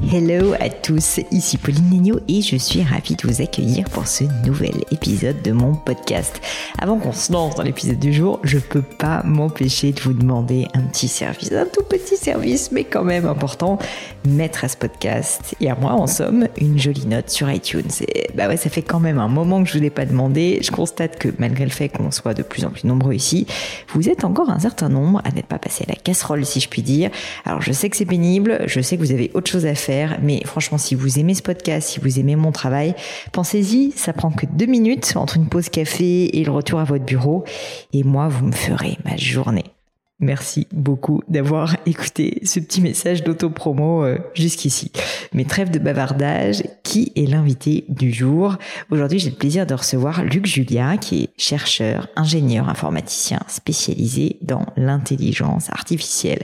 Hello 0.00 0.54
à 0.60 0.70
tous, 0.70 1.18
ici 1.32 1.58
Pauline 1.58 1.90
Negno 1.90 2.20
et 2.28 2.40
je 2.40 2.54
suis 2.54 2.84
ravie 2.84 3.16
de 3.16 3.26
vous 3.26 3.42
accueillir 3.42 3.84
pour 3.90 4.06
ce 4.06 4.24
nouvel 4.46 4.84
épisode 4.92 5.42
de 5.42 5.50
mon 5.50 5.74
podcast. 5.74 6.40
Avant 6.78 6.98
qu'on 6.98 7.12
se 7.12 7.32
lance 7.32 7.56
dans 7.56 7.64
l'épisode 7.64 7.98
du 7.98 8.12
jour, 8.12 8.38
je 8.44 8.58
peux 8.58 8.80
pas 8.80 9.24
m'empêcher 9.24 9.90
de 9.90 10.00
vous 10.00 10.12
demander 10.12 10.68
un 10.72 10.82
petit 10.82 11.08
service, 11.08 11.50
un 11.50 11.66
tout 11.66 11.82
petit 11.82 12.16
service 12.16 12.70
mais 12.70 12.84
quand 12.84 13.02
même 13.02 13.26
important, 13.26 13.80
mettre 14.24 14.64
à 14.64 14.68
ce 14.68 14.76
podcast 14.76 15.56
et 15.60 15.68
à 15.68 15.74
moi 15.74 15.92
en 15.92 16.06
somme 16.06 16.46
une 16.56 16.78
jolie 16.78 17.06
note 17.06 17.28
sur 17.28 17.50
iTunes. 17.50 17.90
Bah 18.36 18.46
ouais, 18.46 18.56
ça 18.56 18.70
fait 18.70 18.82
quand 18.82 19.00
même 19.00 19.18
un 19.18 19.28
moment 19.28 19.64
que 19.64 19.68
je 19.68 19.74
vous 19.74 19.82
l'ai 19.82 19.90
pas 19.90 20.06
demandé. 20.06 20.60
Je 20.62 20.70
constate 20.70 21.18
que 21.18 21.28
malgré 21.38 21.64
le 21.64 21.72
fait 21.72 21.88
qu'on 21.88 22.12
soit 22.12 22.34
de 22.34 22.44
plus 22.44 22.64
en 22.64 22.70
plus 22.70 22.86
nombreux 22.86 23.14
ici, 23.14 23.48
vous 23.92 24.08
êtes 24.08 24.22
encore 24.24 24.48
un 24.48 24.60
certain 24.60 24.88
nombre 24.88 25.20
à 25.24 25.32
n'être 25.32 25.46
pas 25.48 25.58
passé 25.58 25.84
à 25.88 25.90
la 25.90 25.96
casserole 25.96 26.46
si 26.46 26.60
je 26.60 26.68
puis 26.68 26.82
dire. 26.82 27.10
Alors 27.44 27.60
je 27.60 27.72
sais 27.72 27.90
que 27.90 27.96
c'est 27.96 28.06
pénible, 28.06 28.60
je 28.66 28.80
sais 28.80 28.96
que 28.96 29.02
vous 29.02 29.12
avez 29.12 29.32
autre 29.34 29.50
chose 29.50 29.66
à 29.66 29.74
faire 29.74 29.87
mais 30.22 30.42
franchement, 30.44 30.78
si 30.78 30.94
vous 30.94 31.18
aimez 31.18 31.34
ce 31.34 31.42
podcast, 31.42 31.88
si 31.88 32.00
vous 32.00 32.18
aimez 32.18 32.36
mon 32.36 32.52
travail, 32.52 32.94
pensez-y, 33.32 33.92
ça 33.92 34.12
prend 34.12 34.30
que 34.30 34.46
deux 34.46 34.66
minutes 34.66 35.14
entre 35.16 35.36
une 35.36 35.48
pause 35.48 35.68
café 35.68 36.38
et 36.38 36.44
le 36.44 36.50
retour 36.50 36.80
à 36.80 36.84
votre 36.84 37.04
bureau. 37.04 37.44
Et 37.92 38.02
moi, 38.02 38.28
vous 38.28 38.46
me 38.46 38.52
ferez 38.52 38.98
ma 39.04 39.16
journée. 39.16 39.77
Merci 40.20 40.66
beaucoup 40.72 41.22
d'avoir 41.28 41.76
écouté 41.86 42.40
ce 42.44 42.58
petit 42.58 42.80
message 42.80 43.22
d'autopromo 43.22 44.02
euh, 44.02 44.18
jusqu'ici. 44.34 44.90
Mais 45.32 45.44
trêve 45.44 45.70
de 45.70 45.78
bavardage, 45.78 46.64
qui 46.82 47.12
est 47.14 47.26
l'invité 47.26 47.84
du 47.88 48.12
jour? 48.12 48.56
Aujourd'hui, 48.90 49.20
j'ai 49.20 49.30
le 49.30 49.36
plaisir 49.36 49.64
de 49.64 49.74
recevoir 49.74 50.24
Luc 50.24 50.44
Julia, 50.44 50.96
qui 50.96 51.22
est 51.22 51.28
chercheur, 51.36 52.08
ingénieur 52.16 52.68
informaticien 52.68 53.38
spécialisé 53.46 54.38
dans 54.42 54.66
l'intelligence 54.76 55.70
artificielle. 55.70 56.42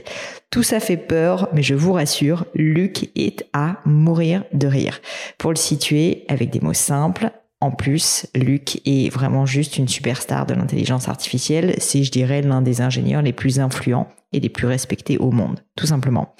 Tout 0.51 0.63
ça 0.63 0.79
fait 0.79 0.95
peur, 0.95 1.49
mais 1.51 1.61
je 1.61 1.75
vous 1.75 1.91
rassure, 1.91 2.45
Luc 2.53 3.09
est 3.17 3.45
à 3.51 3.81
mourir 3.83 4.45
de 4.53 4.67
rire. 4.67 5.01
Pour 5.37 5.51
le 5.51 5.57
situer 5.57 6.23
avec 6.29 6.49
des 6.49 6.61
mots 6.61 6.71
simples, 6.71 7.29
en 7.61 7.71
plus, 7.71 8.27
Luc 8.35 8.81
est 8.85 9.09
vraiment 9.09 9.45
juste 9.45 9.77
une 9.77 9.87
superstar 9.87 10.45
de 10.45 10.53
l'intelligence 10.53 11.07
artificielle. 11.07 11.75
C'est, 11.79 12.03
je 12.03 12.11
dirais, 12.11 12.41
l'un 12.41 12.61
des 12.61 12.81
ingénieurs 12.81 13.21
les 13.21 13.33
plus 13.33 13.59
influents 13.59 14.07
et 14.33 14.39
les 14.39 14.49
plus 14.49 14.67
respectés 14.67 15.17
au 15.17 15.31
monde, 15.31 15.61
tout 15.77 15.87
simplement. 15.87 16.35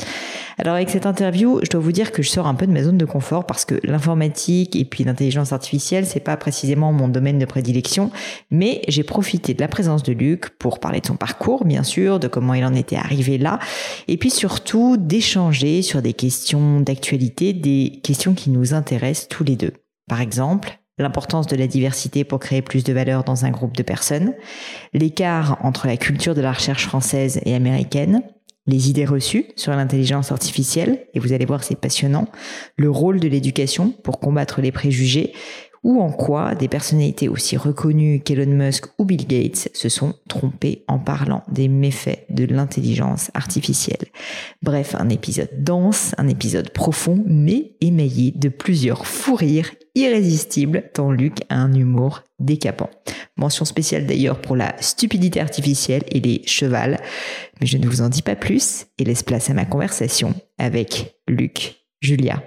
Alors 0.58 0.76
avec 0.76 0.90
cette 0.90 1.06
interview, 1.06 1.60
je 1.64 1.70
dois 1.70 1.82
vous 1.82 1.92
dire 1.92 2.12
que 2.12 2.22
je 2.22 2.30
sors 2.30 2.48
un 2.48 2.54
peu 2.56 2.68
de 2.68 2.72
ma 2.72 2.84
zone 2.84 2.98
de 2.98 3.06
confort 3.06 3.46
parce 3.46 3.66
que 3.66 3.76
l'informatique 3.84 4.76
et 4.76 4.86
puis 4.86 5.04
l'intelligence 5.04 5.54
artificielle, 5.54 6.06
c'est 6.06 6.20
pas 6.20 6.38
précisément 6.38 6.94
mon 6.94 7.08
domaine 7.08 7.40
de 7.40 7.46
prédilection, 7.46 8.12
mais 8.52 8.82
j'ai 8.88 9.04
profité 9.04 9.54
de 9.54 9.62
la 9.62 9.68
présence 9.68 10.04
de 10.04 10.14
Luc 10.14 10.50
pour 10.58 10.80
parler 10.80 11.02
de 11.02 11.08
son 11.08 11.16
parcours, 11.16 11.66
bien 11.66 11.84
sûr, 11.84 12.20
de 12.20 12.28
comment 12.28 12.54
il 12.54 12.66
en 12.66 12.74
était 12.74 12.96
arrivé 12.96 13.38
là, 13.38 13.60
et 14.08 14.18
puis 14.18 14.30
surtout 14.30 14.98
d'échanger 14.98 15.82
sur 15.82 16.02
des 16.02 16.14
questions 16.14 16.82
d'actualité, 16.82 17.54
des 17.54 18.00
questions 18.04 18.34
qui 18.34 18.50
nous 18.50 18.74
intéressent 18.74 19.30
tous 19.30 19.44
les 19.44 19.56
deux. 19.56 19.74
Par 20.08 20.22
exemple, 20.22 20.80
l'importance 20.98 21.48
de 21.48 21.56
la 21.56 21.68
diversité 21.68 22.24
pour 22.24 22.40
créer 22.40 22.62
plus 22.62 22.84
de 22.84 22.94
valeur 22.94 23.24
dans 23.24 23.46
un 23.46 23.52
groupe 23.52 23.76
de 23.76 23.84
personnes, 23.84 24.34
l'écart 24.94 25.58
entre 25.62 25.88
la 25.88 25.98
culture 25.98 26.36
de 26.36 26.42
la 26.42 26.54
recherche 26.54 26.86
française 26.86 27.40
et 27.46 27.56
américaine, 27.56 28.24
les 28.68 28.90
idées 28.90 29.06
reçues 29.06 29.46
sur 29.56 29.74
l'intelligence 29.74 30.32
artificielle, 30.32 31.06
et 31.14 31.20
vous 31.20 31.34
allez 31.34 31.46
voir 31.46 31.64
c'est 31.64 31.80
passionnant, 31.80 32.28
le 32.78 32.90
rôle 32.90 33.20
de 33.20 33.28
l'éducation 33.28 33.92
pour 33.92 34.20
combattre 34.20 34.62
les 34.62 34.72
préjugés, 34.72 35.34
ou 35.84 36.02
en 36.02 36.12
quoi 36.12 36.56
des 36.56 36.68
personnalités 36.68 37.30
aussi 37.30 37.58
reconnues 37.58 38.20
qu'Elon 38.22 38.52
Musk 38.52 38.86
ou 38.98 39.06
Bill 39.06 39.28
Gates 39.28 39.70
se 39.72 39.88
sont 39.88 40.16
trompés 40.28 40.84
en 40.88 40.98
parlant 40.98 41.44
des 41.52 41.68
méfaits 41.68 42.26
de 42.32 42.46
l'intelligence 42.46 43.30
artificielle. 43.36 44.08
Bref, 44.64 44.96
un 44.98 45.10
épisode 45.10 45.52
dense, 45.60 46.16
un 46.18 46.28
épisode 46.28 46.72
profond, 46.72 47.24
mais 47.28 47.76
émaillé 47.82 48.32
de 48.32 48.50
plusieurs 48.50 49.06
fous 49.06 49.36
rires 49.36 49.70
irrésistibles, 49.96 50.90
tant 50.94 51.12
Luc 51.12 51.40
a 51.50 51.56
un 51.56 51.74
humour 51.74 52.24
décapant. 52.40 52.90
Mention 53.38 53.66
spéciale 53.66 54.06
d'ailleurs 54.06 54.42
pour 54.42 54.56
la 54.56 54.76
stupidité 54.82 55.40
artificielle 55.42 56.04
et 56.10 56.20
les 56.20 56.42
chevals. 56.46 57.00
Mais 57.60 57.68
je 57.68 57.78
ne 57.78 57.88
vous 57.88 58.02
en 58.02 58.10
dis 58.10 58.22
pas 58.22 58.36
plus 58.36 58.86
et 58.98 59.04
laisse 59.04 59.24
place 59.24 59.50
à 59.50 59.54
ma 59.54 59.66
conversation 59.66 60.34
avec 60.58 61.16
Luc 61.28 61.76
Julia. 62.02 62.44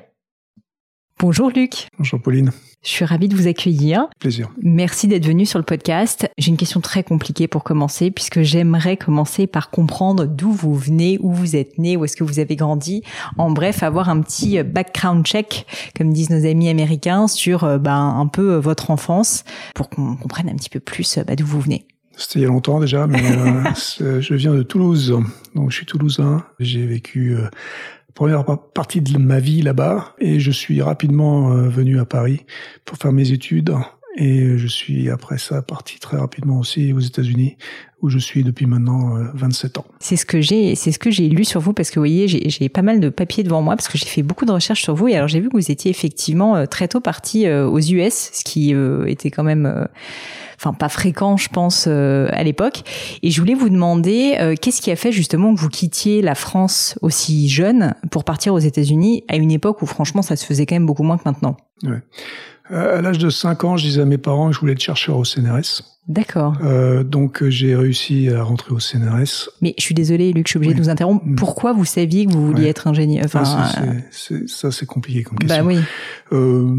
Bonjour 1.18 1.50
Luc. 1.50 1.88
Bonjour 1.98 2.20
Pauline. 2.20 2.52
Je 2.82 2.90
suis 2.90 3.04
ravie 3.04 3.26
de 3.26 3.34
vous 3.34 3.48
accueillir. 3.48 4.06
Plaisir. 4.20 4.50
Merci 4.62 5.08
d'être 5.08 5.26
venu 5.26 5.46
sur 5.46 5.58
le 5.58 5.64
podcast. 5.64 6.30
J'ai 6.38 6.50
une 6.50 6.56
question 6.56 6.80
très 6.80 7.02
compliquée 7.02 7.48
pour 7.48 7.64
commencer, 7.64 8.12
puisque 8.12 8.42
j'aimerais 8.42 8.96
commencer 8.96 9.48
par 9.48 9.70
comprendre 9.70 10.26
d'où 10.26 10.52
vous 10.52 10.74
venez, 10.74 11.18
où 11.20 11.32
vous 11.32 11.56
êtes 11.56 11.78
né, 11.78 11.96
où 11.96 12.04
est-ce 12.04 12.16
que 12.16 12.22
vous 12.22 12.38
avez 12.38 12.54
grandi. 12.54 13.02
En 13.36 13.50
bref, 13.50 13.82
avoir 13.82 14.08
un 14.08 14.20
petit 14.20 14.62
background 14.62 15.26
check, 15.26 15.66
comme 15.96 16.12
disent 16.12 16.30
nos 16.30 16.46
amis 16.46 16.68
américains, 16.68 17.26
sur 17.26 17.64
euh, 17.64 17.78
ben, 17.78 18.14
un 18.16 18.28
peu 18.28 18.52
euh, 18.52 18.60
votre 18.60 18.92
enfance, 18.92 19.42
pour 19.74 19.90
qu'on 19.90 20.14
comprenne 20.14 20.48
un 20.48 20.54
petit 20.54 20.70
peu 20.70 20.80
plus 20.80 21.18
euh, 21.18 21.24
bah, 21.24 21.34
d'où 21.34 21.46
vous 21.46 21.60
venez. 21.60 21.84
C'était 22.16 22.38
il 22.38 22.42
y 22.42 22.44
a 22.44 22.48
longtemps 22.48 22.80
déjà, 22.80 23.06
mais 23.06 23.18
je 23.98 24.34
viens 24.34 24.54
de 24.54 24.62
Toulouse. 24.62 25.18
Donc 25.54 25.70
je 25.70 25.76
suis 25.76 25.86
toulousain. 25.86 26.44
J'ai 26.58 26.84
vécu 26.84 27.36
première 28.18 28.44
partie 28.74 29.00
de 29.00 29.16
ma 29.16 29.38
vie 29.38 29.62
là-bas 29.62 30.16
et 30.18 30.40
je 30.40 30.50
suis 30.50 30.82
rapidement 30.82 31.52
euh, 31.52 31.68
venu 31.68 32.00
à 32.00 32.04
Paris 32.04 32.44
pour 32.84 32.98
faire 32.98 33.12
mes 33.12 33.30
études 33.30 33.72
et 34.16 34.58
je 34.58 34.66
suis 34.66 35.08
après 35.08 35.38
ça 35.38 35.62
parti 35.62 36.00
très 36.00 36.16
rapidement 36.16 36.58
aussi 36.58 36.92
aux 36.92 36.98
États-Unis 36.98 37.56
où 38.02 38.08
je 38.08 38.18
suis 38.18 38.42
depuis 38.42 38.66
maintenant 38.66 39.14
27 39.34 39.76
euh, 39.76 39.80
ans. 39.80 39.84
C'est 40.00 40.16
ce 40.16 40.26
que 40.26 40.40
j'ai, 40.40 40.74
c'est 40.74 40.90
ce 40.90 40.98
que 40.98 41.12
j'ai 41.12 41.28
lu 41.28 41.44
sur 41.44 41.60
vous 41.60 41.72
parce 41.72 41.90
que 41.90 42.00
vous 42.00 42.06
voyez, 42.06 42.26
j'ai 42.26 42.68
pas 42.68 42.82
mal 42.82 42.98
de 42.98 43.08
papiers 43.08 43.44
devant 43.44 43.62
moi 43.62 43.76
parce 43.76 43.86
que 43.86 43.96
j'ai 43.96 44.06
fait 44.06 44.24
beaucoup 44.24 44.46
de 44.46 44.52
recherches 44.52 44.82
sur 44.82 44.96
vous 44.96 45.06
et 45.06 45.14
alors 45.14 45.28
j'ai 45.28 45.38
vu 45.38 45.48
que 45.48 45.56
vous 45.56 45.70
étiez 45.70 45.88
effectivement 45.88 46.56
euh, 46.56 46.66
très 46.66 46.88
tôt 46.88 47.00
parti 47.00 47.48
aux 47.48 47.78
US, 47.78 48.30
ce 48.32 48.42
qui 48.42 48.74
était 49.06 49.30
quand 49.30 49.44
même 49.44 49.86
enfin 50.58 50.72
pas 50.72 50.88
fréquent, 50.88 51.36
je 51.36 51.48
pense, 51.48 51.86
euh, 51.86 52.28
à 52.32 52.42
l'époque. 52.42 52.82
Et 53.22 53.30
je 53.30 53.40
voulais 53.40 53.54
vous 53.54 53.68
demander 53.68 54.36
euh, 54.40 54.54
qu'est-ce 54.60 54.82
qui 54.82 54.90
a 54.90 54.96
fait 54.96 55.12
justement 55.12 55.54
que 55.54 55.60
vous 55.60 55.68
quittiez 55.68 56.20
la 56.20 56.34
France 56.34 56.98
aussi 57.02 57.48
jeune 57.48 57.94
pour 58.10 58.24
partir 58.24 58.54
aux 58.54 58.58
États-Unis 58.58 59.24
à 59.28 59.36
une 59.36 59.52
époque 59.52 59.82
où 59.82 59.86
franchement 59.86 60.22
ça 60.22 60.36
se 60.36 60.44
faisait 60.44 60.66
quand 60.66 60.74
même 60.74 60.86
beaucoup 60.86 61.04
moins 61.04 61.18
que 61.18 61.22
maintenant? 61.24 61.56
Ouais. 61.84 62.02
Euh, 62.70 62.98
à 62.98 63.02
l'âge 63.02 63.18
de 63.18 63.30
5 63.30 63.64
ans, 63.64 63.76
je 63.76 63.84
disais 63.84 64.02
à 64.02 64.04
mes 64.04 64.18
parents 64.18 64.48
que 64.48 64.54
je 64.54 64.60
voulais 64.60 64.72
être 64.72 64.80
chercheur 64.80 65.16
au 65.16 65.24
CNRS. 65.24 65.82
D'accord. 66.08 66.54
Euh, 66.64 67.04
donc 67.04 67.46
j'ai 67.48 67.76
réussi 67.76 68.30
à 68.30 68.42
rentrer 68.42 68.72
au 68.72 68.80
CNRS. 68.80 69.50
Mais 69.60 69.74
je 69.76 69.82
suis 69.82 69.94
désolée, 69.94 70.32
Luc, 70.32 70.46
je 70.46 70.52
suis 70.52 70.56
obligée 70.56 70.74
de 70.74 70.80
vous 70.80 70.88
interrompre. 70.88 71.24
Mm. 71.26 71.36
Pourquoi 71.36 71.74
vous 71.74 71.84
saviez 71.84 72.24
que 72.24 72.32
vous 72.32 72.46
vouliez 72.46 72.66
être 72.66 72.86
ingénieur 72.86 73.26
Enfin, 73.26 73.42
ah, 73.44 73.68
ça 74.10 74.70
c'est 74.70 74.86
compliqué 74.86 75.22
comme 75.22 75.38
question. 75.38 75.62
Bah 75.62 75.66
oui. 75.66 75.78
Euh, 76.32 76.74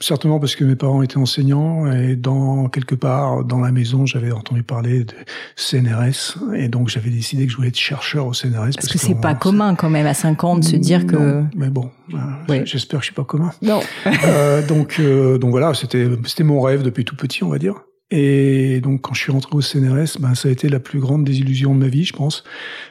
certainement 0.00 0.40
parce 0.40 0.56
que 0.56 0.64
mes 0.64 0.76
parents 0.76 1.02
étaient 1.02 1.18
enseignants 1.18 1.90
et 1.90 2.16
dans 2.16 2.68
quelque 2.68 2.94
part 2.94 3.44
dans 3.44 3.60
la 3.60 3.72
maison 3.72 4.06
j'avais 4.06 4.32
entendu 4.32 4.62
parler 4.62 5.04
de 5.04 5.14
CNRS 5.56 6.38
et 6.56 6.68
donc 6.68 6.88
j'avais 6.88 7.10
décidé 7.10 7.46
que 7.46 7.52
je 7.52 7.56
voulais 7.56 7.68
être 7.68 7.78
chercheur 7.78 8.26
au 8.26 8.32
CNRS. 8.32 8.54
Parce, 8.54 8.76
parce 8.76 8.92
que, 8.92 8.98
c'est 8.98 9.20
pas 9.20 9.34
commun 9.34 9.74
quand 9.74 9.90
même 9.90 10.06
à 10.06 10.14
5 10.14 10.44
ans 10.44 10.56
de 10.56 10.64
se 10.64 10.76
dire 10.76 11.06
que. 11.06 11.44
Mais 11.56 11.68
bon, 11.68 11.90
euh, 12.12 12.62
j'espère 12.64 13.00
que 13.00 13.04
je 13.04 13.06
suis 13.06 13.14
pas 13.14 13.24
commun. 13.24 13.52
Non. 13.62 13.80
euh, 14.24 14.66
donc 14.66 14.96
euh, 14.98 15.38
donc 15.38 15.50
voilà, 15.50 15.74
c'était 15.74 16.08
c'était 16.26 16.44
mon 16.44 16.60
rêve 16.60 16.82
depuis 16.82 17.04
tout 17.04 17.16
petit, 17.16 17.44
on 17.44 17.48
va 17.48 17.58
dire. 17.58 17.74
Et 18.16 18.80
donc 18.80 19.00
quand 19.00 19.12
je 19.12 19.22
suis 19.22 19.32
rentré 19.32 19.50
au 19.56 19.60
CNRS, 19.60 20.20
ben 20.20 20.36
ça 20.36 20.48
a 20.48 20.52
été 20.52 20.68
la 20.68 20.78
plus 20.78 21.00
grande 21.00 21.24
désillusion 21.24 21.74
de 21.74 21.80
ma 21.80 21.88
vie, 21.88 22.04
je 22.04 22.12
pense, 22.12 22.44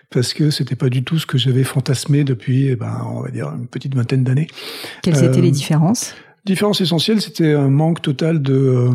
parce 0.10 0.34
que 0.34 0.50
c'était 0.50 0.76
pas 0.76 0.90
du 0.90 1.06
tout 1.06 1.18
ce 1.18 1.26
que 1.26 1.38
j'avais 1.38 1.64
fantasmé 1.64 2.26
depuis, 2.26 2.68
eh 2.68 2.76
ben 2.76 3.08
on 3.10 3.22
va 3.22 3.32
dire 3.32 3.50
une 3.58 3.68
petite 3.68 3.96
vingtaine 3.96 4.26
d'années. 4.26 4.48
Quelles 5.02 5.24
étaient 5.24 5.40
les 5.40 5.52
différences? 5.52 6.14
Différence 6.46 6.82
essentielle, 6.82 7.22
c'était 7.22 7.54
un 7.54 7.70
manque 7.70 8.02
total 8.02 8.42
de 8.42 8.90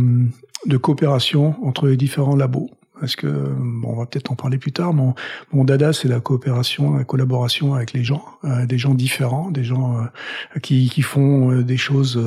de 0.67 0.77
coopération 0.77 1.55
entre 1.65 1.87
les 1.87 1.97
différents 1.97 2.37
labos 2.37 2.69
parce 3.01 3.17
que 3.17 3.27
bon, 3.27 3.93
on 3.93 3.97
va 3.97 4.07
peut-être 4.07 4.31
en 4.31 4.35
parler 4.35 4.59
plus 4.59 4.73
tard. 4.73 4.93
Mon, 4.93 5.15
mon 5.53 5.65
dada, 5.65 5.93
c'est 5.93 6.09
la 6.09 6.21
coopération, 6.21 6.97
la 6.97 7.05
collaboration 7.05 7.75
avec 7.75 7.93
les 7.93 8.05
gens, 8.05 8.25
euh, 8.45 8.67
des 8.67 8.79
gens 8.79 8.95
différents, 8.95 9.51
des 9.51 9.65
gens 9.65 9.99
euh, 9.99 10.61
qui, 10.61 10.89
qui 10.89 11.03
font 11.03 11.53
euh, 11.53 11.63
des 11.63 11.77
choses 11.77 12.21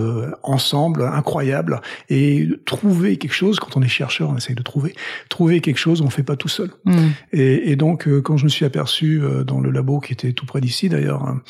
ensemble, 0.44 1.03
incroyables, 1.03 1.81
et 2.09 2.47
trouver 2.65 3.18
quelque 3.18 3.33
chose. 3.33 3.59
Quand 3.59 3.77
on 3.77 3.81
est 3.81 3.88
chercheur, 3.88 4.29
on 4.29 4.38
essaye 4.38 4.56
de 4.56 4.63
trouver. 4.63 4.95
Trouver 5.29 5.62
quelque 5.62 5.77
chose, 5.77 6.01
on 6.01 6.09
fait 6.09 6.23
pas 6.23 6.35
tout 6.35 6.47
seul. 6.47 6.71
Mm. 6.85 7.07
Et, 7.33 7.71
et, 7.71 7.75
donc, 7.75 8.07
quand 8.21 8.38
je 8.38 8.45
me 8.45 8.50
suis 8.50 8.65
aperçu 8.65 9.21
dans 9.45 9.59
le 9.59 9.71
labo 9.71 10.00
qui 10.00 10.13
était 10.13 10.33
tout 10.33 10.45
près 10.45 10.62
d'ici, 10.62 10.89
d'ailleurs, 10.89 11.24
hein, 11.24 11.41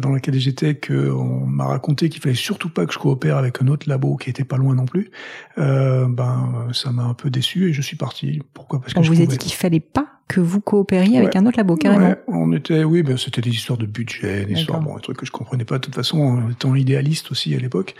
dans 0.00 0.10
lequel 0.10 0.38
j'étais, 0.38 0.74
que 0.74 1.10
on 1.10 1.46
m'a 1.46 1.66
raconté 1.66 2.08
qu'il 2.08 2.20
fallait 2.20 2.34
surtout 2.34 2.68
pas 2.68 2.86
que 2.86 2.92
je 2.92 2.98
coopère 2.98 3.36
avec 3.36 3.62
un 3.62 3.68
autre 3.68 3.88
labo 3.88 4.16
qui 4.16 4.30
était 4.30 4.44
pas 4.44 4.56
loin 4.56 4.74
non 4.74 4.86
plus. 4.86 5.10
ben, 5.56 6.68
ça 6.72 6.92
m'a 6.92 7.04
un 7.04 7.14
peu 7.14 7.30
déçu 7.30 7.68
et 7.70 7.72
je 7.72 7.82
suis 7.82 7.96
parti 7.96 8.40
pourquoi? 8.58 8.80
Parce 8.80 8.92
que 8.92 8.98
On 8.98 9.02
vous 9.02 9.22
a 9.22 9.26
dit 9.26 9.38
qu'il 9.38 9.52
fallait 9.52 9.80
pas 9.80 10.06
que 10.28 10.40
vous 10.40 10.60
coopériez 10.60 11.18
avec 11.18 11.36
un 11.36 11.46
autre 11.46 11.56
labo, 11.56 11.76
carrément. 11.76 12.08
Ouais, 12.08 12.18
on 12.28 12.52
était, 12.52 12.84
oui, 12.84 13.02
ben, 13.02 13.16
c'était 13.16 13.40
des 13.40 13.50
histoires 13.50 13.78
de 13.78 13.86
budget, 13.86 14.44
des 14.44 14.60
histoires, 14.60 14.80
bon, 14.80 14.94
des 14.96 15.00
trucs 15.00 15.16
que 15.16 15.24
je 15.24 15.32
comprenais 15.32 15.64
pas 15.64 15.76
de 15.76 15.84
toute 15.84 15.94
façon, 15.94 16.50
étant 16.50 16.74
idéaliste 16.74 17.30
aussi 17.30 17.54
à 17.54 17.58
l'époque. 17.58 17.94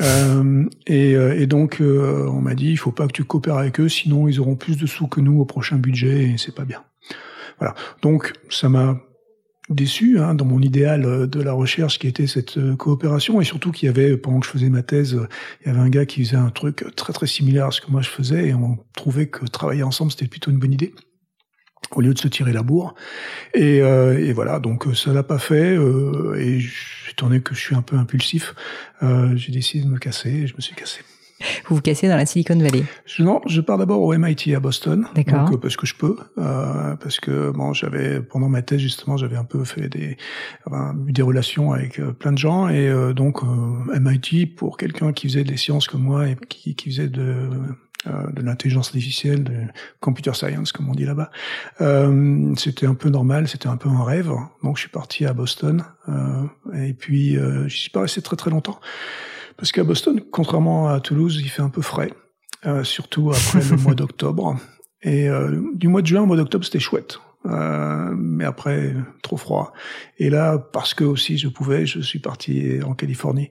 Euh, 0.00 0.66
et, 0.86 1.16
euh, 1.16 1.38
et, 1.38 1.46
donc, 1.46 1.80
euh, 1.80 2.28
on 2.28 2.40
m'a 2.40 2.54
dit, 2.54 2.70
il 2.70 2.76
faut 2.76 2.92
pas 2.92 3.08
que 3.08 3.12
tu 3.12 3.24
coopères 3.24 3.56
avec 3.56 3.80
eux, 3.80 3.88
sinon 3.88 4.28
ils 4.28 4.38
auront 4.38 4.54
plus 4.54 4.76
de 4.76 4.86
sous 4.86 5.08
que 5.08 5.20
nous 5.20 5.40
au 5.40 5.44
prochain 5.44 5.76
budget 5.76 6.30
et 6.30 6.38
c'est 6.38 6.54
pas 6.54 6.64
bien. 6.64 6.84
Voilà. 7.58 7.74
Donc, 8.02 8.32
ça 8.50 8.68
m'a 8.68 8.96
déçu 9.70 10.18
hein, 10.18 10.34
dans 10.34 10.44
mon 10.44 10.60
idéal 10.60 11.04
euh, 11.04 11.26
de 11.26 11.40
la 11.40 11.52
recherche 11.52 11.98
qui 11.98 12.06
était 12.06 12.26
cette 12.26 12.58
euh, 12.58 12.76
coopération. 12.76 13.40
Et 13.40 13.44
surtout 13.44 13.72
qu'il 13.72 13.86
y 13.86 13.88
avait 13.88 14.16
pendant 14.16 14.40
que 14.40 14.46
je 14.46 14.50
faisais 14.50 14.68
ma 14.68 14.82
thèse 14.82 15.14
euh, 15.14 15.28
il 15.62 15.68
y 15.68 15.70
avait 15.70 15.80
un 15.80 15.88
gars 15.88 16.06
qui 16.06 16.24
faisait 16.24 16.36
un 16.36 16.50
truc 16.50 16.84
très 16.96 17.12
très 17.12 17.26
similaire 17.26 17.66
à 17.66 17.70
ce 17.70 17.80
que 17.80 17.90
moi 17.90 18.02
je 18.02 18.10
faisais. 18.10 18.48
Et 18.48 18.54
on 18.54 18.78
trouvait 18.94 19.26
que 19.26 19.46
travailler 19.46 19.82
ensemble 19.82 20.10
c'était 20.10 20.26
plutôt 20.26 20.50
une 20.50 20.58
bonne 20.58 20.72
idée 20.72 20.94
au 21.90 22.00
lieu 22.00 22.12
de 22.12 22.18
se 22.18 22.28
tirer 22.28 22.52
la 22.52 22.62
bourre. 22.62 22.94
Et, 23.52 23.76
et 23.76 24.32
voilà. 24.32 24.58
Donc 24.58 24.86
ça 24.96 25.12
l'a 25.12 25.22
pas 25.22 25.38
fait 25.38 25.76
et 25.76 26.58
étant 27.10 27.28
donné 27.28 27.40
que 27.40 27.54
je 27.54 27.60
suis 27.60 27.74
un 27.76 27.82
peu 27.82 27.96
impulsif 27.96 28.54
j'ai 29.34 29.52
décidé 29.52 29.84
de 29.84 29.90
me 29.90 29.98
casser 29.98 30.30
et 30.30 30.46
je 30.46 30.56
me 30.56 30.60
suis 30.60 30.74
cassé 30.74 31.02
vous 31.66 31.76
vous 31.76 31.82
cassez 31.82 32.08
dans 32.08 32.16
la 32.16 32.26
Silicon 32.26 32.58
Valley 32.58 32.84
Non, 33.18 33.40
je 33.46 33.60
pars 33.60 33.78
d'abord 33.78 34.00
au 34.02 34.16
MIT 34.16 34.54
à 34.54 34.60
Boston. 34.60 35.06
D'accord. 35.14 35.50
Euh, 35.52 35.56
parce 35.56 35.76
que 35.76 35.86
je 35.86 35.94
peux, 35.94 36.16
euh, 36.38 36.96
parce 36.96 37.20
que 37.20 37.50
bon, 37.50 37.72
j'avais 37.72 38.20
pendant 38.20 38.48
ma 38.48 38.62
thèse 38.62 38.80
justement, 38.80 39.16
j'avais 39.16 39.36
un 39.36 39.44
peu 39.44 39.64
fait 39.64 39.88
des 39.88 40.16
enfin, 40.66 40.94
des 40.96 41.22
relations 41.22 41.72
avec 41.72 41.98
euh, 41.98 42.12
plein 42.12 42.32
de 42.32 42.38
gens 42.38 42.68
et 42.68 42.92
donc 43.14 43.42
MIT 43.42 44.46
pour 44.56 44.76
quelqu'un 44.76 45.12
qui 45.12 45.28
faisait 45.28 45.44
des 45.44 45.56
sciences 45.56 45.88
comme 45.88 46.02
moi 46.02 46.28
et 46.28 46.36
qui, 46.48 46.74
qui 46.74 46.90
faisait 46.90 47.08
de 47.08 47.48
de 48.32 48.42
l'intelligence 48.42 48.88
artificielle, 48.88 49.44
de 49.44 49.54
computer 50.00 50.34
science 50.34 50.72
comme 50.72 50.88
on 50.88 50.94
dit 50.94 51.04
là-bas. 51.04 51.30
Euh, 51.80 52.54
c'était 52.56 52.86
un 52.86 52.94
peu 52.94 53.08
normal, 53.08 53.48
c'était 53.48 53.68
un 53.68 53.76
peu 53.76 53.88
un 53.88 54.04
rêve. 54.04 54.30
Donc 54.62 54.76
je 54.76 54.82
suis 54.82 54.90
parti 54.90 55.24
à 55.26 55.32
Boston 55.32 55.84
euh, 56.08 56.44
et 56.74 56.92
puis 56.92 57.36
euh, 57.36 57.68
je 57.68 57.76
suis 57.76 57.90
pas 57.90 58.02
resté 58.02 58.20
très 58.22 58.36
très 58.36 58.50
longtemps. 58.50 58.78
Parce 59.56 59.72
qu'à 59.72 59.84
Boston, 59.84 60.20
contrairement 60.30 60.88
à 60.88 61.00
Toulouse, 61.00 61.40
il 61.42 61.48
fait 61.48 61.62
un 61.62 61.68
peu 61.68 61.82
frais, 61.82 62.12
euh, 62.66 62.84
surtout 62.84 63.30
après 63.30 63.60
le 63.68 63.76
mois 63.82 63.94
d'octobre. 63.94 64.56
Et 65.02 65.28
euh, 65.28 65.60
du 65.74 65.88
mois 65.88 66.02
de 66.02 66.06
juin 66.06 66.22
au 66.22 66.26
mois 66.26 66.36
d'octobre, 66.36 66.64
c'était 66.64 66.80
chouette. 66.80 67.18
Euh, 67.46 68.14
mais 68.16 68.44
après, 68.44 68.94
trop 69.22 69.36
froid. 69.36 69.72
Et 70.18 70.30
là, 70.30 70.58
parce 70.58 70.94
que 70.94 71.04
aussi 71.04 71.36
je 71.36 71.48
pouvais, 71.48 71.84
je 71.84 72.00
suis 72.00 72.18
parti 72.18 72.78
en 72.84 72.94
Californie. 72.94 73.50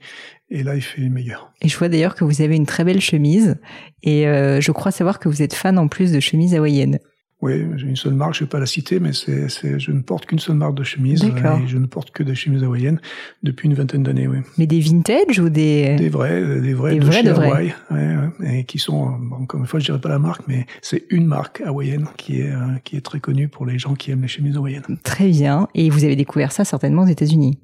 Et 0.50 0.64
là, 0.64 0.76
il 0.76 0.82
fait 0.82 1.10
meilleur. 1.10 1.52
Et 1.62 1.68
je 1.68 1.78
vois 1.78 1.90
d'ailleurs 1.90 2.16
que 2.16 2.24
vous 2.24 2.42
avez 2.42 2.56
une 2.56 2.66
très 2.66 2.84
belle 2.84 3.02
chemise. 3.02 3.60
Et 4.02 4.28
euh, 4.28 4.62
je 4.62 4.72
crois 4.72 4.92
savoir 4.92 5.20
que 5.20 5.30
vous 5.30 5.42
êtes 5.42 5.54
fan 5.54 5.78
en 5.78 5.88
plus 5.88 6.12
de 6.12 6.20
chemises 6.20 6.56
hawaïennes. 6.56 7.00
Oui, 7.44 7.62
j'ai 7.76 7.88
une 7.88 7.98
seule 7.98 8.14
marque, 8.14 8.36
je 8.36 8.40
ne 8.40 8.46
vais 8.46 8.52
pas 8.52 8.60
la 8.62 8.66
citer, 8.66 9.02
mais 9.02 9.12
c'est, 9.12 9.50
c'est, 9.50 9.78
je 9.78 9.92
ne 9.92 10.00
porte 10.00 10.26
qu'une 10.26 10.40
seule 10.40 10.56
marque 10.56 10.76
de 10.76 10.86
chemise. 10.86 11.26
Et 11.26 11.68
je 11.68 11.78
ne 11.78 11.88
porte 11.88 12.12
que 12.12 12.24
des 12.24 12.36
chemises 12.36 12.64
hawaïennes 12.64 13.02
depuis 13.44 13.68
une 13.68 13.74
vingtaine 13.74 14.02
d'années, 14.02 14.30
oui. 14.30 14.38
Mais 14.58 14.66
des 14.66 14.80
vintage 14.80 15.40
ou 15.40 15.50
des... 15.50 15.98
Des 15.98 16.08
vrais, 16.08 16.62
des 16.62 16.74
vrais 16.74 16.96
de 16.96 17.12
chez 17.12 17.28
Hawaï, 17.28 17.76
ouais, 17.92 18.16
et 18.46 18.64
qui 18.64 18.80
sont, 18.80 19.20
encore 19.34 19.60
une 19.60 19.66
fois, 19.66 19.82
je 19.82 19.86
dirais 19.88 20.00
pas 20.00 20.08
la 20.08 20.20
marque, 20.20 20.48
mais 20.48 20.66
c'est 20.82 21.04
une 21.10 21.26
marque 21.26 21.60
hawaïenne 21.60 22.08
qui 22.16 22.40
est, 22.40 22.50
euh, 22.50 22.78
qui 22.86 22.96
est 22.96 23.02
très 23.02 23.20
connue 23.20 23.50
pour 23.50 23.66
les 23.66 23.78
gens 23.78 23.96
qui 23.96 24.12
aiment 24.12 24.22
les 24.22 24.30
chemises 24.30 24.56
hawaïennes. 24.56 24.98
Très 25.04 25.28
bien. 25.28 25.68
Et 25.76 25.90
vous 25.90 26.06
avez 26.06 26.16
découvert 26.16 26.54
ça 26.54 26.64
certainement 26.64 27.04
aux 27.04 27.08
États-Unis 27.08 27.60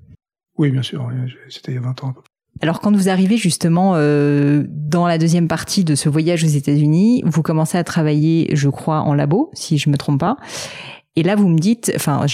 Oui, 0.58 0.72
bien 0.72 0.84
sûr. 0.84 1.10
C'était 1.48 1.72
il 1.72 1.76
y 1.76 1.78
a 1.78 1.82
20 1.82 2.04
ans 2.04 2.16
alors 2.62 2.82
quand 2.82 2.96
vous 2.96 3.10
arrivez 3.10 3.38
justement 3.38 3.94
euh, 3.96 4.66
dans 4.68 5.08
la 5.08 5.18
deuxième 5.18 5.48
partie 5.48 5.84
de 5.84 5.96
ce 5.96 6.10
voyage 6.10 6.44
aux 6.44 6.48
États-Unis, 6.48 7.24
vous 7.26 7.42
commencez 7.42 7.78
à 7.78 7.84
travailler, 7.84 8.50
je 8.54 8.70
crois, 8.70 9.02
en 9.02 9.14
labo, 9.14 9.50
si 9.54 9.78
je 9.78 9.90
me 9.90 9.98
trompe 9.98 10.20
pas. 10.20 10.38
Et 11.16 11.24
là, 11.24 11.36
vous 11.36 11.50
me 11.50 11.58
dites, 11.58 11.92
enfin, 11.96 12.26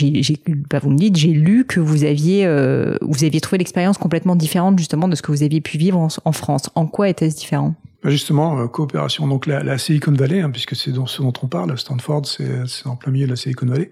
pas 0.69 0.79
vous 0.79 0.91
me 0.91 0.97
dites, 0.97 1.15
j'ai 1.15 1.29
lu 1.29 1.65
que 1.65 1.79
vous 1.79 2.03
aviez, 2.03 2.45
euh, 2.45 2.97
vous 3.01 3.23
aviez 3.23 3.41
trouvé 3.41 3.57
l'expérience 3.57 3.97
complètement 3.97 4.35
différente 4.35 4.77
justement 4.77 5.07
de 5.07 5.15
ce 5.15 5.21
que 5.21 5.31
vous 5.31 5.41
aviez 5.41 5.61
pu 5.61 5.77
vivre 5.77 5.97
en, 5.97 6.31
France. 6.31 6.69
En 6.75 6.85
quoi 6.85 7.09
était-ce 7.09 7.35
différent? 7.35 7.73
Bah, 8.03 8.09
Justement, 8.11 8.59
euh, 8.59 8.67
coopération. 8.67 9.27
Donc 9.27 9.47
la, 9.47 9.63
la 9.63 9.79
Silicon 9.79 10.11
Valley, 10.11 10.41
hein, 10.41 10.51
puisque 10.51 10.75
c'est 10.75 10.91
ce 10.93 11.21
dont 11.21 11.33
on 11.41 11.47
parle, 11.47 11.75
Stanford, 11.79 12.27
c'est, 12.27 12.85
en 12.85 12.95
plein 12.95 13.11
milieu 13.11 13.25
de 13.25 13.31
la 13.31 13.37
Silicon 13.37 13.65
Valley. 13.65 13.89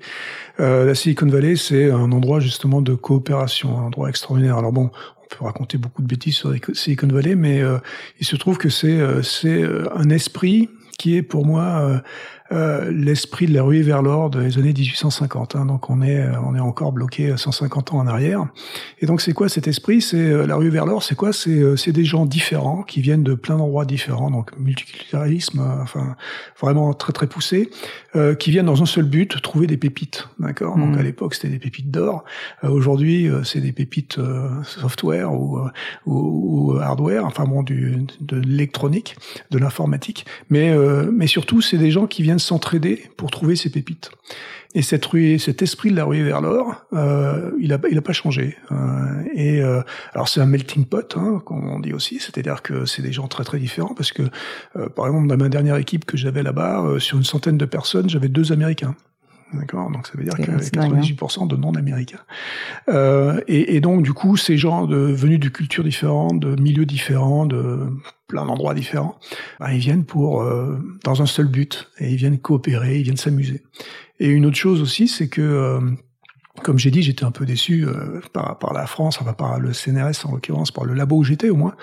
Euh, 0.59 0.85
la 0.85 0.93
Silicon 0.93 1.27
Valley, 1.27 1.55
c'est 1.55 1.89
un 1.89 2.11
endroit 2.11 2.39
justement 2.39 2.81
de 2.81 2.93
coopération, 2.93 3.79
un 3.79 3.85
endroit 3.85 4.09
extraordinaire. 4.09 4.57
Alors 4.57 4.73
bon, 4.73 4.91
on 5.22 5.22
peut 5.37 5.45
raconter 5.45 5.77
beaucoup 5.77 6.01
de 6.01 6.07
bêtises 6.07 6.35
sur 6.35 6.53
Silicon 6.73 7.07
Valley, 7.07 7.35
mais 7.35 7.61
euh, 7.61 7.77
il 8.19 8.25
se 8.25 8.35
trouve 8.35 8.57
que 8.57 8.69
c'est 8.69 8.99
euh, 8.99 9.21
c'est 9.21 9.61
euh, 9.61 9.87
un 9.95 10.09
esprit 10.09 10.69
qui 10.97 11.17
est 11.17 11.23
pour 11.23 11.45
moi 11.45 12.01
euh, 12.51 12.91
l'esprit 12.91 13.47
de 13.47 13.53
la 13.53 13.63
ruée 13.63 13.81
vers 13.81 14.01
l'or 14.01 14.29
des 14.29 14.57
années 14.57 14.73
1850. 14.73 15.55
Hein, 15.55 15.65
donc 15.65 15.89
on 15.89 16.01
est 16.01 16.19
euh, 16.19 16.33
on 16.45 16.55
est 16.55 16.59
encore 16.59 16.91
bloqué 16.91 17.35
150 17.35 17.93
ans 17.93 17.99
en 17.99 18.07
arrière. 18.07 18.45
Et 18.99 19.05
donc 19.05 19.21
c'est 19.21 19.33
quoi 19.33 19.47
cet 19.47 19.67
esprit? 19.67 20.01
C'est 20.01 20.17
euh, 20.17 20.45
la 20.45 20.55
ruée 20.55 20.69
vers 20.69 20.85
l'or. 20.85 21.03
C'est 21.03 21.15
quoi? 21.15 21.31
C'est 21.31 21.77
c'est 21.77 21.93
des 21.93 22.03
gens 22.03 22.25
différents 22.25 22.83
qui 22.83 23.01
viennent 23.01 23.23
de 23.23 23.33
plein 23.33 23.57
d'endroits 23.57 23.85
différents. 23.85 24.29
Donc 24.29 24.57
multiculturalisme, 24.57 25.61
enfin 25.81 26.15
vraiment 26.59 26.93
très 26.93 27.13
très 27.13 27.27
poussé, 27.27 27.69
euh, 28.15 28.35
qui 28.35 28.51
viennent 28.51 28.65
dans 28.65 28.81
un 28.81 28.85
seul 28.85 29.05
but 29.05 29.41
trouver 29.41 29.65
des 29.65 29.77
pépites. 29.77 30.27
D'accord? 30.39 30.77
Donc 30.77 30.95
mmh. 30.95 30.99
à 30.99 31.03
l'époque 31.03 31.35
c'était 31.35 31.49
des 31.49 31.59
pépites 31.59 31.91
d'or. 31.91 32.25
Aujourd'hui 32.63 33.29
c'est 33.43 33.61
des 33.61 33.71
pépites 33.71 34.19
software 34.63 35.33
ou, 35.33 35.59
ou, 36.05 36.73
ou, 36.73 36.77
hardware. 36.77 37.25
Enfin 37.25 37.45
bon 37.45 37.63
du 37.63 38.05
de 38.19 38.37
l'électronique, 38.37 39.15
de 39.49 39.57
l'informatique. 39.57 40.25
Mais 40.49 40.75
mais 41.11 41.27
surtout 41.27 41.61
c'est 41.61 41.77
des 41.77 41.91
gens 41.91 42.05
qui 42.05 42.21
viennent 42.21 42.32
s'entraider 42.39 43.09
pour 43.17 43.31
trouver 43.31 43.55
ces 43.55 43.69
pépites. 43.69 44.11
Et 44.75 44.81
cette 44.81 45.07
cet 45.37 45.61
esprit 45.61 45.91
de 45.91 45.95
la 45.95 46.05
rue 46.05 46.23
vers 46.23 46.41
l'or, 46.41 46.75
euh, 46.93 47.51
il 47.59 47.73
a, 47.73 47.79
il 47.91 47.97
a 47.97 48.01
pas 48.01 48.13
changé. 48.13 48.57
Euh, 48.71 49.23
et 49.35 49.61
euh, 49.61 49.81
alors 50.13 50.27
c'est 50.27 50.41
un 50.41 50.47
melting 50.47 50.85
pot, 50.85 51.15
hein, 51.15 51.41
comme 51.45 51.69
on 51.69 51.79
dit 51.79 51.93
aussi, 51.93 52.19
c'est-à-dire 52.19 52.63
que 52.63 52.85
c'est 52.85 53.03
des 53.03 53.11
gens 53.11 53.27
très 53.27 53.43
très 53.43 53.59
différents. 53.59 53.93
Parce 53.93 54.11
que, 54.11 54.23
par 54.95 55.07
exemple, 55.07 55.27
dans 55.27 55.37
ma 55.37 55.49
dernière 55.49 55.75
équipe 55.77 56.05
que 56.05 56.17
j'avais 56.17 56.41
là-bas, 56.41 56.95
sur 56.99 57.17
une 57.17 57.23
centaine 57.23 57.57
de 57.57 57.65
personnes, 57.65 58.09
j'avais 58.09 58.29
deux 58.29 58.51
Américains. 58.51 58.95
D'accord, 59.53 59.91
donc 59.91 60.07
ça 60.07 60.13
veut 60.17 60.23
dire 60.23 60.33
qu'il 60.35 60.47
y 60.47 60.49
avait 60.49 60.65
98% 60.65 61.47
de 61.47 61.55
non-américains. 61.55 62.21
Euh, 62.89 63.39
et, 63.47 63.75
et, 63.75 63.81
donc 63.81 64.03
du 64.03 64.13
coup, 64.13 64.35
ces 64.35 64.57
gens 64.57 64.85
de, 64.85 64.97
venus 64.97 65.39
de 65.39 65.49
cultures 65.49 65.83
différentes, 65.83 66.39
de 66.39 66.59
milieux 66.59 66.85
différents, 66.85 67.45
de 67.45 67.89
plein 68.27 68.45
d'endroits 68.45 68.73
différents, 68.73 69.19
bah, 69.59 69.71
ils 69.73 69.79
viennent 69.79 70.05
pour 70.05 70.41
euh, 70.41 70.79
dans 71.03 71.21
un 71.21 71.27
seul 71.27 71.47
but 71.47 71.89
et 71.99 72.09
ils 72.09 72.17
viennent 72.17 72.39
coopérer, 72.39 72.97
ils 72.97 73.03
viennent 73.03 73.17
s'amuser. 73.17 73.61
Et 74.19 74.27
une 74.27 74.45
autre 74.45 74.57
chose 74.57 74.81
aussi, 74.81 75.07
c'est 75.07 75.27
que 75.27 75.41
euh, 75.41 75.79
comme 76.61 76.77
j'ai 76.77 76.91
dit, 76.91 77.01
j'étais 77.01 77.23
un 77.23 77.31
peu 77.31 77.45
déçu 77.45 77.85
euh, 77.85 78.21
par, 78.31 78.59
par, 78.59 78.73
la 78.73 78.85
France, 78.85 79.19
enfin 79.19 79.33
par 79.33 79.59
le 79.59 79.73
CNRS 79.73 80.25
en 80.25 80.33
l'occurrence, 80.33 80.71
par 80.71 80.85
le 80.85 80.93
labo 80.93 81.17
où 81.17 81.23
j'étais 81.23 81.49
au 81.49 81.55
moins, 81.55 81.75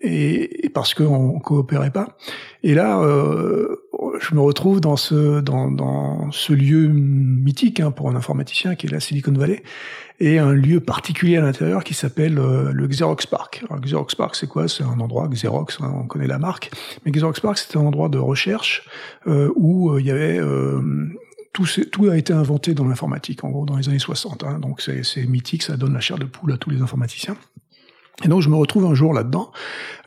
et, 0.00 0.66
et 0.66 0.68
parce 0.68 0.94
qu'on 0.94 1.40
coopérait 1.40 1.90
pas. 1.90 2.16
Et 2.62 2.74
là, 2.74 3.00
euh, 3.00 3.76
je 4.22 4.34
me 4.34 4.40
retrouve 4.40 4.80
dans 4.80 4.96
ce 4.96 5.40
dans, 5.40 5.70
dans 5.70 6.30
ce 6.30 6.52
lieu 6.52 6.86
mythique 6.88 7.80
hein, 7.80 7.90
pour 7.90 8.08
un 8.08 8.16
informaticien 8.16 8.74
qui 8.74 8.86
est 8.86 8.90
la 8.90 9.00
Silicon 9.00 9.32
Valley, 9.32 9.62
et 10.20 10.38
un 10.38 10.52
lieu 10.52 10.80
particulier 10.80 11.36
à 11.36 11.40
l'intérieur 11.40 11.82
qui 11.84 11.94
s'appelle 11.94 12.38
euh, 12.38 12.70
le 12.72 12.86
Xerox 12.86 13.26
Park. 13.26 13.64
Alors, 13.68 13.80
Xerox 13.80 14.14
Park, 14.14 14.36
c'est 14.36 14.46
quoi? 14.46 14.68
C'est 14.68 14.84
un 14.84 15.00
endroit 15.00 15.28
Xerox, 15.28 15.78
hein, 15.80 15.92
on 15.94 16.06
connaît 16.06 16.28
la 16.28 16.38
marque, 16.38 16.70
mais 17.04 17.10
Xerox 17.10 17.40
Park, 17.40 17.58
c'était 17.58 17.78
un 17.78 17.82
endroit 17.82 18.08
de 18.08 18.18
recherche 18.18 18.86
euh, 19.26 19.50
où 19.56 19.98
il 19.98 20.06
y 20.06 20.10
avait 20.10 20.40
tout, 21.52 21.66
tout, 21.90 22.08
a 22.08 22.16
été 22.16 22.32
inventé 22.32 22.74
dans 22.74 22.86
l'informatique, 22.86 23.44
en 23.44 23.50
gros, 23.50 23.66
dans 23.66 23.76
les 23.76 23.88
années 23.88 23.98
60. 23.98 24.44
Hein, 24.44 24.58
donc 24.58 24.80
c'est 24.80 25.26
mythique, 25.26 25.62
ça 25.62 25.76
donne 25.76 25.94
la 25.94 26.00
chair 26.00 26.18
de 26.18 26.24
poule 26.24 26.52
à 26.52 26.56
tous 26.56 26.70
les 26.70 26.80
informaticiens. 26.80 27.36
Et 28.24 28.28
donc 28.28 28.42
je 28.42 28.48
me 28.48 28.56
retrouve 28.56 28.84
un 28.84 28.94
jour 28.94 29.14
là-dedans, 29.14 29.50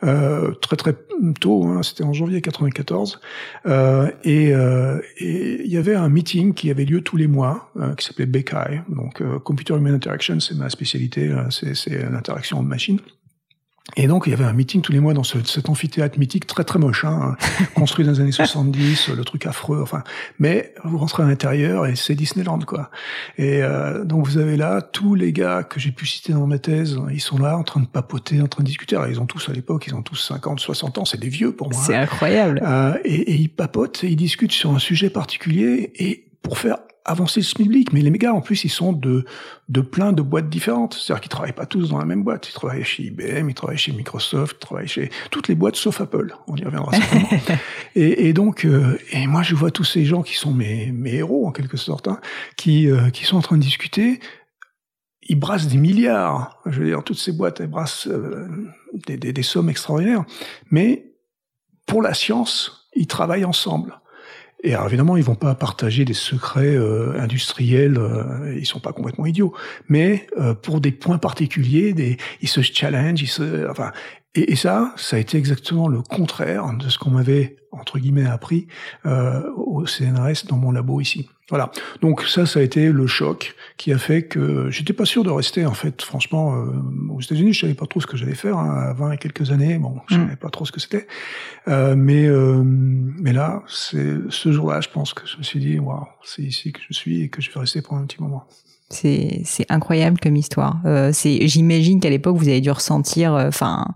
euh, 0.04 0.52
très 0.52 0.76
très 0.76 0.94
tôt, 1.40 1.64
hein, 1.64 1.82
c'était 1.82 2.04
en 2.04 2.12
janvier 2.12 2.40
94, 2.40 3.20
euh, 3.66 4.10
et 4.22 4.54
euh, 4.54 5.00
il 5.20 5.66
y 5.66 5.76
avait 5.76 5.94
un 5.94 6.08
meeting 6.08 6.54
qui 6.54 6.70
avait 6.70 6.84
lieu 6.84 7.02
tous 7.02 7.16
les 7.16 7.26
mois, 7.26 7.70
euh, 7.76 7.94
qui 7.94 8.06
s'appelait 8.06 8.26
BKI, 8.26 8.80
donc 8.88 9.20
euh, 9.20 9.38
Computer 9.40 9.74
Human 9.74 9.92
Interaction, 9.92 10.38
c'est 10.40 10.56
ma 10.56 10.70
spécialité, 10.70 11.34
c'est 11.50 12.10
l'interaction 12.10 12.58
en 12.58 12.62
machine. 12.62 13.00
Et 13.94 14.08
donc, 14.08 14.24
il 14.26 14.30
y 14.30 14.32
avait 14.32 14.44
un 14.44 14.52
meeting 14.52 14.82
tous 14.82 14.90
les 14.90 14.98
mois 14.98 15.14
dans 15.14 15.22
ce, 15.22 15.42
cet 15.44 15.68
amphithéâtre 15.68 16.18
mythique 16.18 16.46
très 16.46 16.64
très 16.64 16.78
moche, 16.78 17.04
hein, 17.04 17.36
construit 17.74 18.04
dans 18.04 18.10
les 18.10 18.20
années 18.20 18.32
70, 18.32 19.10
le 19.10 19.24
truc 19.24 19.46
affreux. 19.46 19.80
Enfin, 19.80 20.02
mais 20.40 20.74
vous 20.84 20.98
rentrez 20.98 21.22
à 21.22 21.26
l'intérieur 21.26 21.86
et 21.86 21.94
c'est 21.94 22.16
Disneyland, 22.16 22.58
quoi. 22.58 22.90
Et 23.38 23.62
euh, 23.62 24.04
donc, 24.04 24.26
vous 24.26 24.38
avez 24.38 24.56
là 24.56 24.82
tous 24.82 25.14
les 25.14 25.32
gars 25.32 25.62
que 25.62 25.78
j'ai 25.78 25.92
pu 25.92 26.04
citer 26.04 26.32
dans 26.32 26.46
ma 26.46 26.58
thèse. 26.58 26.98
Ils 27.12 27.20
sont 27.20 27.38
là, 27.38 27.56
en 27.56 27.62
train 27.62 27.80
de 27.80 27.86
papoter, 27.86 28.42
en 28.42 28.48
train 28.48 28.64
de 28.64 28.68
discuter. 28.68 28.96
Alors, 28.96 29.08
ils 29.08 29.20
ont 29.20 29.26
tous 29.26 29.48
à 29.48 29.52
l'époque, 29.52 29.86
ils 29.86 29.94
ont 29.94 30.02
tous 30.02 30.16
50, 30.16 30.58
60 30.58 30.98
ans. 30.98 31.04
C'est 31.04 31.20
des 31.20 31.28
vieux 31.28 31.52
pour 31.52 31.70
moi. 31.70 31.80
C'est 31.80 31.94
incroyable. 31.94 32.60
Euh, 32.66 32.98
et, 33.04 33.14
et 33.14 33.34
ils 33.34 33.48
papotent, 33.48 34.02
et 34.02 34.08
ils 34.08 34.16
discutent 34.16 34.52
sur 34.52 34.72
un 34.72 34.80
sujet 34.80 35.10
particulier. 35.10 35.92
Et 35.94 36.26
pour 36.42 36.58
faire 36.58 36.78
avancer 37.06 37.40
ce 37.40 37.54
public. 37.54 37.92
Mais 37.92 38.00
les 38.00 38.10
méga, 38.10 38.34
en 38.34 38.40
plus, 38.40 38.64
ils 38.64 38.70
sont 38.70 38.92
de, 38.92 39.24
de 39.68 39.80
plein 39.80 40.12
de 40.12 40.22
boîtes 40.22 40.48
différentes. 40.48 40.94
C'est-à-dire 40.94 41.20
qu'ils 41.22 41.30
travaillent 41.30 41.52
pas 41.52 41.66
tous 41.66 41.88
dans 41.90 41.98
la 41.98 42.04
même 42.04 42.22
boîte. 42.22 42.48
Ils 42.48 42.52
travaillent 42.52 42.84
chez 42.84 43.04
IBM, 43.04 43.48
ils 43.48 43.54
travaillent 43.54 43.78
chez 43.78 43.92
Microsoft, 43.92 44.56
ils 44.58 44.66
travaillent 44.66 44.88
chez 44.88 45.10
toutes 45.30 45.48
les 45.48 45.54
boîtes 45.54 45.76
sauf 45.76 46.00
Apple. 46.00 46.34
On 46.48 46.56
y 46.56 46.64
reviendra 46.64 46.92
certainement. 46.92 47.28
et, 47.94 48.28
et, 48.28 48.32
donc, 48.32 48.64
euh, 48.64 48.98
et 49.12 49.26
moi, 49.26 49.42
je 49.42 49.54
vois 49.54 49.70
tous 49.70 49.84
ces 49.84 50.04
gens 50.04 50.22
qui 50.22 50.34
sont 50.34 50.52
mes, 50.52 50.92
mes 50.92 51.14
héros, 51.14 51.46
en 51.46 51.52
quelque 51.52 51.76
sorte, 51.76 52.08
hein, 52.08 52.20
qui, 52.56 52.90
euh, 52.90 53.10
qui 53.10 53.24
sont 53.24 53.36
en 53.36 53.42
train 53.42 53.56
de 53.56 53.62
discuter. 53.62 54.20
Ils 55.28 55.38
brassent 55.38 55.68
des 55.68 55.78
milliards. 55.78 56.60
Je 56.66 56.80
veux 56.80 56.86
dire, 56.86 57.02
toutes 57.02 57.18
ces 57.18 57.32
boîtes, 57.32 57.60
elles 57.60 57.68
brassent 57.68 58.08
euh, 58.08 58.46
des, 59.06 59.16
des, 59.16 59.32
des 59.32 59.42
sommes 59.42 59.70
extraordinaires. 59.70 60.24
Mais 60.70 61.12
pour 61.86 62.02
la 62.02 62.14
science, 62.14 62.88
ils 62.94 63.06
travaillent 63.06 63.44
ensemble. 63.44 64.00
Et 64.66 64.74
alors 64.74 64.88
évidemment, 64.88 65.16
ils 65.16 65.22
vont 65.22 65.36
pas 65.36 65.54
partager 65.54 66.04
des 66.04 66.12
secrets 66.12 66.74
euh, 66.74 67.16
industriels, 67.20 67.98
euh, 67.98 68.52
ils 68.58 68.66
sont 68.66 68.80
pas 68.80 68.92
complètement 68.92 69.24
idiots, 69.24 69.54
mais 69.88 70.26
euh, 70.38 70.54
pour 70.54 70.80
des 70.80 70.90
points 70.90 71.18
particuliers, 71.18 71.92
des, 71.92 72.16
ils 72.42 72.48
se 72.48 72.60
challenge, 72.62 73.22
ils 73.22 73.28
se, 73.28 73.70
enfin, 73.70 73.92
et, 74.36 74.52
et, 74.52 74.56
ça, 74.56 74.92
ça 74.96 75.16
a 75.16 75.18
été 75.18 75.38
exactement 75.38 75.88
le 75.88 76.02
contraire 76.02 76.72
de 76.78 76.88
ce 76.88 76.98
qu'on 76.98 77.10
m'avait 77.10 77.56
entre 77.72 77.98
guillemets 77.98 78.26
appris 78.26 78.68
euh, 79.04 79.42
au 79.56 79.86
CNRS 79.86 80.46
dans 80.48 80.56
mon 80.56 80.70
labo 80.70 81.00
ici. 81.00 81.28
Voilà. 81.48 81.70
Donc 82.02 82.22
ça, 82.22 82.44
ça 82.44 82.58
a 82.58 82.62
été 82.62 82.90
le 82.90 83.06
choc 83.06 83.54
qui 83.76 83.92
a 83.92 83.98
fait 83.98 84.24
que 84.24 84.68
j'étais 84.70 84.92
pas 84.92 85.04
sûr 85.04 85.22
de 85.22 85.30
rester. 85.30 85.64
En 85.64 85.74
fait, 85.74 86.02
franchement, 86.02 86.56
euh, 86.56 86.72
aux 87.12 87.20
États-Unis, 87.20 87.52
je 87.52 87.60
savais 87.60 87.74
pas 87.74 87.86
trop 87.86 88.00
ce 88.00 88.06
que 88.06 88.16
j'allais 88.16 88.34
faire. 88.34 88.58
Hein, 88.58 88.88
à 88.90 88.92
20 88.94 89.12
et 89.12 89.18
quelques 89.18 89.52
années, 89.52 89.78
bon, 89.78 90.00
je 90.08 90.16
mm. 90.16 90.24
savais 90.24 90.36
pas 90.36 90.50
trop 90.50 90.64
ce 90.64 90.72
que 90.72 90.80
c'était. 90.80 91.06
Euh, 91.68 91.94
mais 91.96 92.26
euh, 92.26 92.62
mais 92.64 93.32
là, 93.32 93.62
c'est 93.68 94.16
ce 94.28 94.50
jour-là, 94.50 94.80
je 94.80 94.88
pense 94.88 95.14
que 95.14 95.24
je 95.26 95.38
me 95.38 95.44
suis 95.44 95.60
dit, 95.60 95.78
waouh, 95.78 96.06
c'est 96.24 96.42
ici 96.42 96.72
que 96.72 96.80
je 96.88 96.92
suis 96.92 97.22
et 97.22 97.28
que 97.28 97.40
je 97.40 97.52
vais 97.52 97.60
rester 97.60 97.80
pour 97.80 97.96
un 97.96 98.06
petit 98.06 98.20
moment. 98.20 98.48
C'est 98.88 99.66
incroyable 99.68 100.18
comme 100.20 100.36
histoire. 100.36 100.80
Euh, 100.84 101.12
j'imagine 101.12 102.00
qu'à 102.00 102.10
l'époque 102.10 102.36
vous 102.36 102.48
avez 102.48 102.60
dû 102.60 102.70
ressentir, 102.70 103.34
euh, 103.34 103.48
enfin. 103.48 103.86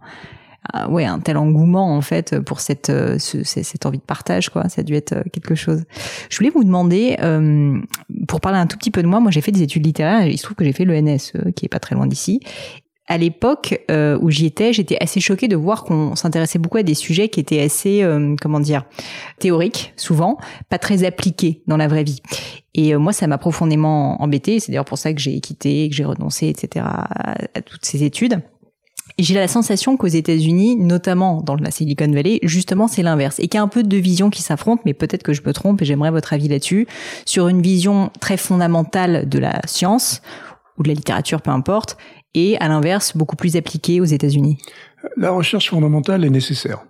Euh, 0.76 0.86
ouais, 0.88 1.06
un 1.06 1.18
tel 1.20 1.38
engouement 1.38 1.96
en 1.96 2.02
fait 2.02 2.38
pour 2.38 2.60
cette 2.60 2.90
euh, 2.90 3.18
ce, 3.18 3.42
cette 3.44 3.86
envie 3.86 3.98
de 3.98 4.04
partage 4.04 4.50
quoi. 4.50 4.68
Ça 4.68 4.82
a 4.82 4.84
dû 4.84 4.94
être 4.94 5.24
quelque 5.32 5.54
chose. 5.54 5.84
Je 6.28 6.36
voulais 6.36 6.50
vous 6.50 6.64
demander 6.64 7.16
pour 8.28 8.40
parler 8.40 8.58
un 8.58 8.66
tout 8.66 8.76
petit 8.76 8.90
peu 8.90 9.02
de 9.02 9.08
moi. 9.08 9.20
Moi, 9.20 9.30
j'ai 9.30 9.40
fait 9.40 9.52
des 9.52 9.62
études 9.62 9.86
littéraires. 9.86 10.26
il 10.26 10.36
se 10.36 10.42
trouve 10.44 10.56
que 10.56 10.64
j'ai 10.64 10.74
fait 10.74 10.84
l'ENS, 10.84 11.32
qui 11.56 11.64
est 11.64 11.70
pas 11.70 11.80
très 11.80 11.94
loin 11.94 12.06
d'ici 12.06 12.40
à 13.10 13.18
l'époque 13.18 13.84
euh, 13.90 14.16
où 14.22 14.30
j'y 14.30 14.46
étais, 14.46 14.72
j'étais 14.72 14.96
assez 15.00 15.20
choquée 15.20 15.48
de 15.48 15.56
voir 15.56 15.82
qu'on 15.82 16.14
s'intéressait 16.14 16.60
beaucoup 16.60 16.78
à 16.78 16.84
des 16.84 16.94
sujets 16.94 17.28
qui 17.28 17.40
étaient 17.40 17.60
assez, 17.60 18.04
euh, 18.04 18.36
comment 18.40 18.60
dire, 18.60 18.84
théoriques 19.40 19.92
souvent, 19.96 20.38
pas 20.68 20.78
très 20.78 21.02
appliqués 21.02 21.60
dans 21.66 21.76
la 21.76 21.88
vraie 21.88 22.04
vie. 22.04 22.22
Et 22.74 22.94
euh, 22.94 23.00
moi, 23.00 23.12
ça 23.12 23.26
m'a 23.26 23.36
profondément 23.36 24.22
embêtée. 24.22 24.60
C'est 24.60 24.70
d'ailleurs 24.70 24.84
pour 24.84 24.96
ça 24.96 25.12
que 25.12 25.18
j'ai 25.18 25.40
quitté, 25.40 25.88
que 25.90 25.96
j'ai 25.96 26.04
renoncé, 26.04 26.46
etc. 26.46 26.86
à, 26.86 27.34
toutes 27.66 27.84
ces 27.84 28.04
études. 28.04 28.40
J'ai 29.18 29.34
la 29.34 29.48
sensation 29.48 29.96
qu'aux 29.96 30.06
États-Unis, 30.06 30.76
notamment 30.76 31.42
dans 31.42 31.56
la 31.56 31.72
Silicon 31.72 32.12
Valley, 32.12 32.38
justement, 32.44 32.86
c'est 32.86 33.02
l'inverse. 33.02 33.40
Et 33.40 33.48
qu'il 33.48 33.54
y 33.54 33.58
a 33.58 33.62
un 33.62 33.68
peu 33.68 33.82
de 33.82 33.96
visions 33.96 34.30
qui 34.30 34.40
s'affrontent, 34.40 34.82
mais 34.86 34.94
peut-être 34.94 35.24
que 35.24 35.32
je 35.32 35.42
me 35.44 35.52
trompe 35.52 35.82
et 35.82 35.84
j'aimerais 35.84 36.12
votre 36.12 36.32
avis 36.32 36.46
là-dessus, 36.46 36.86
sur 37.26 37.48
une 37.48 37.60
vision 37.60 38.12
très 38.20 38.36
fondamentale 38.36 39.28
de 39.28 39.40
la 39.40 39.60
science, 39.66 40.22
ou 40.78 40.82
de 40.82 40.88
la 40.88 40.94
littérature, 40.94 41.42
peu 41.42 41.50
importe, 41.50 41.96
et 42.34 42.56
à 42.58 42.68
l'inverse 42.68 43.16
beaucoup 43.16 43.36
plus 43.36 43.56
appliqué 43.56 44.00
aux 44.00 44.04
États-Unis 44.04 44.58
La 45.16 45.30
recherche 45.30 45.70
fondamentale 45.70 46.24
est 46.24 46.30
nécessaire. 46.30 46.84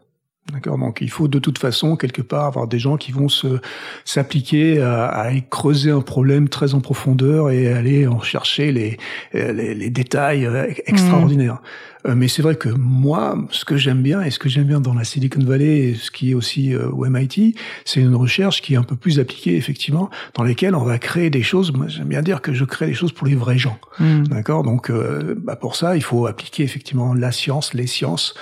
D'accord? 0.53 0.79
Donc, 0.79 0.99
il 1.01 1.11
faut 1.11 1.29
de 1.29 1.39
toute 1.39 1.59
façon 1.59 1.97
quelque 1.97 2.23
part 2.23 2.47
avoir 2.47 2.67
des 2.67 2.79
gens 2.79 2.97
qui 2.97 3.13
vont 3.13 3.29
se 3.29 3.61
s'appliquer 4.05 4.81
à, 4.81 5.07
à, 5.07 5.41
creuser 5.41 5.91
un 5.91 6.01
problème 6.01 6.49
très 6.49 6.75
en 6.75 6.81
profondeur 6.81 7.51
et 7.51 7.73
aller 7.73 8.07
en 8.07 8.21
chercher 8.21 8.73
les 8.73 8.97
les, 9.33 9.75
les 9.75 9.91
détails 9.91 10.47
euh, 10.47 10.73
extraordinaires. 10.87 11.61
Mmh. 12.00 12.00
Euh, 12.07 12.15
mais 12.15 12.29
c'est 12.29 12.43
vrai 12.43 12.55
que 12.55 12.69
moi, 12.69 13.37
ce 13.51 13.65
que 13.65 13.77
j'aime 13.77 14.03
bien 14.03 14.23
et 14.23 14.31
ce 14.31 14.39
que 14.39 14.49
j'aime 14.49 14.65
bien 14.65 14.81
dans 14.81 14.95
la 14.95 15.05
Silicon 15.05 15.43
Valley, 15.43 15.79
et 15.79 15.95
ce 15.95 16.11
qui 16.11 16.31
est 16.31 16.35
aussi 16.35 16.75
euh, 16.75 16.89
au 16.91 17.07
MIT, 17.07 17.55
c'est 17.85 18.01
une 18.01 18.15
recherche 18.15 18.63
qui 18.63 18.75
est 18.75 18.77
un 18.77 18.83
peu 18.83 18.97
plus 18.97 19.19
appliquée 19.19 19.57
effectivement, 19.57 20.11
dans 20.35 20.43
lesquelles 20.43 20.75
on 20.75 20.85
va 20.85 20.99
créer 20.99 21.31
des 21.31 21.43
choses. 21.43 21.73
Moi, 21.73 21.89
j'aime 21.89 22.09
bien 22.09 22.23
dire 22.23 22.41
que 22.41 22.53
je 22.53 22.65
crée 22.65 22.87
des 22.87 22.95
choses 22.95 23.13
pour 23.13 23.27
les 23.27 23.35
vrais 23.35 23.59
gens. 23.59 23.79
Mm. 23.99 24.25
D'accord? 24.25 24.63
Donc, 24.63 24.91
euh, 24.91 25.35
bah, 25.37 25.57
pour 25.57 25.77
ça, 25.77 25.97
il 25.97 26.03
faut 26.03 26.27
appliquer 26.27 26.63
effectivement 26.63 27.15
la 27.15 27.33
science, 27.33 27.75
les 27.75 27.87
sciences, 27.87 28.35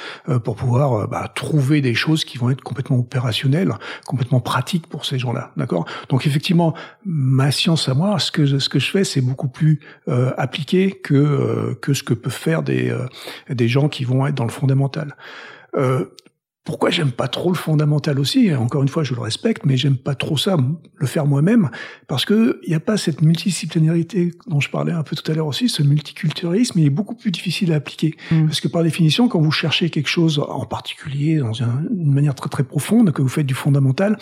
pour 0.44 0.56
pouvoir 0.56 1.08
bah, 1.08 1.30
trouver 1.34 1.80
des 1.80 1.94
choses 1.94 2.24
qui 2.24 2.38
vont 2.38 2.50
être 2.50 2.62
complètement 2.62 2.98
opérationnelles, 2.98 3.72
complètement 4.06 4.40
pratiques 4.40 4.86
pour 4.86 5.04
ces 5.04 5.18
gens-là. 5.18 5.52
D'accord? 5.56 5.86
Donc, 6.08 6.26
effectivement, 6.26 6.74
ma 7.04 7.50
science 7.50 7.88
à 7.88 7.94
moi, 7.94 8.18
ce 8.18 8.30
que 8.30 8.58
ce 8.58 8.68
que 8.68 8.78
je 8.78 8.90
fais, 8.90 9.04
c'est 9.04 9.20
beaucoup 9.20 9.48
plus 9.48 9.80
appliqué 10.36 10.90
que 10.92 11.76
que 11.80 11.94
ce 11.94 12.02
que 12.02 12.14
peuvent 12.14 12.32
faire 12.32 12.62
des 12.62 12.92
des 13.50 13.68
gens 13.68 13.88
qui 13.88 14.04
vont 14.04 14.26
être 14.26 14.34
dans 14.34 14.44
le 14.44 14.50
fondamental. 14.50 15.16
Euh, 15.76 16.04
pourquoi 16.68 16.90
j'aime 16.90 17.12
pas 17.12 17.28
trop 17.28 17.48
le 17.48 17.56
fondamental 17.56 18.20
aussi? 18.20 18.54
Encore 18.54 18.82
une 18.82 18.88
fois, 18.88 19.02
je 19.02 19.14
le 19.14 19.22
respecte, 19.22 19.64
mais 19.64 19.78
j'aime 19.78 19.96
pas 19.96 20.14
trop 20.14 20.36
ça, 20.36 20.58
le 20.96 21.06
faire 21.06 21.24
moi-même, 21.24 21.70
parce 22.08 22.26
que 22.26 22.60
il 22.62 22.68
n'y 22.68 22.74
a 22.74 22.80
pas 22.80 22.98
cette 22.98 23.22
multidisciplinarité 23.22 24.32
dont 24.46 24.60
je 24.60 24.68
parlais 24.68 24.92
un 24.92 25.02
peu 25.02 25.16
tout 25.16 25.32
à 25.32 25.34
l'heure 25.34 25.46
aussi. 25.46 25.70
Ce 25.70 25.82
multiculturalisme, 25.82 26.78
il 26.78 26.84
est 26.84 26.90
beaucoup 26.90 27.14
plus 27.14 27.30
difficile 27.30 27.72
à 27.72 27.76
appliquer, 27.76 28.16
mm. 28.30 28.44
parce 28.44 28.60
que 28.60 28.68
par 28.68 28.82
définition, 28.82 29.28
quand 29.28 29.40
vous 29.40 29.50
cherchez 29.50 29.88
quelque 29.88 30.10
chose 30.10 30.44
en 30.46 30.66
particulier, 30.66 31.38
dans 31.38 31.54
une 31.54 32.12
manière 32.12 32.34
très 32.34 32.50
très 32.50 32.64
profonde, 32.64 33.12
que 33.12 33.22
vous 33.22 33.28
faites 33.28 33.46
du 33.46 33.54
fondamental, 33.54 34.18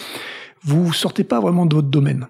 vous 0.62 0.92
sortez 0.92 1.24
pas 1.24 1.40
vraiment 1.40 1.66
de 1.66 1.74
votre 1.74 1.88
domaine. 1.88 2.28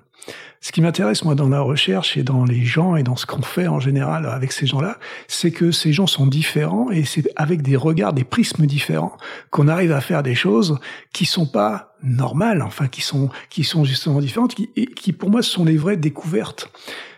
Ce 0.66 0.73
qui 0.73 0.80
m'intéresse, 0.80 1.23
moi, 1.23 1.37
dans 1.37 1.49
la 1.49 1.61
recherche 1.61 2.16
et 2.16 2.25
dans 2.25 2.44
les 2.44 2.64
gens 2.64 2.96
et 2.96 3.04
dans 3.04 3.14
ce 3.14 3.25
qu'on 3.25 3.40
fait 3.40 3.68
en 3.68 3.78
général 3.78 4.26
avec 4.26 4.50
ces 4.50 4.66
gens-là, 4.66 4.99
c'est 5.28 5.52
que 5.52 5.70
ces 5.70 5.92
gens 5.92 6.08
sont 6.08 6.26
différents 6.26 6.90
et 6.90 7.04
c'est 7.04 7.30
avec 7.37 7.62
des 7.62 7.76
regards, 7.76 8.12
des 8.12 8.25
prismes 8.25 8.66
différents 8.66 9.16
qu'on 9.50 9.68
arrive 9.68 9.92
à 9.92 10.00
faire 10.00 10.25
des 10.25 10.35
choses 10.35 10.80
qui 11.12 11.25
sont 11.25 11.46
pas 11.46 11.94
normales, 12.02 12.62
enfin, 12.62 12.88
qui 12.88 13.00
sont, 13.00 13.30
qui 13.49 13.62
sont 13.62 13.85
justement 13.85 14.18
différentes, 14.18 14.56
qui, 14.56 14.70
et 14.75 14.87
qui 14.87 15.12
pour 15.12 15.30
moi 15.30 15.40
sont 15.40 15.64
les 15.64 15.76
vraies 15.76 15.96
découvertes 15.96 16.68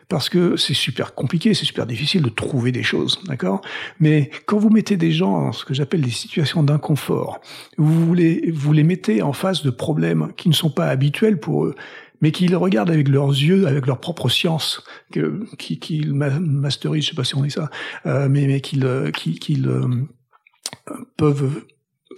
parce 0.08 0.30
que 0.30 0.56
c'est 0.56 0.74
super 0.74 1.14
compliqué, 1.14 1.52
c'est 1.52 1.66
super 1.66 1.86
difficile 1.86 2.22
de 2.22 2.30
trouver 2.30 2.72
des 2.72 2.82
choses, 2.82 3.20
d'accord? 3.26 3.60
Mais 4.00 4.30
quand 4.46 4.58
vous 4.58 4.70
mettez 4.70 4.96
des 4.96 5.12
gens 5.12 5.40
dans 5.42 5.52
ce 5.52 5.64
que 5.64 5.74
j'appelle 5.74 6.00
des 6.00 6.10
situations 6.10 6.62
d'inconfort, 6.62 7.40
vous 7.76 8.06
voulez, 8.06 8.50
vous 8.52 8.72
les 8.72 8.84
mettez 8.84 9.20
en 9.20 9.34
face 9.34 9.62
de 9.62 9.70
problèmes 9.70 10.32
qui 10.36 10.48
ne 10.48 10.54
sont 10.54 10.70
pas 10.70 10.86
habituels 10.86 11.38
pour 11.38 11.66
eux, 11.66 11.74
mais 12.20 12.32
qu'ils 12.32 12.56
regardent 12.56 12.90
avec 12.90 13.08
leurs 13.08 13.28
yeux, 13.28 13.66
avec 13.66 13.86
leur 13.86 14.00
propre 14.00 14.28
science, 14.28 14.82
que, 15.12 15.44
qu'ils 15.56 16.14
masterisent, 16.14 17.04
je 17.04 17.10
sais 17.10 17.16
pas 17.16 17.24
si 17.24 17.36
on 17.36 17.42
dit 17.42 17.50
ça, 17.50 17.70
euh, 18.06 18.28
mais, 18.30 18.46
mais 18.46 18.60
qu'ils 18.60 18.86
euh, 18.86 19.10
qu'ils 19.10 19.68
euh, 19.68 20.08
peuvent 21.16 21.64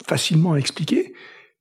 facilement 0.07 0.55
expliquer, 0.55 1.13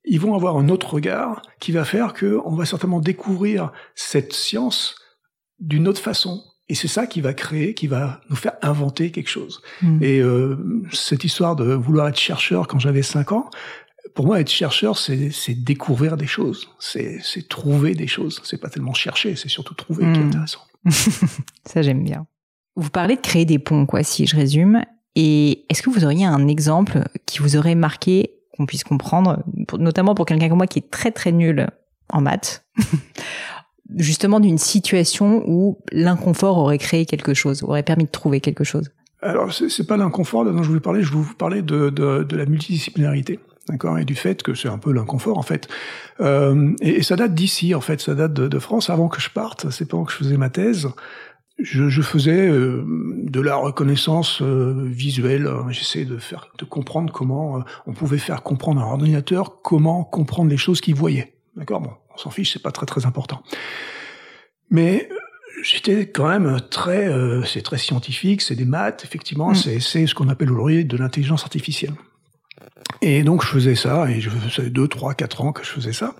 ils 0.04 0.20
vont 0.20 0.34
avoir 0.34 0.56
un 0.56 0.68
autre 0.68 0.94
regard 0.94 1.42
qui 1.58 1.72
va 1.72 1.84
faire 1.84 2.14
qu'on 2.14 2.54
va 2.54 2.64
certainement 2.64 3.00
découvrir 3.00 3.72
cette 3.94 4.32
science 4.32 4.94
d'une 5.60 5.88
autre 5.88 6.00
façon. 6.00 6.42
Et 6.68 6.74
c'est 6.74 6.88
ça 6.88 7.06
qui 7.06 7.20
va 7.20 7.34
créer, 7.34 7.74
qui 7.74 7.88
va 7.88 8.20
nous 8.30 8.36
faire 8.36 8.52
inventer 8.62 9.10
quelque 9.10 9.28
chose. 9.28 9.60
Mmh. 9.82 10.02
Et 10.02 10.20
euh, 10.20 10.56
cette 10.92 11.24
histoire 11.24 11.56
de 11.56 11.72
vouloir 11.74 12.08
être 12.08 12.18
chercheur 12.18 12.68
quand 12.68 12.78
j'avais 12.78 13.02
5 13.02 13.32
ans, 13.32 13.50
pour 14.14 14.26
moi, 14.26 14.40
être 14.40 14.50
chercheur, 14.50 14.96
c'est 14.96 15.32
découvrir 15.54 16.16
des 16.16 16.26
choses, 16.26 16.70
c'est 16.78 17.48
trouver 17.48 17.94
des 17.94 18.06
choses. 18.06 18.40
C'est 18.44 18.60
pas 18.60 18.68
tellement 18.68 18.94
chercher, 18.94 19.36
c'est 19.36 19.48
surtout 19.48 19.74
trouver 19.74 20.04
mmh. 20.04 20.12
qui 20.12 20.18
est 20.18 20.22
hmm. 20.22 20.26
intéressant. 20.28 20.60
Ça, 21.66 21.82
j'aime 21.82 22.04
bien. 22.04 22.26
Vous 22.76 22.90
parlez 22.90 23.16
de 23.16 23.20
créer 23.20 23.44
des 23.44 23.58
ponts, 23.58 23.86
quoi, 23.86 24.02
si 24.02 24.26
je 24.26 24.36
résume. 24.36 24.82
Et 25.16 25.64
est-ce 25.68 25.82
que 25.82 25.90
vous 25.90 26.04
auriez 26.04 26.24
un 26.24 26.48
exemple 26.48 27.04
qui 27.26 27.40
vous 27.40 27.56
aurait 27.56 27.74
marqué, 27.74 28.30
qu'on 28.56 28.66
puisse 28.66 28.84
comprendre, 28.84 29.42
notamment 29.78 30.14
pour 30.14 30.24
quelqu'un 30.24 30.48
comme 30.48 30.58
moi 30.58 30.66
qui 30.66 30.78
est 30.78 30.90
très 30.90 31.10
très 31.10 31.32
nul 31.32 31.66
en 32.08 32.20
maths, 32.20 32.64
justement 33.96 34.40
d'une 34.40 34.58
situation 34.58 35.42
où 35.46 35.78
l'inconfort 35.92 36.58
aurait 36.58 36.78
créé 36.78 37.06
quelque 37.06 37.34
chose, 37.34 37.62
aurait 37.62 37.82
permis 37.82 38.04
de 38.04 38.10
trouver 38.10 38.40
quelque 38.40 38.64
chose 38.64 38.90
Alors, 39.22 39.52
c'est 39.52 39.86
pas 39.86 39.96
l'inconfort 39.96 40.44
dont 40.44 40.62
je 40.62 40.68
voulais 40.68 40.80
parler, 40.80 41.02
je 41.02 41.12
vous 41.12 41.34
parler 41.34 41.62
de, 41.62 41.90
de, 41.90 42.36
la 42.36 42.46
multidisciplinarité. 42.46 43.38
D'accord, 43.68 43.98
et 43.98 44.04
du 44.04 44.14
fait 44.14 44.42
que 44.42 44.54
c'est 44.54 44.68
un 44.68 44.78
peu 44.78 44.92
l'inconfort 44.92 45.38
en 45.38 45.42
fait. 45.42 45.68
Euh, 46.20 46.72
et, 46.80 47.02
ça 47.02 47.16
date 47.16 47.34
d'ici 47.34 47.74
en 47.74 47.80
fait, 47.80 48.00
ça 48.00 48.14
date 48.14 48.32
de, 48.32 48.58
France. 48.58 48.90
Avant 48.90 49.08
que 49.08 49.20
je 49.20 49.30
parte, 49.30 49.70
c'est 49.70 49.86
pendant 49.86 50.04
que 50.04 50.12
je 50.12 50.16
faisais 50.16 50.36
ma 50.36 50.50
thèse, 50.50 50.88
je, 51.58 52.02
faisais 52.02 52.48
euh, 52.48 52.82
de 52.86 53.40
la 53.40 53.54
reconnaissance 53.56 54.40
euh, 54.40 54.86
visuelle. 54.86 55.48
J'essayais 55.68 56.06
de 56.06 56.16
faire, 56.16 56.48
de 56.58 56.64
comprendre 56.64 57.12
comment 57.12 57.62
on 57.86 57.92
pouvait 57.92 58.18
faire 58.18 58.42
comprendre 58.42 58.80
à 58.80 58.84
un 58.84 58.92
ordinateur 58.92 59.60
comment 59.62 60.04
comprendre 60.04 60.50
les 60.50 60.56
choses 60.56 60.80
qu'il 60.80 60.94
voyait. 60.94 61.34
D'accord, 61.54 61.80
bon, 61.80 61.90
on 62.09 62.09
s'en 62.20 62.30
fiche, 62.30 62.52
c'est 62.52 62.62
pas 62.62 62.72
très 62.72 62.86
très 62.86 63.06
important. 63.06 63.42
Mais 64.70 65.08
j'étais 65.62 66.06
quand 66.06 66.28
même 66.28 66.60
très, 66.70 67.08
euh, 67.08 67.42
c'est 67.44 67.62
très 67.62 67.78
scientifique, 67.78 68.42
c'est 68.42 68.54
des 68.54 68.64
maths, 68.64 69.02
effectivement, 69.04 69.50
mm. 69.50 69.80
c'est 69.80 70.06
ce 70.06 70.14
qu'on 70.14 70.28
appelle 70.28 70.50
aujourd'hui 70.50 70.84
de 70.84 70.96
l'intelligence 70.96 71.42
artificielle. 71.42 71.94
Et 73.02 73.22
donc 73.22 73.44
je 73.44 73.50
faisais 73.50 73.74
ça, 73.74 74.10
et 74.10 74.20
je 74.20 74.30
faisais 74.30 74.70
deux, 74.70 74.88
trois, 74.88 75.14
quatre 75.14 75.42
ans 75.42 75.52
que 75.52 75.64
je 75.64 75.70
faisais 75.70 75.92
ça. 75.92 76.14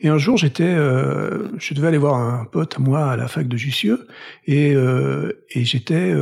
Et 0.00 0.08
un 0.08 0.18
jour, 0.18 0.36
j'étais, 0.36 0.64
euh, 0.64 1.48
je 1.58 1.74
devais 1.74 1.88
aller 1.88 1.98
voir 1.98 2.16
un 2.16 2.44
pote 2.44 2.74
à 2.76 2.80
moi 2.80 3.12
à 3.12 3.16
la 3.16 3.28
fac 3.28 3.46
de 3.46 3.56
Jussieu, 3.56 4.06
et, 4.46 4.74
euh, 4.74 5.44
et 5.50 5.64
j'étais 5.64 6.12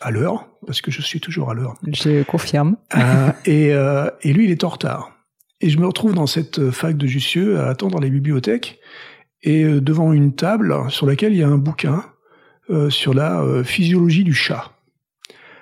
à 0.00 0.10
l'heure 0.10 0.48
parce 0.66 0.80
que 0.80 0.90
je 0.90 1.00
suis 1.00 1.20
toujours 1.20 1.50
à 1.50 1.54
l'heure. 1.54 1.74
Je 1.82 2.22
confirme. 2.22 2.76
Et, 3.44 3.68
et 3.68 4.32
lui, 4.32 4.44
il 4.44 4.50
est 4.50 4.64
en 4.64 4.68
retard. 4.68 5.17
Et 5.60 5.70
je 5.70 5.78
me 5.78 5.86
retrouve 5.86 6.14
dans 6.14 6.26
cette 6.26 6.70
fac 6.70 6.96
de 6.96 7.06
Jussieu 7.06 7.58
à 7.58 7.68
attendre 7.68 8.00
les 8.00 8.10
bibliothèques 8.10 8.78
et 9.42 9.64
euh, 9.64 9.80
devant 9.80 10.12
une 10.12 10.34
table 10.34 10.74
sur 10.88 11.06
laquelle 11.06 11.32
il 11.32 11.38
y 11.38 11.42
a 11.42 11.48
un 11.48 11.58
bouquin 11.58 12.04
euh, 12.70 12.90
sur 12.90 13.14
la 13.14 13.40
euh, 13.40 13.64
physiologie 13.64 14.24
du 14.24 14.34
chat. 14.34 14.72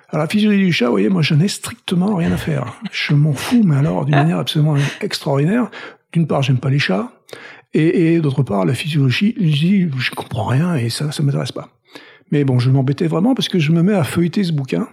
Alors 0.09 0.23
la 0.23 0.29
physiologie 0.29 0.65
du 0.65 0.73
chat, 0.73 0.85
vous 0.85 0.91
voyez, 0.91 1.09
moi 1.09 1.21
je 1.21 1.33
n'ai 1.33 1.47
strictement 1.47 2.15
rien 2.15 2.31
à 2.31 2.37
faire. 2.37 2.79
Je 2.91 3.13
m'en 3.13 3.33
fous, 3.33 3.63
mais 3.63 3.75
alors 3.75 4.05
d'une 4.05 4.15
manière 4.15 4.39
absolument 4.39 4.75
extraordinaire. 5.01 5.69
D'une 6.13 6.27
part, 6.27 6.41
j'aime 6.41 6.59
pas 6.59 6.69
les 6.69 6.79
chats, 6.79 7.11
et, 7.73 8.13
et 8.13 8.19
d'autre 8.21 8.41
part, 8.43 8.65
la 8.65 8.73
physiologie, 8.73 9.35
je 9.37 9.99
je 9.99 10.11
comprends 10.11 10.45
rien 10.45 10.75
et 10.75 10.89
ça, 10.89 11.11
ça 11.11 11.21
m'intéresse 11.23 11.51
pas. 11.51 11.69
Mais 12.31 12.43
bon, 12.43 12.59
je 12.59 12.69
m'embêtais 12.69 13.07
vraiment 13.07 13.35
parce 13.35 13.49
que 13.49 13.59
je 13.59 13.71
me 13.71 13.83
mets 13.83 13.93
à 13.93 14.03
feuilleter 14.03 14.43
ce 14.43 14.51
bouquin 14.51 14.87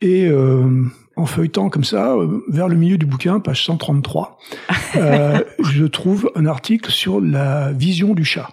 et 0.00 0.26
euh, 0.26 0.84
en 1.16 1.26
feuilletant 1.26 1.68
comme 1.68 1.84
ça, 1.84 2.14
euh, 2.14 2.42
vers 2.48 2.68
le 2.68 2.76
milieu 2.76 2.98
du 2.98 3.06
bouquin, 3.06 3.40
page 3.40 3.64
133, 3.64 4.38
euh, 4.96 5.42
je 5.62 5.84
trouve 5.84 6.30
un 6.34 6.46
article 6.46 6.90
sur 6.90 7.20
la 7.20 7.72
vision 7.72 8.14
du 8.14 8.24
chat. 8.24 8.50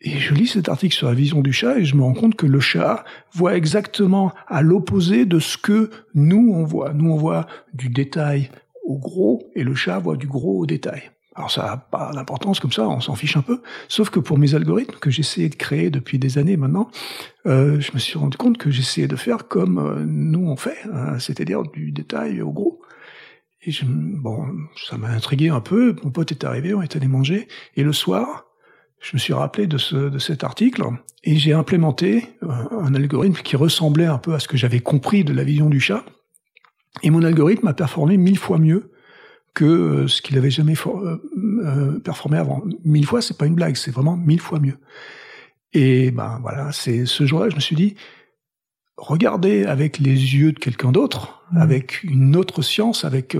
Et 0.00 0.18
je 0.18 0.32
lis 0.32 0.46
cet 0.46 0.68
article 0.68 0.94
sur 0.94 1.08
la 1.08 1.14
vision 1.14 1.40
du 1.40 1.52
chat 1.52 1.78
et 1.78 1.84
je 1.84 1.96
me 1.96 2.02
rends 2.02 2.14
compte 2.14 2.36
que 2.36 2.46
le 2.46 2.60
chat 2.60 3.04
voit 3.32 3.56
exactement 3.56 4.32
à 4.46 4.62
l'opposé 4.62 5.26
de 5.26 5.40
ce 5.40 5.58
que 5.58 5.90
nous 6.14 6.52
on 6.54 6.64
voit. 6.64 6.92
Nous 6.92 7.10
on 7.10 7.16
voit 7.16 7.48
du 7.74 7.88
détail 7.88 8.50
au 8.84 8.96
gros 8.96 9.50
et 9.56 9.64
le 9.64 9.74
chat 9.74 9.98
voit 9.98 10.16
du 10.16 10.28
gros 10.28 10.60
au 10.60 10.66
détail. 10.66 11.10
Alors 11.38 11.52
ça 11.52 11.62
n'a 11.62 11.76
pas 11.76 12.10
d'importance 12.12 12.58
comme 12.58 12.72
ça, 12.72 12.88
on 12.88 13.00
s'en 13.00 13.14
fiche 13.14 13.36
un 13.36 13.42
peu. 13.42 13.62
Sauf 13.86 14.10
que 14.10 14.18
pour 14.18 14.38
mes 14.38 14.56
algorithmes 14.56 14.98
que 14.98 15.08
j'essayais 15.08 15.48
de 15.48 15.54
créer 15.54 15.88
depuis 15.88 16.18
des 16.18 16.36
années 16.36 16.56
maintenant, 16.56 16.90
euh, 17.46 17.78
je 17.78 17.92
me 17.94 18.00
suis 18.00 18.18
rendu 18.18 18.36
compte 18.36 18.58
que 18.58 18.72
j'essayais 18.72 19.06
de 19.06 19.14
faire 19.14 19.46
comme 19.46 19.78
euh, 19.78 20.04
nous 20.04 20.44
on 20.48 20.56
fait, 20.56 20.78
hein, 20.92 21.20
c'est-à-dire 21.20 21.62
du 21.62 21.92
détail 21.92 22.42
au 22.42 22.50
gros. 22.50 22.80
Et 23.62 23.70
je, 23.70 23.84
bon, 23.86 24.46
ça 24.88 24.98
m'a 24.98 25.10
intrigué 25.10 25.48
un 25.48 25.60
peu. 25.60 25.94
Mon 26.02 26.10
pote 26.10 26.32
est 26.32 26.42
arrivé, 26.42 26.74
on 26.74 26.82
est 26.82 26.96
allé 26.96 27.06
manger, 27.06 27.46
et 27.76 27.84
le 27.84 27.92
soir, 27.92 28.46
je 28.98 29.10
me 29.14 29.18
suis 29.18 29.32
rappelé 29.32 29.68
de, 29.68 29.78
ce, 29.78 29.94
de 29.94 30.18
cet 30.18 30.42
article 30.42 30.82
et 31.22 31.36
j'ai 31.36 31.52
implémenté 31.52 32.24
euh, 32.42 32.48
un 32.80 32.96
algorithme 32.96 33.42
qui 33.42 33.54
ressemblait 33.54 34.06
un 34.06 34.18
peu 34.18 34.34
à 34.34 34.40
ce 34.40 34.48
que 34.48 34.56
j'avais 34.56 34.80
compris 34.80 35.22
de 35.22 35.32
la 35.32 35.44
vision 35.44 35.70
du 35.70 35.78
chat. 35.78 36.04
Et 37.04 37.10
mon 37.10 37.22
algorithme 37.22 37.68
a 37.68 37.74
performé 37.74 38.16
mille 38.16 38.38
fois 38.38 38.58
mieux 38.58 38.90
que 39.58 39.64
euh, 39.64 40.06
ce 40.06 40.22
qu'il 40.22 40.38
avait 40.38 40.52
jamais 40.52 40.74
euh, 40.86 41.16
euh, 41.64 41.98
performé 41.98 42.38
avant. 42.38 42.62
Mille 42.84 43.04
fois, 43.04 43.20
c'est 43.20 43.36
pas 43.36 43.46
une 43.46 43.56
blague, 43.56 43.74
c'est 43.74 43.90
vraiment 43.90 44.16
mille 44.16 44.40
fois 44.40 44.60
mieux. 44.60 44.78
Et 45.72 46.12
ben 46.12 46.38
voilà, 46.42 46.70
c'est 46.70 47.06
ce 47.06 47.26
jour-là, 47.26 47.48
je 47.50 47.56
me 47.56 47.60
suis 47.60 47.74
dit, 47.74 47.96
regardez 48.96 49.64
avec 49.64 49.98
les 49.98 50.12
yeux 50.12 50.52
de 50.52 50.60
quelqu'un 50.60 50.92
d'autre, 50.92 51.42
mmh. 51.50 51.56
avec 51.56 52.04
une 52.04 52.36
autre 52.36 52.62
science, 52.62 53.04
avec 53.04 53.36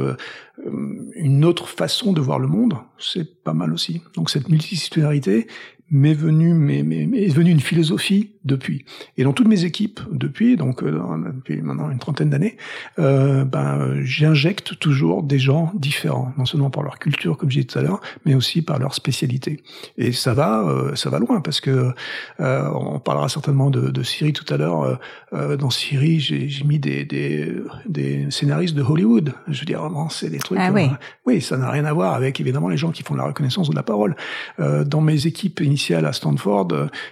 une 1.15 1.45
autre 1.45 1.69
façon 1.69 2.13
de 2.13 2.21
voir 2.21 2.41
le 2.41 2.49
monde, 2.49 2.79
c'est 2.99 3.45
pas 3.45 3.55
mal 3.55 3.73
aussi. 3.73 4.03
Donc 4.15 4.29
cette 4.29 4.49
multidisciplinarité 4.49 5.47
m'est 5.89 6.15
venue, 6.15 6.53
mais 6.53 6.81
est 6.81 7.33
venue 7.33 7.53
une 7.53 7.61
philosophie 7.61 8.35
depuis. 8.49 8.85
Et 9.17 9.23
dans 9.23 9.33
toutes 9.33 9.47
mes 9.47 9.65
équipes 9.65 10.01
depuis, 10.11 10.57
donc 10.57 10.83
euh, 10.83 11.01
depuis 11.35 11.63
maintenant 11.63 11.89
une 11.91 11.99
trentaine 11.99 12.31
d'années, 12.31 12.57
euh, 12.99 13.45
ben 13.45 14.03
j'injecte 14.03 14.79
toujours 14.79 15.23
des 15.23 15.39
gens 15.39 15.71
différents, 15.75 16.33
non 16.37 16.45
seulement 16.45 16.71
par 16.71 16.83
leur 16.83 16.99
culture, 16.99 17.37
comme 17.37 17.51
j'ai 17.51 17.61
dit 17.61 17.67
tout 17.67 17.79
à 17.79 17.83
l'heure, 17.83 18.01
mais 18.25 18.35
aussi 18.35 18.63
par 18.63 18.79
leur 18.79 18.95
spécialité. 18.95 19.63
Et 19.97 20.13
ça 20.13 20.35
va, 20.35 20.63
euh, 20.67 20.95
ça 20.97 21.11
va 21.11 21.19
loin 21.19 21.41
parce 21.41 21.61
que 21.61 21.93
euh, 22.41 22.71
on 22.75 22.99
parlera 22.99 23.29
certainement 23.29 23.71
de, 23.71 23.91
de 23.91 24.03
Syrie 24.03 24.33
tout 24.33 24.53
à 24.53 24.57
l'heure. 24.57 24.99
Dans 25.33 25.71
Syrie, 25.71 26.21
j'ai 26.21 26.65
mis 26.65 26.79
des, 26.79 27.05
des, 27.05 27.53
des 27.87 28.31
scénaristes 28.31 28.75
de 28.75 28.83
Hollywood. 28.83 29.35
Je 29.49 29.61
veux 29.61 29.67
dire, 29.67 29.81
vraiment, 29.81 30.09
c'est 30.09 30.31
des 30.31 30.39
trucs. 30.39 30.59
Ah 30.61 30.71
oui. 30.73 30.89
oui, 31.27 31.41
ça 31.41 31.57
n'a 31.59 31.71
rien 31.71 31.85
à 31.85 31.93
voir 31.93 32.15
avec 32.15 32.41
évidemment 32.41 32.69
les 32.69 32.79
gens 32.79 32.91
qui 32.91 33.03
font 33.03 33.15
la 33.15 33.25
reconnaissance 33.25 33.69
de 33.69 33.77
la 33.77 33.83
parole. 33.83 34.17
dans 34.59 35.01
mes 35.01 35.27
équipes 35.27 35.61
initiales 35.61 36.07
à 36.07 36.13
Stanford, 36.13 36.69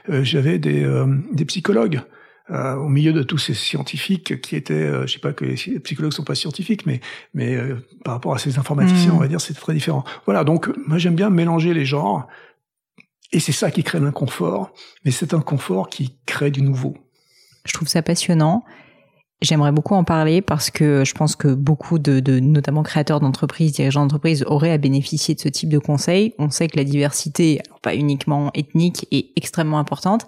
j'avais 0.08 0.58
des 0.58 0.86
des 1.32 1.44
psychologues. 1.44 2.02
Euh, 2.50 2.76
au 2.76 2.88
milieu 2.88 3.12
de 3.12 3.24
tous 3.24 3.38
ces 3.38 3.54
scientifiques 3.54 4.40
qui 4.40 4.54
étaient, 4.54 4.74
euh, 4.74 5.04
je 5.04 5.14
sais 5.14 5.18
pas 5.18 5.32
que 5.32 5.44
les 5.44 5.56
psychologues 5.80 6.12
sont 6.12 6.22
pas 6.22 6.36
scientifiques, 6.36 6.86
mais 6.86 7.00
mais 7.34 7.56
euh, 7.56 7.84
par 8.04 8.14
rapport 8.14 8.34
à 8.34 8.38
ces 8.38 8.56
informaticiens, 8.56 9.12
mmh. 9.12 9.16
on 9.16 9.18
va 9.18 9.26
dire, 9.26 9.40
c'est 9.40 9.52
très 9.54 9.74
différent. 9.74 10.04
Voilà, 10.26 10.44
donc 10.44 10.70
moi 10.86 10.96
j'aime 10.98 11.16
bien 11.16 11.28
mélanger 11.28 11.74
les 11.74 11.84
genres, 11.84 12.28
et 13.32 13.40
c'est 13.40 13.50
ça 13.50 13.72
qui 13.72 13.82
crée 13.82 13.98
l'inconfort, 13.98 14.72
mais 15.04 15.10
c'est 15.10 15.34
un 15.34 15.40
confort 15.40 15.88
qui 15.88 16.18
crée 16.24 16.52
du 16.52 16.62
nouveau. 16.62 16.96
Je 17.64 17.72
trouve 17.72 17.88
ça 17.88 18.00
passionnant. 18.00 18.62
J'aimerais 19.42 19.72
beaucoup 19.72 19.94
en 19.94 20.02
parler 20.02 20.40
parce 20.40 20.70
que 20.70 21.04
je 21.04 21.12
pense 21.12 21.36
que 21.36 21.48
beaucoup 21.48 21.98
de, 21.98 22.40
notamment 22.40 22.82
créateurs 22.82 23.20
d'entreprises, 23.20 23.72
dirigeants 23.72 24.00
d'entreprises 24.00 24.44
auraient 24.46 24.72
à 24.72 24.78
bénéficier 24.78 25.34
de 25.34 25.40
ce 25.40 25.48
type 25.50 25.68
de 25.68 25.78
conseils. 25.78 26.32
On 26.38 26.48
sait 26.48 26.68
que 26.68 26.76
la 26.78 26.84
diversité, 26.84 27.60
pas 27.82 27.94
uniquement 27.94 28.50
ethnique, 28.54 29.06
est 29.10 29.32
extrêmement 29.36 29.78
importante. 29.78 30.26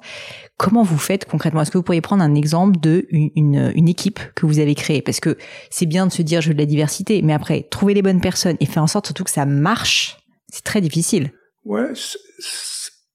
Comment 0.58 0.82
vous 0.82 0.98
faites 0.98 1.24
concrètement? 1.24 1.62
Est-ce 1.62 1.70
que 1.70 1.78
vous 1.78 1.84
pourriez 1.84 2.02
prendre 2.02 2.22
un 2.22 2.34
exemple 2.34 2.78
de 2.80 3.06
une, 3.10 3.88
équipe 3.88 4.20
que 4.34 4.44
vous 4.44 4.58
avez 4.58 4.74
créée? 4.74 5.00
Parce 5.00 5.20
que 5.20 5.38
c'est 5.70 5.86
bien 5.86 6.06
de 6.06 6.12
se 6.12 6.20
dire 6.20 6.42
je 6.42 6.48
veux 6.48 6.54
de 6.54 6.60
la 6.60 6.66
diversité, 6.66 7.22
mais 7.22 7.32
après 7.32 7.62
trouver 7.62 7.94
les 7.94 8.02
bonnes 8.02 8.20
personnes 8.20 8.58
et 8.60 8.66
faire 8.66 8.82
en 8.82 8.88
sorte 8.88 9.06
surtout 9.06 9.24
que 9.24 9.30
ça 9.30 9.46
marche, 9.46 10.18
c'est 10.48 10.64
très 10.64 10.82
difficile. 10.82 11.32
Ouais, 11.64 11.92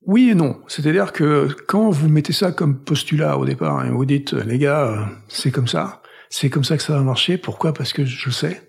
oui 0.05 0.29
et 0.29 0.35
non. 0.35 0.59
C'est-à-dire 0.67 1.11
que 1.13 1.47
quand 1.67 1.89
vous 1.89 2.09
mettez 2.09 2.33
ça 2.33 2.51
comme 2.51 2.79
postulat 2.79 3.37
au 3.37 3.45
départ 3.45 3.85
et 3.85 3.89
vous 3.89 4.05
dites 4.05 4.33
les 4.33 4.57
gars, 4.57 4.85
euh, 4.85 5.05
c'est 5.27 5.51
comme 5.51 5.67
ça, 5.67 6.01
c'est 6.29 6.49
comme 6.49 6.63
ça 6.63 6.77
que 6.77 6.83
ça 6.83 6.93
va 6.93 7.01
marcher. 7.01 7.37
Pourquoi? 7.37 7.73
Parce 7.73 7.93
que 7.93 8.05
je 8.05 8.29
sais. 8.29 8.67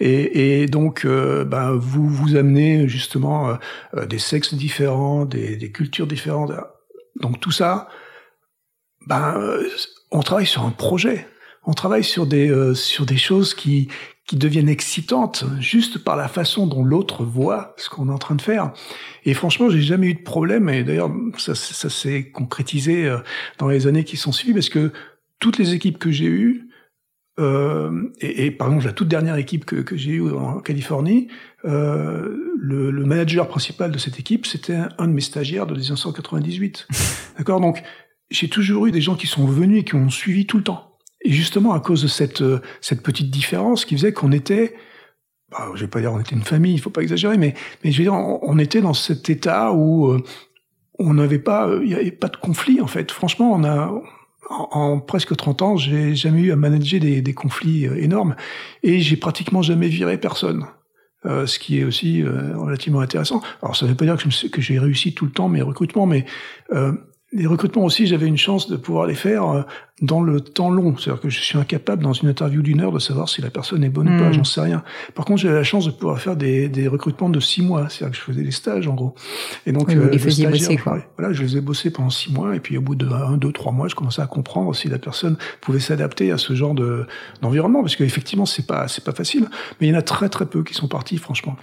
Et, 0.00 0.62
et 0.62 0.66
donc, 0.66 1.04
euh, 1.04 1.44
ben, 1.44 1.72
vous 1.72 2.08
vous 2.08 2.36
amenez 2.36 2.88
justement 2.88 3.56
euh, 3.94 4.06
des 4.06 4.18
sexes 4.18 4.54
différents, 4.54 5.24
des, 5.24 5.56
des, 5.56 5.72
cultures 5.72 6.06
différentes. 6.06 6.52
Donc 7.20 7.40
tout 7.40 7.52
ça, 7.52 7.88
ben, 9.06 9.58
on 10.10 10.20
travaille 10.20 10.46
sur 10.46 10.62
un 10.64 10.70
projet. 10.70 11.26
On 11.66 11.74
travaille 11.74 12.04
sur 12.04 12.26
des 12.26 12.74
sur 12.74 13.06
des 13.06 13.16
choses 13.16 13.54
qui 13.54 13.88
qui 14.26 14.36
deviennent 14.36 14.68
excitantes 14.68 15.44
juste 15.60 16.02
par 16.02 16.16
la 16.16 16.26
façon 16.26 16.66
dont 16.66 16.84
l'autre 16.84 17.24
voit 17.24 17.74
ce 17.76 17.88
qu'on 17.88 18.08
est 18.08 18.12
en 18.12 18.18
train 18.18 18.34
de 18.34 18.42
faire. 18.42 18.72
Et 19.24 19.34
franchement, 19.34 19.70
j'ai 19.70 19.80
jamais 19.80 20.08
eu 20.08 20.14
de 20.14 20.22
problème. 20.22 20.68
Et 20.68 20.82
d'ailleurs, 20.82 21.12
ça, 21.38 21.54
ça 21.54 21.88
s'est 21.88 22.30
concrétisé 22.30 23.06
euh, 23.06 23.18
dans 23.58 23.68
les 23.68 23.86
années 23.86 24.04
qui 24.04 24.16
sont 24.16 24.32
suivies 24.32 24.54
parce 24.54 24.68
que 24.68 24.92
toutes 25.38 25.58
les 25.58 25.74
équipes 25.74 25.98
que 25.98 26.10
j'ai 26.10 26.26
eues, 26.26 26.68
euh, 27.38 28.10
et, 28.20 28.46
et, 28.46 28.50
par 28.50 28.68
exemple 28.68 28.86
la 28.86 28.92
toute 28.94 29.08
dernière 29.08 29.36
équipe 29.36 29.66
que, 29.66 29.76
que 29.76 29.94
j'ai 29.94 30.12
eue 30.12 30.30
en 30.32 30.60
Californie, 30.60 31.28
euh, 31.66 32.34
le, 32.58 32.90
le, 32.90 33.04
manager 33.04 33.46
principal 33.46 33.92
de 33.92 33.98
cette 33.98 34.18
équipe, 34.18 34.46
c'était 34.46 34.78
un, 34.98 35.06
de 35.06 35.12
mes 35.12 35.20
stagiaires 35.20 35.66
de 35.66 35.74
1998. 35.74 36.88
D'accord? 37.38 37.60
Donc, 37.60 37.82
j'ai 38.30 38.48
toujours 38.48 38.86
eu 38.86 38.90
des 38.90 39.02
gens 39.02 39.14
qui 39.14 39.26
sont 39.26 39.46
venus 39.46 39.80
et 39.80 39.84
qui 39.84 39.94
ont 39.94 40.08
suivi 40.10 40.46
tout 40.46 40.56
le 40.56 40.64
temps. 40.64 40.85
Et 41.26 41.32
justement, 41.32 41.72
à 41.72 41.80
cause 41.80 42.02
de 42.02 42.08
cette, 42.08 42.40
euh, 42.40 42.60
cette 42.80 43.02
petite 43.02 43.30
différence 43.30 43.84
qui 43.84 43.96
faisait 43.96 44.12
qu'on 44.12 44.30
était, 44.30 44.74
bah, 45.50 45.72
je 45.74 45.80
vais 45.80 45.90
pas 45.90 46.00
dire 46.00 46.12
on 46.12 46.20
était 46.20 46.36
une 46.36 46.44
famille, 46.44 46.72
il 46.72 46.80
faut 46.80 46.90
pas 46.90 47.02
exagérer, 47.02 47.36
mais, 47.36 47.54
mais 47.82 47.90
je 47.90 47.98
veux 47.98 48.04
dire, 48.04 48.14
on, 48.14 48.58
était 48.60 48.80
dans 48.80 48.94
cet 48.94 49.28
état 49.28 49.72
où 49.72 50.06
euh, 50.06 50.22
on 51.00 51.14
n'avait 51.14 51.40
pas, 51.40 51.68
il 51.82 51.88
n'y 51.88 51.94
avait 51.94 52.12
pas 52.12 52.28
de 52.28 52.36
conflit, 52.36 52.80
en 52.80 52.86
fait. 52.86 53.10
Franchement, 53.10 53.52
on 53.52 53.64
a, 53.64 53.92
en, 54.50 55.00
presque 55.00 55.34
30 55.34 55.62
ans, 55.62 55.76
j'ai 55.76 56.14
jamais 56.14 56.42
eu 56.42 56.52
à 56.52 56.56
manager 56.56 57.00
des, 57.00 57.22
des 57.22 57.34
conflits 57.34 57.88
euh, 57.88 58.00
énormes 58.00 58.36
et 58.84 59.00
j'ai 59.00 59.16
pratiquement 59.16 59.62
jamais 59.62 59.88
viré 59.88 60.18
personne. 60.18 60.64
Euh, 61.24 61.44
ce 61.46 61.58
qui 61.58 61.80
est 61.80 61.84
aussi 61.84 62.22
relativement 62.22 63.00
intéressant. 63.00 63.42
Alors 63.60 63.74
ça 63.74 63.84
ne 63.84 63.90
veut 63.90 63.96
pas 63.96 64.04
dire 64.04 64.16
que 64.16 64.60
j'ai 64.60 64.78
réussi 64.78 65.12
tout 65.12 65.24
le 65.24 65.32
temps 65.32 65.48
mes 65.48 65.62
recrutements, 65.62 66.06
mais 66.06 66.24
euh, 66.72 66.92
les 67.32 67.46
recrutements 67.46 67.84
aussi, 67.84 68.06
j'avais 68.06 68.26
une 68.26 68.36
chance 68.36 68.68
de 68.68 68.76
pouvoir 68.76 69.06
les 69.06 69.14
faire 69.16 69.48
euh, 69.48 69.62
dans 70.00 70.22
le 70.22 70.40
temps 70.40 70.70
long. 70.70 70.96
C'est-à-dire 70.96 71.20
que 71.20 71.28
je 71.28 71.40
suis 71.40 71.58
incapable 71.58 72.02
dans 72.04 72.12
une 72.12 72.28
interview 72.28 72.62
d'une 72.62 72.80
heure 72.80 72.92
de 72.92 73.00
savoir 73.00 73.28
si 73.28 73.42
la 73.42 73.50
personne 73.50 73.82
est 73.82 73.88
bonne 73.88 74.08
ou 74.08 74.18
pas, 74.18 74.30
hmm. 74.30 74.34
j'en 74.34 74.44
sais 74.44 74.60
rien. 74.60 74.84
Par 75.14 75.24
contre, 75.24 75.40
j'avais 75.40 75.56
la 75.56 75.64
chance 75.64 75.86
de 75.86 75.90
pouvoir 75.90 76.20
faire 76.20 76.36
des, 76.36 76.68
des 76.68 76.86
recrutements 76.86 77.28
de 77.28 77.40
six 77.40 77.62
mois. 77.62 77.88
C'est-à-dire 77.88 78.12
que 78.12 78.16
je 78.16 78.22
faisais 78.22 78.42
des 78.42 78.52
stages 78.52 78.86
en 78.86 78.94
gros. 78.94 79.16
Et 79.66 79.72
donc, 79.72 79.88
oui, 79.88 79.96
euh, 79.96 80.08
bosser, 80.08 80.76
quoi. 80.76 80.98
Voilà, 81.18 81.32
je 81.32 81.42
les 81.42 81.56
ai 81.56 81.60
bossés 81.60 81.90
pendant 81.90 82.10
six 82.10 82.32
mois 82.32 82.54
et 82.54 82.60
puis 82.60 82.78
au 82.78 82.80
bout 82.80 82.94
de 82.94 83.06
un, 83.06 83.36
deux, 83.36 83.52
trois 83.52 83.72
mois, 83.72 83.88
je 83.88 83.96
commençais 83.96 84.22
à 84.22 84.26
comprendre 84.26 84.74
si 84.74 84.88
la 84.88 84.98
personne 84.98 85.36
pouvait 85.60 85.80
s'adapter 85.80 86.30
à 86.30 86.38
ce 86.38 86.54
genre 86.54 86.74
de 86.74 87.06
d'environnement 87.42 87.80
parce 87.80 87.96
qu'effectivement, 87.96 88.46
c'est 88.46 88.66
pas 88.66 88.86
c'est 88.86 89.04
pas 89.04 89.12
facile, 89.12 89.48
mais 89.80 89.88
il 89.88 89.90
y 89.90 89.96
en 89.96 89.98
a 89.98 90.02
très 90.02 90.28
très 90.28 90.46
peu 90.46 90.62
qui 90.62 90.74
sont 90.74 90.88
partis, 90.88 91.18
franchement. 91.18 91.56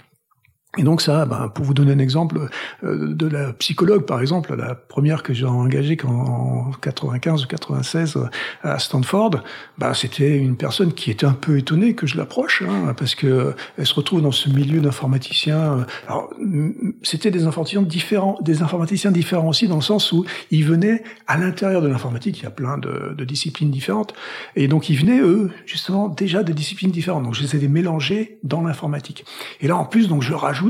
Et 0.76 0.82
donc 0.82 1.00
ça, 1.00 1.24
ben, 1.24 1.48
pour 1.48 1.64
vous 1.64 1.74
donner 1.74 1.92
un 1.92 1.98
exemple 1.98 2.48
euh, 2.82 3.14
de 3.14 3.26
la 3.26 3.52
psychologue, 3.52 4.04
par 4.06 4.20
exemple, 4.20 4.54
la 4.56 4.74
première 4.74 5.22
que 5.22 5.32
j'ai 5.32 5.44
engagée 5.44 5.96
en 6.04 6.72
95 6.80 7.44
ou 7.44 7.46
96 7.46 8.16
euh, 8.16 8.26
à 8.62 8.78
Stanford, 8.78 9.42
ben, 9.78 9.94
c'était 9.94 10.36
une 10.36 10.56
personne 10.56 10.92
qui 10.92 11.10
était 11.10 11.26
un 11.26 11.32
peu 11.32 11.58
étonnée 11.58 11.94
que 11.94 12.06
je 12.06 12.16
l'approche, 12.16 12.62
hein, 12.62 12.94
parce 12.96 13.14
que 13.14 13.54
elle 13.78 13.86
se 13.86 13.94
retrouve 13.94 14.22
dans 14.22 14.32
ce 14.32 14.48
milieu 14.48 14.80
d'informaticiens. 14.80 15.86
Alors, 16.08 16.30
c'était 17.02 17.30
des 17.30 17.44
informaticiens 17.44 17.82
différents, 17.82 18.38
des 18.42 18.62
informaticiens 18.62 19.12
différents 19.12 19.48
aussi 19.48 19.68
dans 19.68 19.76
le 19.76 19.82
sens 19.82 20.10
où 20.12 20.24
ils 20.50 20.64
venaient 20.64 21.02
à 21.26 21.38
l'intérieur 21.38 21.82
de 21.82 21.88
l'informatique. 21.88 22.38
Il 22.40 22.44
y 22.44 22.46
a 22.46 22.50
plein 22.50 22.78
de, 22.78 23.14
de, 23.16 23.24
disciplines 23.24 23.70
différentes, 23.70 24.14
et 24.56 24.68
donc 24.68 24.90
ils 24.90 24.98
venaient 24.98 25.20
eux 25.20 25.50
justement 25.66 26.08
déjà 26.08 26.42
de 26.42 26.52
disciplines 26.52 26.90
différentes. 26.90 27.24
Donc 27.24 27.34
je 27.34 27.42
les 27.42 27.56
ai 27.56 27.58
les 27.58 27.68
mélanger 27.68 28.38
dans 28.42 28.62
l'informatique. 28.62 29.24
Et 29.60 29.68
là, 29.68 29.76
en 29.76 29.84
plus, 29.84 30.08
donc 30.08 30.22
je 30.22 30.34
rajoute 30.34 30.63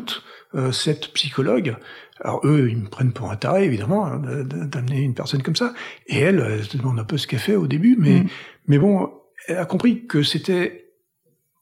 euh, 0.55 0.73
cette 0.73 1.13
psychologue. 1.15 1.77
Alors 2.21 2.41
eux, 2.45 2.69
ils 2.71 2.77
me 2.77 2.89
prennent 2.89 3.13
pour 3.13 3.31
un 3.31 3.37
taré, 3.37 3.65
évidemment, 3.65 4.07
hein, 4.07 4.21
d'amener 4.21 5.01
une 5.01 5.15
personne 5.15 5.43
comme 5.43 5.57
ça. 5.57 5.75
Et 6.07 6.19
elle, 6.21 6.45
elle 6.49 6.65
se 6.65 6.77
demande 6.77 6.99
un 6.99 7.05
peu 7.05 7.19
ce 7.19 7.27
qu'elle 7.27 7.41
fait 7.41 7.57
au 7.57 7.67
début, 7.67 7.97
mais, 7.99 8.21
mm. 8.21 8.29
mais 8.69 8.79
bon, 8.79 9.11
elle 9.49 9.59
a 9.59 9.65
compris 9.65 10.07
que 10.07 10.23
c'était 10.23 10.84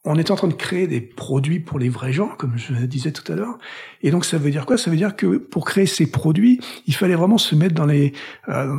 on 0.04 0.16
est 0.16 0.32
en 0.32 0.34
train 0.34 0.48
de 0.48 0.54
créer 0.54 0.88
des 0.88 1.00
produits 1.00 1.60
pour 1.60 1.78
les 1.78 1.88
vrais 1.88 2.12
gens, 2.12 2.28
comme 2.36 2.54
je 2.56 2.72
le 2.72 2.88
disais 2.88 3.12
tout 3.12 3.30
à 3.30 3.36
l'heure. 3.36 3.58
Et 4.02 4.10
donc 4.10 4.24
ça 4.24 4.36
veut 4.36 4.50
dire 4.50 4.66
quoi? 4.66 4.76
Ça 4.76 4.90
veut 4.90 4.96
dire 4.96 5.14
que 5.14 5.36
pour 5.36 5.64
créer 5.64 5.86
ces 5.86 6.10
produits, 6.10 6.60
il 6.88 6.94
fallait 6.94 7.14
vraiment 7.14 7.38
se 7.38 7.54
mettre 7.54 7.76
dans 7.76 7.86
les 7.86 8.12
euh, 8.48 8.74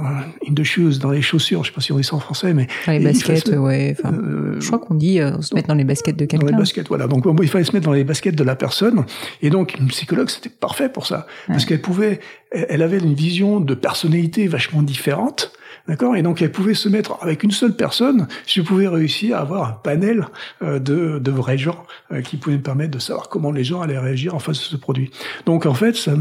in 0.46 0.54
the 0.54 0.64
shoes, 0.64 1.00
dans 1.00 1.12
les 1.12 1.22
chaussures. 1.22 1.64
Je 1.64 1.70
sais 1.70 1.76
pas 1.76 1.80
si 1.80 1.94
on 1.94 1.98
dit 1.98 2.04
ça 2.04 2.18
en 2.18 2.20
français, 2.20 2.54
mais 2.54 2.68
dans 2.86 2.92
les 2.92 3.00
baskets, 3.00 3.48
ouais. 3.48 3.96
Enfin, 3.98 4.14
euh, 4.14 4.60
je 4.60 4.68
crois 4.68 4.80
qu'on 4.80 4.96
dit 4.96 5.22
euh, 5.22 5.40
se 5.42 5.56
mettre 5.56 5.70
dans 5.70 5.76
les 5.76 5.86
baskets 5.86 6.18
de 6.18 6.26
quelqu'un. 6.26 6.46
Dans 6.46 6.52
les 6.52 6.58
baskets, 6.58 6.90
voilà. 6.90 7.08
Donc 7.08 7.26
il 7.42 7.48
fallait 7.48 7.64
se 7.64 7.72
mettre 7.72 7.86
dans 7.86 7.94
les 7.94 8.04
baskets 8.04 8.36
de 8.36 8.44
la 8.44 8.58
personne. 8.58 9.06
Et 9.42 9.50
donc 9.50 9.76
une 9.80 9.88
psychologue, 9.88 10.30
c'était 10.30 10.50
parfait 10.50 10.90
pour 10.90 11.08
ça, 11.08 11.26
parce 11.48 11.64
qu'elle 11.64 11.82
pouvait, 11.82 12.20
elle 12.52 12.82
avait 12.82 13.00
une 13.00 13.14
vision 13.14 13.62
de 13.62 13.74
personnalité 13.76 14.48
vachement 14.48 14.82
différente 14.82 15.54
D'accord? 15.88 16.16
Et 16.16 16.22
donc 16.22 16.42
elle 16.42 16.52
pouvait 16.52 16.76
se 16.76 16.88
mettre 16.88 17.18
avec 17.22 17.44
une 17.44 17.52
seule 17.52 17.76
personne, 17.76 18.28
je 18.48 18.62
pouvais 18.62 18.88
réussir 18.88 19.36
à 19.36 19.42
avoir 19.42 19.68
un 19.68 19.74
panel 19.74 20.28
euh, 20.62 20.80
de, 20.80 21.20
de 21.20 21.32
vrais 21.32 21.58
gens 21.58 21.86
euh, 22.14 22.22
qui 22.22 22.38
pouvaient 22.38 22.56
me 22.56 22.62
permettre 22.62 22.92
de 22.92 23.00
savoir 23.00 23.28
comment 23.28 23.52
les 23.52 23.66
gens 23.66 23.82
allaient 23.82 24.00
réagir 24.00 24.34
en 24.34 24.40
face 24.40 24.60
de 24.60 24.64
ce 24.64 24.78
produit. 24.78 25.12
Donc 25.46 25.66
en 25.66 25.74
fait, 25.74 25.98
ça, 25.98 26.14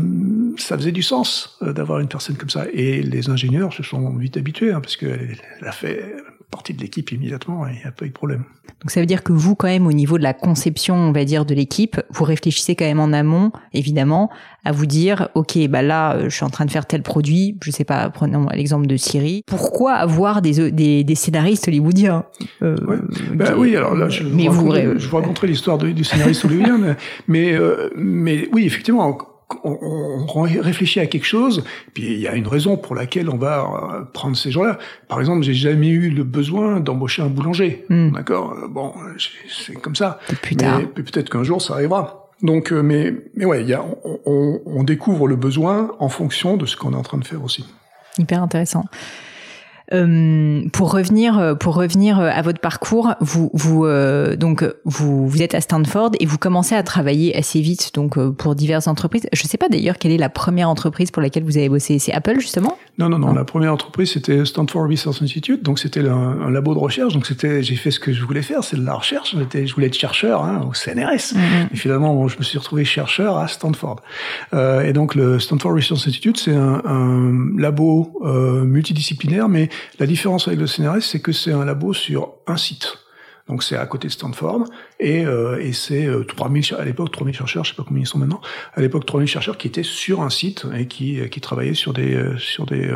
ça 0.57 0.77
faisait 0.77 0.90
du 0.90 1.03
sens 1.03 1.59
euh, 1.62 1.72
d'avoir 1.72 2.01
une 2.01 2.09
personne 2.09 2.37
comme 2.37 2.51
ça. 2.51 2.66
Et 2.72 3.03
les 3.03 3.31
ingénieurs 3.31 3.72
se 3.72 3.85
sont 3.85 4.16
vite 4.16 4.37
habitués, 4.37 4.72
hein, 4.72 4.81
parce 4.81 4.96
qu'elle 4.96 5.38
a 5.64 5.72
fait 5.72 6.16
partie 6.53 6.75
de 6.75 6.81
l'équipe 6.81 7.11
immédiatement 7.11 7.67
et 7.67 7.73
il 7.73 7.79
n'y 7.79 7.85
a 7.85 7.91
pas 7.91 8.05
eu 8.05 8.09
de 8.09 8.15
problème. 8.15 8.45
Donc 8.81 8.91
ça 8.91 9.01
veut 9.01 9.07
dire 9.07 9.23
que 9.23 9.33
vous, 9.33 9.55
quand 9.55 9.69
même, 9.69 9.87
au 9.87 9.93
niveau 9.93 10.19
de 10.19 10.23
la 10.23 10.35
conception, 10.35 10.95
on 10.95 11.12
va 11.12 11.25
dire, 11.25 11.45
de 11.45 11.55
l'équipe, 11.55 12.01
vous 12.11 12.25
réfléchissez 12.25 12.77
quand 12.77 12.85
même 12.85 13.01
en 13.01 13.12
amont, 13.12 13.51
évidemment, 13.73 14.31
à 14.65 14.73
vous 14.73 14.87
dire, 14.87 15.29
ok, 15.35 15.59
bah 15.69 15.83
là, 15.83 16.15
euh, 16.15 16.25
je 16.29 16.37
suis 16.37 16.45
en 16.45 16.51
train 16.51 16.65
de 16.65 16.71
faire 16.71 16.87
tel 16.87 17.03
produit, 17.03 17.57
je 17.65 17.71
sais 17.71 17.85
pas, 17.85 18.11
prenons 18.11 18.49
l'exemple 18.53 18.87
de 18.87 18.97
Siri. 18.97 19.43
Pourquoi 19.47 19.95
avoir 19.95 20.43
des, 20.43 20.71
des, 20.71 21.05
des 21.05 21.15
scénaristes 21.15 21.69
hollywoodiens 21.69 22.25
euh, 22.62 22.77
bah 23.35 23.55
Oui, 23.57 23.77
alors 23.77 23.95
là, 23.95 24.09
je, 24.09 24.23
mais 24.25 24.49
vous, 24.49 24.73
je 24.75 25.09
vous 25.09 25.17
raconterai 25.17 25.47
l'histoire 25.47 25.79
du 25.79 26.05
scénariste 26.05 26.45
hollywoodien, 26.45 26.79
mais, 26.79 26.95
mais, 27.29 27.53
euh, 27.55 27.91
mais 27.97 28.49
oui, 28.53 28.67
effectivement, 28.67 29.17
on, 29.65 30.27
on, 30.35 30.43
réfléchit 30.43 31.01
à 31.01 31.07
quelque 31.07 31.27
chose, 31.27 31.65
puis 31.95 32.12
il 32.12 32.21
y 32.21 32.29
a 32.29 32.35
une 32.35 32.47
raison 32.47 32.77
pour 32.77 32.95
laquelle 32.95 33.29
on 33.29 33.37
va 33.37 33.61
euh, 33.61 34.05
prendre 34.12 34.37
ces 34.37 34.51
gens-là. 34.51 34.79
Par 35.09 35.21
exemple, 35.21 35.43
j'ai 35.43 35.55
jamais 35.55 35.88
eu 35.88 36.11
le 36.11 36.25
besoin 36.25 36.81
d'embaucher 36.81 37.23
un 37.23 37.29
boulanger, 37.29 37.85
hmm. 37.88 38.12
d'accord? 38.12 38.53
Euh, 38.53 38.69
Bon, 38.69 38.95
c'est 39.49 39.75
comme 39.75 39.97
ça. 39.97 40.19
Plus 40.41 40.57
tard. 40.57 40.79
Mais 40.79 41.03
peut-être 41.03 41.29
qu'un 41.31 41.43
jour 41.43 41.61
ça 41.61 41.75
arrivera. 41.75 42.31
Donc, 42.43 42.73
euh, 42.73 42.83
mais 42.83 43.15
mais 43.35 43.45
ouais, 43.45 43.65
y 43.65 43.75
a, 43.75 43.85
on, 44.25 44.61
on 44.65 44.83
découvre 44.83 45.29
le 45.29 45.37
besoin 45.37 45.91
en 45.99 46.09
fonction 46.09 46.57
de 46.57 46.67
ce 46.67 46.77
qu'on 46.77 46.93
est 46.93 46.97
en 46.97 47.03
train 47.03 47.19
de 47.19 47.25
faire 47.25 47.45
aussi. 47.45 47.65
Hyper 48.19 48.43
intéressant. 48.43 48.85
Euh, 49.92 50.62
pour 50.72 50.92
revenir, 50.92 51.38
euh, 51.38 51.55
pour 51.55 51.74
revenir 51.74 52.18
euh, 52.18 52.31
à 52.33 52.42
votre 52.42 52.61
parcours, 52.61 53.14
vous, 53.20 53.50
vous 53.52 53.87
donc 54.37 54.64
vous, 54.85 55.28
vous 55.28 55.42
êtes 55.42 55.55
à 55.55 55.61
Stanford 55.61 56.12
et 56.20 56.26
vous 56.26 56.38
commencez 56.38 56.74
à 56.74 56.83
travailler 56.83 57.37
assez 57.37 57.61
vite 57.61 57.92
donc 57.94 58.18
pour 58.37 58.55
diverses 58.55 58.87
entreprises. 58.87 59.26
Je 59.33 59.42
ne 59.42 59.48
sais 59.48 59.59
pas 59.59 59.68
d'ailleurs 59.68 59.98
quelle 59.98 60.12
est 60.12 60.18
la 60.18 60.28
première 60.28 60.68
entreprise 60.68 61.11
pour 61.11 61.22
laquelle 61.22 61.44
vous 61.44 61.59
avez 61.59 61.68
bossé. 61.68 61.98
C'est 61.98 62.12
Apple 62.12 62.38
justement? 62.38 62.76
Non, 62.98 63.09
non, 63.09 63.18
non. 63.18 63.33
La 63.33 63.44
première 63.44 63.72
entreprise 63.72 64.12
c'était 64.12 64.44
Stanford 64.44 64.88
Research 64.88 65.22
Institute, 65.22 65.62
donc 65.62 65.78
c'était 65.78 66.07
un, 66.07 66.50
labo 66.50 66.74
de 66.74 66.78
recherche. 66.78 67.14
Donc 67.14 67.26
c'était, 67.26 67.62
j'ai 67.62 67.76
fait 67.76 67.90
ce 67.90 68.00
que 68.00 68.12
je 68.12 68.24
voulais 68.24 68.42
faire, 68.42 68.64
c'est 68.64 68.76
de 68.76 68.85
la 68.85 68.94
recherche. 68.94 69.35
J'étais, 69.37 69.66
je 69.66 69.74
voulais 69.74 69.87
être 69.88 69.98
chercheur 69.98 70.44
hein, 70.44 70.66
au 70.68 70.74
CNRS. 70.74 71.35
Mm-hmm. 71.35 71.72
Et 71.72 71.76
finalement, 71.76 72.28
je 72.28 72.38
me 72.38 72.42
suis 72.42 72.59
retrouvé 72.59 72.85
chercheur 72.85 73.37
à 73.38 73.48
Stanford. 73.48 74.00
Euh, 74.55 74.83
et 74.83 74.92
donc 74.92 75.14
le 75.14 75.38
Stanford 75.38 75.74
Research 75.74 75.98
Institute, 75.98 76.38
c'est 76.38 76.55
un, 76.55 76.83
un, 76.85 77.59
labo 77.59 78.20
euh, 78.24 78.64
multidisciplinaire, 78.64 79.48
mais 79.48 79.68
la 79.99 80.07
différence 80.07 80.49
avec 80.49 80.61
le 80.61 80.66
CNRS, 80.66 81.03
c'est 81.03 81.21
que 81.21 81.33
c'est 81.33 81.53
un 81.53 81.64
labo 81.64 81.92
sur 81.92 82.35
un 82.47 82.57
site. 82.57 82.99
Donc 83.49 83.62
c'est 83.62 83.77
à 83.77 83.85
côté 83.87 84.07
de 84.07 84.12
Stanford 84.12 84.64
et, 85.01 85.27
euh, 85.27 85.61
et 85.61 85.73
c'est 85.73 86.09
3000 86.29 86.64
euh, 86.73 86.81
à 86.81 86.85
l'époque 86.85 87.11
3000 87.11 87.35
chercheurs, 87.35 87.64
je 87.64 87.71
sais 87.71 87.77
pas 87.77 87.83
combien 87.87 88.03
ils 88.03 88.07
sont 88.07 88.18
maintenant. 88.18 88.40
À 88.75 88.81
l'époque 88.81 89.05
3000 89.05 89.27
chercheurs 89.27 89.59
qui 89.59 89.66
étaient 89.66 89.83
sur 89.83 90.23
un 90.23 90.31
site 90.31 90.64
et 90.77 90.87
qui 90.87 91.29
qui 91.29 91.40
travaillaient 91.40 91.75
sur 91.75 91.92
des 91.92 92.14
euh, 92.14 92.38
sur 92.38 92.66
des 92.66 92.88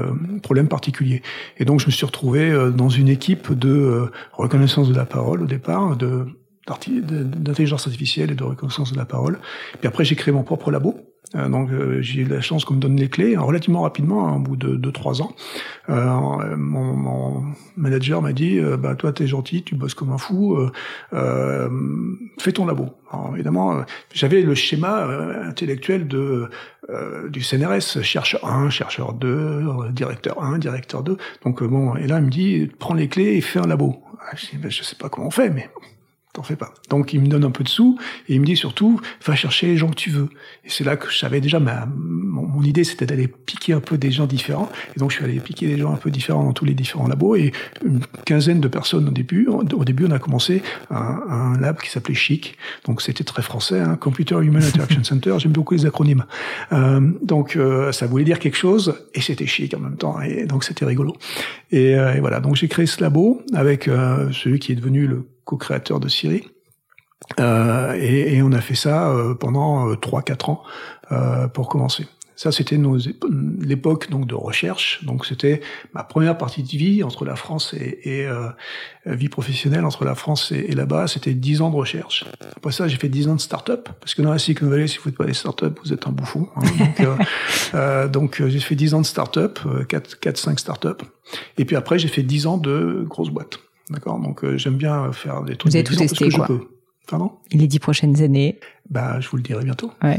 problèmes 0.43 0.69
particuliers. 0.69 1.23
Et 1.59 1.65
donc 1.65 1.81
je 1.81 1.87
me 1.87 1.91
suis 1.91 2.07
retrouvé 2.07 2.71
dans 2.75 2.89
une 2.89 3.09
équipe 3.09 3.53
de 3.53 4.11
reconnaissance 4.33 4.89
de 4.89 4.95
la 4.95 5.05
parole 5.05 5.43
au 5.43 5.47
départ 5.47 5.97
de 5.97 6.27
d'intelligence 6.67 7.87
artificielle 7.87 8.31
et 8.33 8.35
de 8.35 8.45
reconnaissance 8.45 8.93
de 8.93 8.99
la 8.99 9.05
parole. 9.05 9.39
Puis 9.79 9.89
après 9.89 10.05
j'ai 10.05 10.17
créé 10.17 10.33
mon 10.33 10.43
propre 10.43 10.71
labo 10.71 10.95
euh, 10.97 11.06
donc 11.49 11.71
euh, 11.71 12.01
j'ai 12.01 12.23
eu 12.23 12.25
la 12.25 12.41
chance 12.41 12.65
qu'on 12.65 12.75
me 12.75 12.81
donne 12.81 12.97
les 12.97 13.09
clés 13.09 13.37
relativement 13.37 13.83
rapidement, 13.83 14.29
hein, 14.29 14.37
au 14.37 14.41
bout 14.41 14.57
de 14.57 14.77
2-3 14.77 15.23
ans. 15.23 15.35
Euh, 15.89 16.57
mon, 16.57 16.95
mon, 16.95 17.45
manager 17.77 18.23
m'a 18.23 18.33
dit 18.33 18.59
euh, 18.59 18.77
bah 18.77 18.95
toi 18.95 19.13
t'es 19.13 19.27
gentil, 19.27 19.63
tu 19.63 19.75
bosses 19.75 19.95
comme 19.95 20.13
un 20.13 20.19
fou, 20.19 20.59
euh, 21.13 21.69
fais 22.39 22.53
ton 22.53 22.67
labo. 22.67 22.89
Alors, 23.13 23.33
évidemment, 23.35 23.85
j'avais 24.13 24.43
le 24.43 24.55
schéma 24.55 25.07
intellectuel 25.45 26.09
de 26.09 26.49
du 27.31 27.43
CNRS, 27.43 28.03
chercheur 28.03 28.45
1, 28.49 28.71
chercheur 28.71 29.13
2, 29.13 29.91
directeur 29.91 30.41
1, 30.43 30.59
directeur 30.59 31.03
2. 31.03 31.17
Donc 31.45 31.63
bon, 31.65 31.97
et 31.97 32.07
là 32.07 32.19
il 32.19 32.27
me 32.27 32.31
dit 32.31 32.71
prends 32.79 32.95
les 32.95 33.09
clés 33.09 33.37
et 33.37 33.41
fais 33.41 33.59
un 33.59 33.67
labo. 33.67 33.97
Ah, 34.21 34.35
je, 34.37 34.57
ben, 34.57 34.71
je 34.71 34.83
sais 34.83 34.97
pas 34.97 35.09
comment 35.09 35.27
on 35.27 35.31
fait, 35.31 35.51
mais 35.51 35.69
t'en 36.37 36.43
fais 36.43 36.57
pas. 36.57 36.73
Donc 36.91 37.13
il 37.13 37.21
me 37.21 37.27
donne 37.27 37.45
un 37.45 37.51
peu 37.51 37.65
de 37.65 37.69
sous 37.69 37.99
et 38.29 38.35
il 38.35 38.41
me 38.41 38.47
dit 38.47 38.57
surtout 38.57 39.01
va 39.25 39.35
chercher 39.35 39.67
les 39.67 39.77
gens 39.77 39.89
que 39.89 39.95
tu 39.95 40.11
veux. 40.11 40.29
Et 40.65 40.71
c'est 40.71 40.85
là 40.85 40.97
que 40.97 41.11
je 41.11 41.19
savais 41.19 41.41
déjà 41.41 41.59
ma 41.59 41.87
mon, 41.87 42.63
idée 42.63 42.85
c'était 42.85 43.07
d'aller 43.07 43.29
piquer 43.29 43.73
un 43.73 43.81
peu 43.81 43.97
des 43.97 44.11
gens 44.11 44.27
différents 44.27 44.71
et 44.95 44.99
donc 44.99 45.11
je 45.11 45.17
suis 45.17 45.25
allé 45.25 45.39
piquer 45.41 45.67
des 45.67 45.79
gens 45.79 45.93
un 45.93 45.97
peu 45.97 46.11
différents 46.11 46.45
dans 46.45 46.53
tous 46.53 46.65
les 46.65 46.75
différents 46.75 47.09
labos 47.09 47.37
et 47.37 47.53
une 47.85 48.01
quinzaine 48.25 48.61
de 48.61 48.69
personnes 48.69 49.09
au 49.09 49.13
début. 49.13 49.47
Au 49.47 49.85
début 49.85 50.07
on 50.07 50.11
a 50.11 50.19
commencé 50.19 50.63
un, 50.91 51.21
un 51.29 51.59
lab 51.59 51.81
qui 51.81 51.91
s'appelait 51.91 52.15
Chic, 52.15 52.57
donc 52.85 53.03
c'était 53.03 53.25
très 53.25 53.43
français, 53.43 53.81
hein, 53.81 53.97
Computer 53.97 54.37
Human 54.43 54.63
Interaction 54.63 55.05
Center. 55.05 55.37
J'aime 55.39 55.53
beaucoup 55.53 55.75
les 55.75 55.87
acronymes. 55.87 56.25
Euh, 56.73 57.01
donc 57.23 57.57
euh, 57.57 57.93
ça 57.93 58.07
voulait 58.07 58.25
dire 58.25 58.39
quelque 58.39 58.57
chose 58.57 58.95
et 59.15 59.21
c'était 59.21 59.47
chic 59.47 59.75
en 59.75 59.81
même 59.81 59.97
temps 59.97 60.21
et 60.21 60.47
donc 60.47 60.65
c'était 60.65 60.85
rigolo. 60.85 61.17
Et, 61.71 61.97
euh, 61.97 62.15
et, 62.15 62.21
voilà 62.21 62.41
donc 62.41 62.57
j'ai 62.57 62.69
créé 62.69 62.87
ce 62.87 63.01
labo 63.01 63.43
avec 63.55 63.89
euh, 63.89 64.31
celui 64.33 64.59
qui 64.59 64.73
est 64.73 64.77
devenu 64.77 65.07
le 65.07 65.27
co-créateur 65.47 66.01
de 66.01 66.09
Siri. 66.09 66.45
Euh, 67.41 67.95
et, 67.95 68.37
et, 68.37 68.43
on 68.43 68.53
a 68.53 68.61
fait 68.61 68.75
ça 68.75 69.09
euh, 69.09 69.35
pendant 69.35 69.91
3-4 69.95 70.31
euh, 70.31 70.53
ans 70.53 70.63
euh, 71.13 71.49
pour 71.49 71.69
commencer. 71.69 72.07
Ça, 72.37 72.53
c'était 72.53 72.77
nos 72.77 72.99
l'époque 73.59 74.11
donc 74.11 74.27
de 74.27 74.35
recherche. 74.35 75.03
Donc, 75.05 75.25
c'était 75.25 75.63
ma 75.95 76.05
première 76.05 76.37
partie 76.37 76.63
de 76.63 76.69
vie 76.69 77.03
entre 77.03 77.25
la 77.25 77.35
France 77.35 77.73
et, 77.73 77.99
et 78.05 78.27
euh, 78.27 78.51
vie 79.07 79.31
professionnelle 79.31 79.87
entre 79.87 80.05
la 80.05 80.15
France 80.15 80.53
et, 80.53 80.75
là-bas. 80.75 81.09
C'était 81.09 81.33
10 81.33 81.63
ans 81.63 81.71
de 81.71 81.77
recherche. 81.77 82.27
Après 82.55 82.73
ça, 82.73 82.89
j'ai 82.89 82.99
fait 82.99 83.09
10 83.09 83.29
ans 83.29 83.35
de 83.37 83.41
start-up 83.41 83.89
parce 84.01 84.15
que 84.15 84.21
dans 84.21 84.33
la 84.33 84.39
Silicon 84.39 84.67
Valley, 84.67 84.87
si 84.87 84.99
vous 84.99 85.05
faites 85.05 85.17
pas 85.17 85.25
des 85.25 85.33
start-up, 85.33 85.79
vous 85.83 85.95
êtes 85.95 86.07
un 86.07 86.13
bouffon. 86.13 86.47
Hein. 86.57 86.61
donc, 86.79 87.09
euh, 87.75 88.09
donc 88.09 88.47
j'ai 88.47 88.61
fait 88.61 88.77
10 88.77 88.93
ans 88.93 89.01
de 89.01 89.07
start-up, 89.07 89.59
4, 89.89 90.21
4, 90.21 90.37
5 90.37 90.61
start-up. 90.61 91.03
Et 91.57 91.65
puis 91.65 91.75
après, 91.75 91.99
j'ai 91.99 92.09
fait 92.09 92.23
10 92.23 92.47
ans 92.47 92.59
de 92.59 93.07
grosses 93.09 93.31
boîtes. 93.31 93.61
D'accord 93.91 94.19
Donc 94.19 94.45
euh, 94.45 94.57
j'aime 94.57 94.77
bien 94.77 95.13
faire 95.13 95.43
des 95.43 95.57
trucs 95.57 95.73
Vous 95.73 95.77
avez 95.77 95.85
tout 95.85 95.95
testé, 95.95 96.29
quoi. 96.31 96.49
Pardon? 97.09 97.31
Les 97.53 97.69
dix 97.69 97.79
prochaines 97.79 98.21
années 98.21 98.59
Bah, 98.91 99.21
je 99.21 99.29
vous 99.29 99.37
le 99.37 99.43
dirai 99.43 99.63
bientôt. 99.65 99.93
Ouais. 100.03 100.19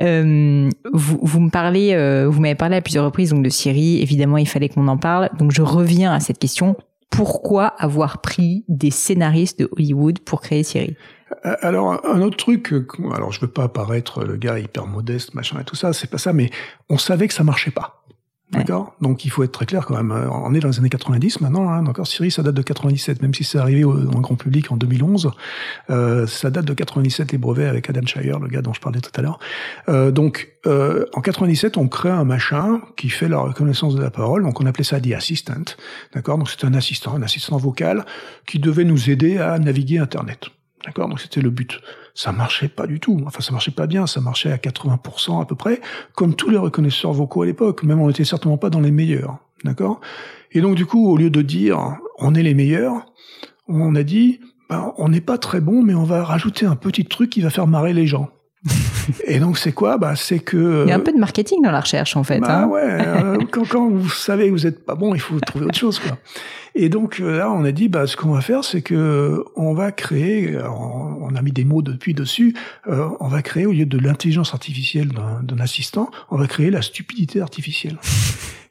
Euh, 0.00 0.68
vous, 0.92 1.18
vous 1.22 1.40
me 1.40 1.50
parlez, 1.50 1.94
euh, 1.94 2.28
vous 2.28 2.40
m'avez 2.40 2.56
parlé 2.56 2.76
à 2.76 2.80
plusieurs 2.80 3.04
reprises 3.04 3.30
donc 3.30 3.44
de 3.44 3.48
Siri. 3.48 4.00
Évidemment, 4.02 4.36
il 4.36 4.48
fallait 4.48 4.68
qu'on 4.68 4.88
en 4.88 4.98
parle. 4.98 5.30
Donc, 5.38 5.52
je 5.52 5.62
reviens 5.62 6.12
à 6.12 6.18
cette 6.18 6.38
question. 6.40 6.76
Pourquoi 7.10 7.66
avoir 7.66 8.20
pris 8.20 8.64
des 8.68 8.90
scénaristes 8.90 9.60
de 9.60 9.68
Hollywood 9.72 10.18
pour 10.20 10.40
créer 10.40 10.64
Siri? 10.64 10.96
Euh, 11.46 11.54
Alors, 11.60 12.04
un 12.04 12.20
autre 12.20 12.36
truc, 12.36 12.72
alors 13.14 13.32
je 13.32 13.40
veux 13.40 13.48
pas 13.48 13.64
apparaître 13.64 14.24
le 14.24 14.36
gars 14.36 14.58
hyper 14.58 14.86
modeste, 14.86 15.34
machin 15.34 15.60
et 15.60 15.64
tout 15.64 15.76
ça, 15.76 15.92
c'est 15.92 16.10
pas 16.10 16.18
ça, 16.18 16.32
mais 16.32 16.50
on 16.88 16.98
savait 16.98 17.28
que 17.28 17.34
ça 17.34 17.44
marchait 17.44 17.70
pas. 17.70 18.01
D'accord 18.52 18.94
Donc 19.00 19.24
il 19.24 19.30
faut 19.30 19.42
être 19.42 19.52
très 19.52 19.64
clair 19.64 19.86
quand 19.86 19.96
même. 19.96 20.12
Euh, 20.12 20.28
On 20.30 20.52
est 20.54 20.60
dans 20.60 20.68
les 20.68 20.78
années 20.78 20.90
90 20.90 21.40
maintenant. 21.40 21.70
Hein, 21.70 21.86
Encore 21.86 22.06
Siri, 22.06 22.30
ça 22.30 22.42
date 22.42 22.54
de 22.54 22.62
97, 22.62 23.22
même 23.22 23.32
si 23.32 23.44
c'est 23.44 23.58
arrivé 23.58 23.82
au, 23.82 23.94
dans 23.94 24.18
le 24.18 24.20
grand 24.20 24.36
public 24.36 24.70
en 24.70 24.76
2011. 24.76 25.30
Euh, 25.90 26.26
ça 26.26 26.50
date 26.50 26.66
de 26.66 26.74
97 26.74 27.32
les 27.32 27.38
brevets 27.38 27.66
avec 27.66 27.88
Adam 27.88 28.04
Shire, 28.04 28.38
le 28.38 28.48
gars 28.48 28.60
dont 28.60 28.74
je 28.74 28.80
parlais 28.80 29.00
tout 29.00 29.10
à 29.14 29.22
l'heure. 29.22 29.38
Euh, 29.88 30.10
donc 30.10 30.52
euh, 30.66 31.06
en 31.14 31.22
97, 31.22 31.78
on 31.78 31.88
crée 31.88 32.10
un 32.10 32.24
machin 32.24 32.82
qui 32.96 33.08
fait 33.08 33.28
la 33.28 33.38
reconnaissance 33.38 33.94
de 33.94 34.02
la 34.02 34.10
parole. 34.10 34.42
Donc 34.42 34.60
on 34.60 34.66
appelait 34.66 34.84
ça 34.84 35.00
The 35.00 35.12
Assistant. 35.12 35.76
D'accord? 36.14 36.36
Donc 36.36 36.50
c'est 36.50 36.64
un 36.64 36.74
assistant, 36.74 37.14
un 37.14 37.22
assistant 37.22 37.56
vocal 37.56 38.04
qui 38.46 38.58
devait 38.58 38.84
nous 38.84 39.08
aider 39.08 39.38
à 39.38 39.58
naviguer 39.58 39.98
Internet. 39.98 40.50
D'accord 40.84 41.08
Donc 41.08 41.20
c'était 41.20 41.40
le 41.40 41.50
but. 41.50 41.80
Ça 42.14 42.32
marchait 42.32 42.68
pas 42.68 42.86
du 42.86 43.00
tout. 43.00 43.22
Enfin, 43.26 43.40
ça 43.40 43.52
marchait 43.52 43.70
pas 43.70 43.86
bien. 43.86 44.06
Ça 44.06 44.20
marchait 44.20 44.52
à 44.52 44.56
80% 44.56 45.40
à 45.40 45.46
peu 45.46 45.54
près, 45.54 45.80
comme 46.14 46.34
tous 46.34 46.50
les 46.50 46.58
reconnaisseurs 46.58 47.12
vocaux 47.12 47.42
à 47.42 47.46
l'époque. 47.46 47.82
Même 47.82 48.00
on 48.00 48.08
n'était 48.08 48.24
certainement 48.24 48.58
pas 48.58 48.70
dans 48.70 48.80
les 48.80 48.90
meilleurs. 48.90 49.38
D'accord? 49.64 50.00
Et 50.50 50.60
donc 50.60 50.74
du 50.74 50.86
coup, 50.86 51.10
au 51.10 51.16
lieu 51.16 51.30
de 51.30 51.42
dire 51.42 51.96
on 52.18 52.34
est 52.34 52.42
les 52.42 52.54
meilleurs, 52.54 53.06
on 53.68 53.94
a 53.94 54.02
dit 54.02 54.40
ben, 54.68 54.92
on 54.96 55.08
n'est 55.08 55.20
pas 55.20 55.38
très 55.38 55.60
bon, 55.60 55.82
mais 55.82 55.94
on 55.94 56.04
va 56.04 56.24
rajouter 56.24 56.66
un 56.66 56.76
petit 56.76 57.04
truc 57.04 57.30
qui 57.30 57.40
va 57.40 57.50
faire 57.50 57.66
marrer 57.66 57.92
les 57.92 58.06
gens. 58.06 58.30
Et 59.26 59.38
donc 59.38 59.58
c'est 59.58 59.72
quoi? 59.72 59.98
Bah 59.98 60.14
c'est 60.16 60.38
que 60.38 60.84
Il 60.86 60.88
y 60.88 60.92
a 60.92 60.96
un 60.96 61.00
peu 61.00 61.12
de 61.12 61.18
marketing 61.18 61.62
dans 61.62 61.72
la 61.72 61.80
recherche 61.80 62.16
en 62.16 62.22
fait. 62.24 62.40
bah 62.40 62.62
hein. 62.62 62.66
ouais, 62.68 62.82
euh, 62.82 63.38
quand, 63.50 63.68
quand 63.68 63.88
vous 63.90 64.08
savez 64.08 64.46
que 64.46 64.52
vous 64.52 64.66
êtes 64.66 64.84
pas 64.84 64.94
bon, 64.94 65.14
il 65.14 65.20
faut 65.20 65.38
trouver 65.40 65.66
autre 65.66 65.78
chose 65.78 65.98
quoi. 65.98 66.16
Et 66.74 66.88
donc 66.88 67.20
euh, 67.20 67.38
là, 67.38 67.52
on 67.52 67.64
a 67.64 67.72
dit 67.72 67.88
bah 67.88 68.06
ce 68.06 68.16
qu'on 68.16 68.30
va 68.30 68.40
faire, 68.40 68.64
c'est 68.64 68.82
que 68.82 69.44
on 69.56 69.74
va 69.74 69.92
créer, 69.92 70.56
on 70.56 71.34
a 71.34 71.42
mis 71.42 71.52
des 71.52 71.64
mots 71.64 71.82
depuis 71.82 72.14
dessus, 72.14 72.54
euh, 72.88 73.08
on 73.20 73.28
va 73.28 73.42
créer 73.42 73.66
au 73.66 73.72
lieu 73.72 73.86
de 73.86 73.98
l'intelligence 73.98 74.54
artificielle 74.54 75.10
d'un 75.42 75.58
assistant, 75.58 76.10
on 76.30 76.36
va 76.36 76.46
créer 76.46 76.70
la 76.70 76.82
stupidité 76.82 77.40
artificielle. 77.40 77.98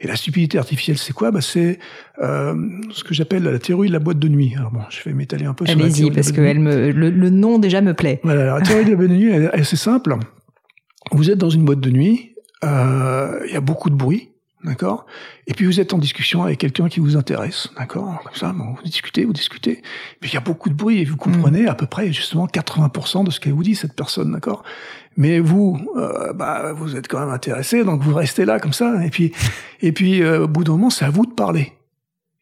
Et 0.04 0.08
la 0.08 0.16
stupidité 0.16 0.58
artificielle, 0.58 0.98
c'est 0.98 1.14
quoi? 1.14 1.30
Bah 1.30 1.42
c'est 1.42 1.78
euh, 2.24 2.56
ce 2.92 3.04
que 3.04 3.14
j'appelle 3.14 3.44
la 3.44 3.60
théorie 3.60 3.88
de 3.88 3.94
la 3.94 4.00
boîte 4.00 4.18
de 4.18 4.28
nuit. 4.28 4.56
Alors 4.58 4.72
bon, 4.72 4.82
je 4.90 5.04
vais 5.08 5.14
m'étaler 5.14 5.46
un 5.46 5.54
peu 5.54 5.68
sur 5.68 5.78
la 5.78 5.84
Allez-y 5.84 5.98
théorie 5.98 6.10
la 6.10 6.16
parce 6.16 6.32
que 6.32 6.42
elle 6.42 6.60
me, 6.60 6.92
le, 6.92 7.12
le 7.12 7.30
nom 7.30 7.60
déjà 7.60 7.82
me 7.82 7.94
plaît. 7.94 8.20
Voilà, 8.24 8.42
alors, 8.42 8.58
la 8.58 8.66
théorie 8.66 8.86
de 8.86 8.90
la 8.90 8.96
boîte 8.96 9.10
de 9.10 9.16
nuit, 9.16 9.32
elle 9.32 9.44
est 9.44 9.54
assez 9.54 9.78
simple. 9.78 10.16
Vous 11.12 11.30
êtes 11.30 11.38
dans 11.38 11.52
une 11.52 11.66
boîte 11.66 11.82
de 11.82 11.92
nuit, 11.92 12.34
euh, 12.64 13.42
il 13.46 13.54
y 13.54 13.56
a 13.56 13.62
beaucoup 13.62 13.92
de 13.92 13.96
bruit, 13.96 14.31
d'accord? 14.64 15.06
Et 15.48 15.54
puis 15.54 15.66
vous 15.66 15.80
êtes 15.80 15.94
en 15.94 15.98
discussion 15.98 16.44
avec 16.44 16.60
quelqu'un 16.60 16.90
qui 16.90 17.00
vous 17.00 17.18
intéresse, 17.18 17.70
d'accord? 17.78 18.22
Comme 18.24 18.36
ça, 18.36 18.54
bon, 18.54 18.74
vous 18.74 18.84
discutez, 18.84 19.26
vous 19.26 19.34
discutez. 19.34 19.82
Puis 20.20 20.32
il 20.32 20.34
y 20.34 20.38
a 20.38 20.42
beaucoup 20.42 20.70
de 20.70 20.74
bruit 20.74 21.00
et 21.00 21.06
vous 21.06 21.18
comprenez 21.18 21.68
à 21.68 21.76
peu 21.76 21.86
près 21.86 22.12
justement 22.12 22.48
80% 22.48 23.26
de 23.26 23.32
ce 23.32 23.40
qu'elle 23.40 23.54
vous 23.54 23.64
dit, 23.64 23.76
cette 23.76 23.96
personne, 23.96 24.32
d'accord? 24.32 24.64
Mais 25.18 25.40
vous, 25.40 25.80
euh, 25.98 26.34
bah, 26.34 26.74
vous 26.74 26.96
êtes 26.96 27.08
quand 27.08 27.20
même 27.20 27.30
intéressé, 27.30 27.84
donc 27.84 28.02
vous 28.02 28.14
restez 28.14 28.46
là 28.46 28.60
comme 28.60 28.74
ça. 28.74 29.04
Et 29.06 29.10
puis, 29.10 29.34
et 29.82 29.92
puis 29.92 30.22
euh, 30.22 30.44
au 30.44 30.48
bout 30.48 30.64
d'un 30.64 30.74
moment, 30.74 30.90
c'est 30.90 31.06
à 31.06 31.10
vous 31.10 31.26
de 31.26 31.34
parler. 31.34 31.74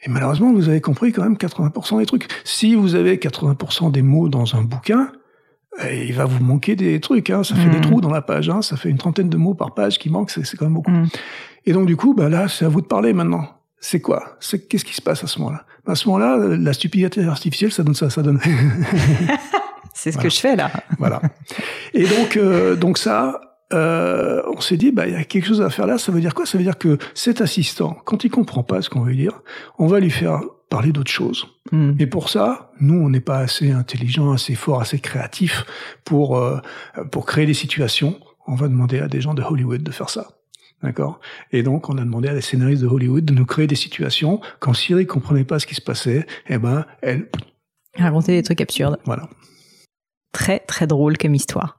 Et 0.02 0.10
malheureusement, 0.10 0.54
vous 0.54 0.70
avez 0.70 0.80
compris 0.82 1.12
quand 1.12 1.24
même 1.24 1.36
80% 1.36 2.00
des 2.00 2.06
trucs. 2.06 2.28
Si 2.46 2.76
vous 2.76 2.96
avez 2.96 3.18
80% 3.18 3.92
des 3.92 4.02
mots 4.02 4.30
dans 4.30 4.56
un 4.56 4.62
bouquin, 4.62 5.12
eh, 5.84 6.08
il 6.08 6.14
va 6.14 6.26
vous 6.26 6.44
manquer 6.44 6.76
des 6.76 7.00
trucs. 7.00 7.30
Hein. 7.30 7.44
Ça 7.44 7.56
fait 7.56 7.70
des 7.70 7.82
trous 7.82 8.02
dans 8.02 8.12
la 8.12 8.22
page. 8.22 8.50
Hein. 8.50 8.62
Ça 8.62 8.78
fait 8.78 8.90
une 8.90 8.98
trentaine 8.98 9.30
de 9.30 9.38
mots 9.38 9.54
par 9.54 9.74
page 9.74 10.00
qui 10.00 10.10
manquent. 10.10 10.32
C'est 10.32 10.58
quand 10.58 10.66
même 10.66 10.74
beaucoup. 10.74 10.92
Mm. 10.92 11.08
Et 11.66 11.74
donc 11.74 11.86
du 11.86 11.96
coup, 11.96 12.14
bah 12.14 12.30
là, 12.30 12.48
c'est 12.48 12.66
à 12.66 12.70
vous 12.70 12.82
de 12.82 12.88
parler 12.88 13.14
maintenant. 13.14 13.48
C'est 13.80 14.02
quoi? 14.02 14.36
C'est 14.40 14.68
qu'est-ce 14.68 14.84
qui 14.86 14.94
se 14.94 15.02
passe 15.02 15.24
à 15.24 15.28
ce 15.28 15.40
moment-là? 15.40 15.64
À 15.88 15.96
ce 15.96 16.08
moment-là, 16.10 16.38
la 16.58 16.74
stupidité 16.74 17.24
artificielle, 17.24 17.72
ça 17.72 17.84
donne 17.84 17.96
ça, 17.96 18.10
ça 18.10 18.22
donne. 18.22 18.40
C'est 19.94 20.12
ce 20.12 20.16
Voilà. 20.18 20.24
que 20.30 20.34
je 20.36 20.40
fais 20.40 20.56
là. 20.56 20.72
voilà. 20.98 21.22
Et 21.94 22.04
donc, 22.06 22.38
euh, 22.38 22.76
donc 22.76 22.98
ça, 22.98 23.42
euh, 23.74 24.42
on 24.56 24.62
s'est 24.62 24.78
dit, 24.78 24.92
bah, 24.92 25.08
il 25.08 25.14
y 25.14 25.18
a 25.18 25.24
quelque 25.24 25.46
chose 25.48 25.62
à 25.62 25.70
faire 25.70 25.88
là. 25.88 25.98
Ça 25.98 26.12
veut 26.12 26.22
dire 26.22 26.34
quoi? 26.34 26.46
Ça 26.46 26.58
veut 26.58 26.64
dire 26.64 26.78
que 26.78 26.98
cet 27.14 27.42
assistant, 27.42 27.98
quand 28.06 28.24
il 28.24 28.30
comprend 28.30 28.64
pas 28.64 28.82
ce 28.82 28.90
qu'on 28.90 29.02
veut 29.02 29.16
dire, 29.16 29.42
on 29.78 29.88
va 29.88 30.00
lui 30.00 30.12
faire 30.12 30.42
parler 30.70 30.92
d'autre 30.92 31.12
chose. 31.12 31.48
Mm. 31.72 31.94
Et 32.00 32.08
pour 32.08 32.30
ça, 32.30 32.72
nous, 32.80 32.96
on 32.96 33.10
n'est 33.10 33.20
pas 33.20 33.40
assez 33.40 33.72
intelligent, 33.72 34.32
assez 34.32 34.56
fort, 34.56 34.82
assez 34.82 35.00
créatif 35.00 35.66
pour 36.06 36.38
euh, 36.38 36.60
pour 37.12 37.26
créer 37.26 37.46
des 37.46 37.54
situations. 37.54 38.20
On 38.48 38.56
va 38.56 38.68
demander 38.68 39.00
à 39.00 39.08
des 39.08 39.22
gens 39.22 39.34
de 39.34 39.42
Hollywood 39.42 39.84
de 39.84 39.92
faire 39.92 40.10
ça. 40.10 40.28
D'accord 40.82 41.20
Et 41.52 41.62
donc, 41.62 41.90
on 41.90 41.98
a 41.98 42.02
demandé 42.02 42.30
à 42.30 42.34
des 42.34 42.42
scénaristes 42.42 42.82
de 42.82 42.88
Hollywood 42.88 43.26
de 43.26 43.34
nous 43.34 43.46
créer 43.46 43.68
des 43.68 43.76
situations. 43.76 44.40
Quand 44.60 44.74
Siri 44.74 45.06
comprenait 45.06 45.44
pas 45.44 45.60
ce 45.60 45.66
qui 45.66 45.76
se 45.76 45.82
passait, 45.82 46.26
eh 46.48 46.58
ben, 46.58 46.86
elle, 47.02 47.28
Raconter 47.98 48.34
des 48.34 48.44
trucs 48.44 48.62
absurdes. 48.62 48.98
voilà. 49.06 49.28
Très 50.32 50.60
très 50.60 50.88
drôle 50.88 51.18
comme 51.18 51.36
histoire. 51.36 51.78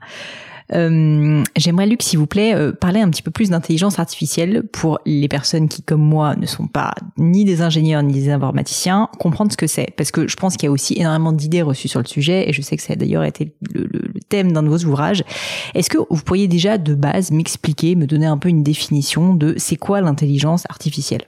Euh, 0.73 1.43
J'aimerais, 1.57 1.87
Luc, 1.87 2.03
s'il 2.03 2.19
vous 2.19 2.27
plaît, 2.27 2.55
euh, 2.55 2.73
parler 2.73 3.01
un 3.01 3.11
petit 3.11 3.23
peu 3.23 3.31
plus 3.31 3.51
d'intelligence 3.51 3.99
artificielle 3.99 4.63
pour 4.73 5.01
les 5.05 5.29
personnes 5.29 5.69
qui, 5.69 5.83
comme 5.83 6.03
moi, 6.03 6.37
ne 6.37 6.47
sont 6.47 6.67
pas 6.67 6.93
ni 7.19 7.45
des 7.45 7.63
ingénieurs 7.63 8.03
ni 8.03 8.13
des 8.13 8.31
informaticiens, 8.31 9.09
comprendre 9.19 9.53
ce 9.53 9.57
que 9.57 9.67
c'est. 9.67 9.89
Parce 9.97 10.11
que 10.11 10.29
je 10.29 10.37
pense 10.37 10.57
qu'il 10.57 10.67
y 10.67 10.69
a 10.69 10.73
aussi 10.73 10.95
énormément 10.99 11.33
d'idées 11.33 11.63
reçues 11.63 11.89
sur 11.89 12.01
le 12.01 12.07
sujet, 12.07 12.49
et 12.49 12.53
je 12.53 12.63
sais 12.63 12.77
que 12.77 12.83
ça 12.83 12.93
a 12.93 12.97
d'ailleurs 12.97 13.25
été 13.25 13.55
le, 13.73 13.89
thème 14.29 14.53
d'un 14.53 14.63
de 14.63 14.69
vos 14.69 14.85
ouvrages. 14.85 15.25
Est-ce 15.75 15.91
que 15.91 15.99
vous 15.99 16.23
pourriez 16.23 16.49
déjà, 16.49 16.79
de 16.79 16.95
base, 16.95 17.31
m'expliquer, 17.31 17.97
me 17.97 18.07
donner 18.07 18.27
un 18.27 18.39
peu 18.39 18.49
une 18.49 18.63
définition 18.63 19.35
de 19.35 19.55
c'est 19.57 19.77
quoi 19.77 20.01
l'intelligence 20.01 20.65
artificielle? 20.69 21.25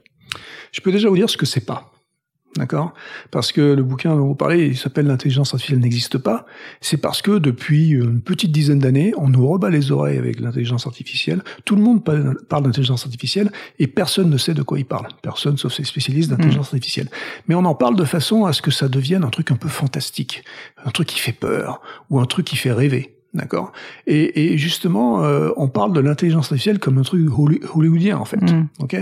Je 0.73 0.81
peux 0.81 0.93
déjà 0.93 1.09
vous 1.09 1.17
dire 1.17 1.29
ce 1.29 1.37
que 1.37 1.47
c'est 1.47 1.67
pas. 1.67 1.91
D'accord? 2.57 2.93
Parce 3.31 3.51
que 3.51 3.61
le 3.61 3.83
bouquin 3.83 4.15
dont 4.15 4.27
vous 4.27 4.35
parlez, 4.35 4.67
il 4.67 4.77
s'appelle 4.77 5.07
L'intelligence 5.07 5.55
artificielle 5.55 5.81
n'existe 5.81 6.19
pas. 6.19 6.45
C'est 6.83 6.99
parce 6.99 7.23
que 7.23 7.39
depuis 7.39 7.91
une 7.91 8.21
petite 8.21 8.53
dizaine 8.53 8.79
d'années, 8.79 9.15
on 9.17 9.29
nous 9.29 9.47
rebat 9.47 9.71
les 9.71 9.91
oreilles 9.91 10.19
avec 10.19 10.39
l'intelligence 10.39 10.87
artificielle. 10.87 11.43
Tout 11.65 11.77
le 11.77 11.83
monde 11.83 12.05
parle 12.05 12.65
d'intelligence 12.65 13.05
artificielle 13.05 13.51
et 13.79 13.87
personne 13.87 14.29
ne 14.29 14.37
sait 14.37 14.53
de 14.55 14.63
quoi 14.63 14.79
il 14.79 14.85
parle. 14.85 15.09
Personne 15.23 15.57
sauf 15.57 15.73
ces 15.73 15.85
spécialistes 15.85 16.31
d'intelligence 16.31 16.75
artificielle. 16.75 17.09
Mais 17.49 17.55
on 17.55 17.65
en 17.65 17.75
parle 17.75 17.97
de 17.97 18.05
façon 18.05 18.45
à 18.45 18.53
ce 18.53 18.61
que 18.61 18.71
ça 18.71 18.89
devienne 18.89 19.25
un 19.25 19.31
truc 19.31 19.51
un 19.51 19.57
peu 19.57 19.69
fantastique, 19.69 20.45
un 20.85 20.91
truc 20.91 21.09
qui 21.09 21.21
fait 21.21 21.33
peur 21.33 21.81
ou 22.11 22.21
un 22.21 22.27
truc 22.27 22.47
qui 22.47 22.57
fait 22.57 22.73
rêver. 22.73 23.17
D'accord? 23.35 23.73
Et, 24.07 24.53
et 24.53 24.59
justement, 24.59 25.25
euh, 25.25 25.49
on 25.57 25.69
parle 25.69 25.95
de 25.95 26.01
l'intelligence 26.01 26.47
artificielle 26.47 26.79
comme 26.79 26.99
un 26.99 27.03
truc 27.03 27.27
holly- 27.31 27.63
hollywoodien 27.75 28.19
en 28.19 28.27
fait. 28.27 28.43
Mm. 28.43 28.69
Ok? 28.81 28.97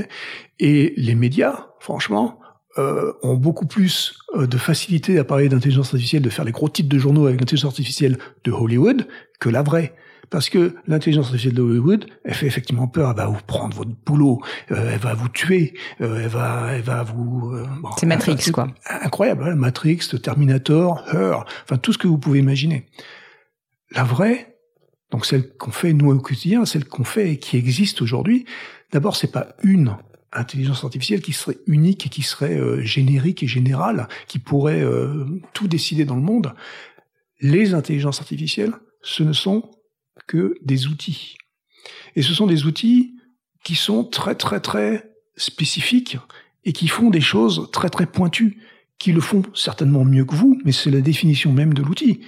Et 0.61 0.95
les 0.97 1.17
médias, 1.17 1.67
franchement, 1.81 2.40
euh, 2.81 3.13
ont 3.23 3.35
beaucoup 3.35 3.67
plus 3.67 4.15
euh, 4.35 4.47
de 4.47 4.57
facilité 4.57 5.19
à 5.19 5.25
parler 5.25 5.49
d'intelligence 5.49 5.89
artificielle, 5.93 6.23
de 6.23 6.31
faire 6.31 6.45
les 6.45 6.53
gros 6.53 6.69
titres 6.69 6.89
de 6.89 6.99
journaux 6.99 7.27
avec 7.27 7.41
l'intelligence 7.41 7.73
artificielle 7.73 8.19
de 8.45 8.53
Hollywood 8.53 9.07
que 9.39 9.49
la 9.49 9.63
vraie. 9.63 9.95
Parce 10.31 10.49
que 10.49 10.77
l'intelligence 10.87 11.27
artificielle 11.27 11.55
de 11.55 11.63
Hollywood, 11.63 12.07
elle 12.25 12.35
fait 12.35 12.47
effectivement 12.47 12.87
peur, 12.87 13.11
elle 13.11 13.17
va 13.17 13.27
vous 13.27 13.41
prendre 13.47 13.77
votre 13.77 13.91
boulot, 14.07 14.41
euh, 14.71 14.91
elle 14.93 15.01
va 15.01 15.15
vous 15.15 15.29
tuer, 15.29 15.75
euh, 16.01 16.21
elle 16.23 16.29
va, 16.29 16.75
elle 16.75 16.83
va 16.83 17.03
vous. 17.03 17.53
bon, 17.81 17.91
C'est 17.99 18.07
Matrix, 18.07 18.35
enfin, 18.35 18.53
quoi. 18.53 18.69
Incroyable, 18.89 19.45
hein, 19.45 19.55
Matrix, 19.57 20.09
Terminator, 20.23 21.05
Her, 21.13 21.45
enfin 21.65 21.77
tout 21.79 21.93
ce 21.93 21.99
que 21.99 22.07
vous 22.07 22.19
pouvez 22.19 22.39
imaginer. 22.39 22.87
La 23.91 24.05
vraie, 24.05 24.57
donc 25.11 25.27
celle 25.27 25.53
qu'on 25.57 25.73
fait 25.73 25.93
nous 25.93 26.11
au 26.11 26.19
quotidien, 26.19 26.65
celle 26.65 26.85
qu'on 26.85 27.05
fait 27.05 27.33
et 27.33 27.39
qui 27.39 27.57
existe 27.57 28.01
aujourd'hui, 28.01 28.47
d'abord 28.93 29.17
c'est 29.17 29.33
pas 29.33 29.49
une 29.65 29.97
intelligence 30.33 30.85
artificielle 30.85 31.23
qui 31.23 31.33
serait 31.33 31.59
unique 31.67 32.07
et 32.07 32.09
qui 32.09 32.23
serait 32.23 32.59
euh, 32.59 32.83
générique 32.83 33.43
et 33.43 33.47
générale, 33.47 34.09
qui 34.29 34.39
pourrait 34.39 34.83
euh, 34.83 35.25
tout 35.53 35.69
décider 35.69 36.05
dans 36.05 36.17
le 36.17 36.23
monde. 36.23 36.55
Les 37.41 37.75
intelligences 37.75 38.21
artificielles, 38.21 38.75
ce 39.03 39.23
ne 39.23 39.33
sont 39.33 39.71
que 40.27 40.57
des 40.63 40.87
outils. 40.87 41.37
Et 42.15 42.23
ce 42.23 42.35
sont 42.35 42.47
des 42.47 42.67
outils 42.67 43.17
qui 43.65 43.75
sont 43.75 44.05
très 44.05 44.35
très 44.35 44.61
très 44.61 45.11
spécifiques 45.37 46.19
et 46.65 46.73
qui 46.73 46.89
font 46.89 47.11
des 47.11 47.21
choses 47.21 47.69
très 47.73 47.89
très 47.89 48.07
pointues, 48.07 48.59
qui 48.99 49.13
le 49.13 49.21
font 49.21 49.43
certainement 49.55 50.05
mieux 50.05 50.25
que 50.25 50.35
vous, 50.35 50.61
mais 50.65 50.73
c'est 50.73 50.91
la 50.91 51.01
définition 51.01 51.53
même 51.53 51.75
de 51.75 51.83
l'outil. 51.83 52.21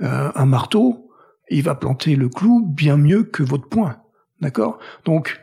Euh, 0.00 0.30
un 0.34 0.46
marteau, 0.46 1.10
il 1.50 1.62
va 1.62 1.74
planter 1.74 2.14
le 2.14 2.28
clou 2.28 2.64
bien 2.64 2.96
mieux 2.96 3.24
que 3.24 3.42
votre 3.42 3.68
poing. 3.68 3.96
D'accord? 4.40 4.78
Donc, 5.04 5.40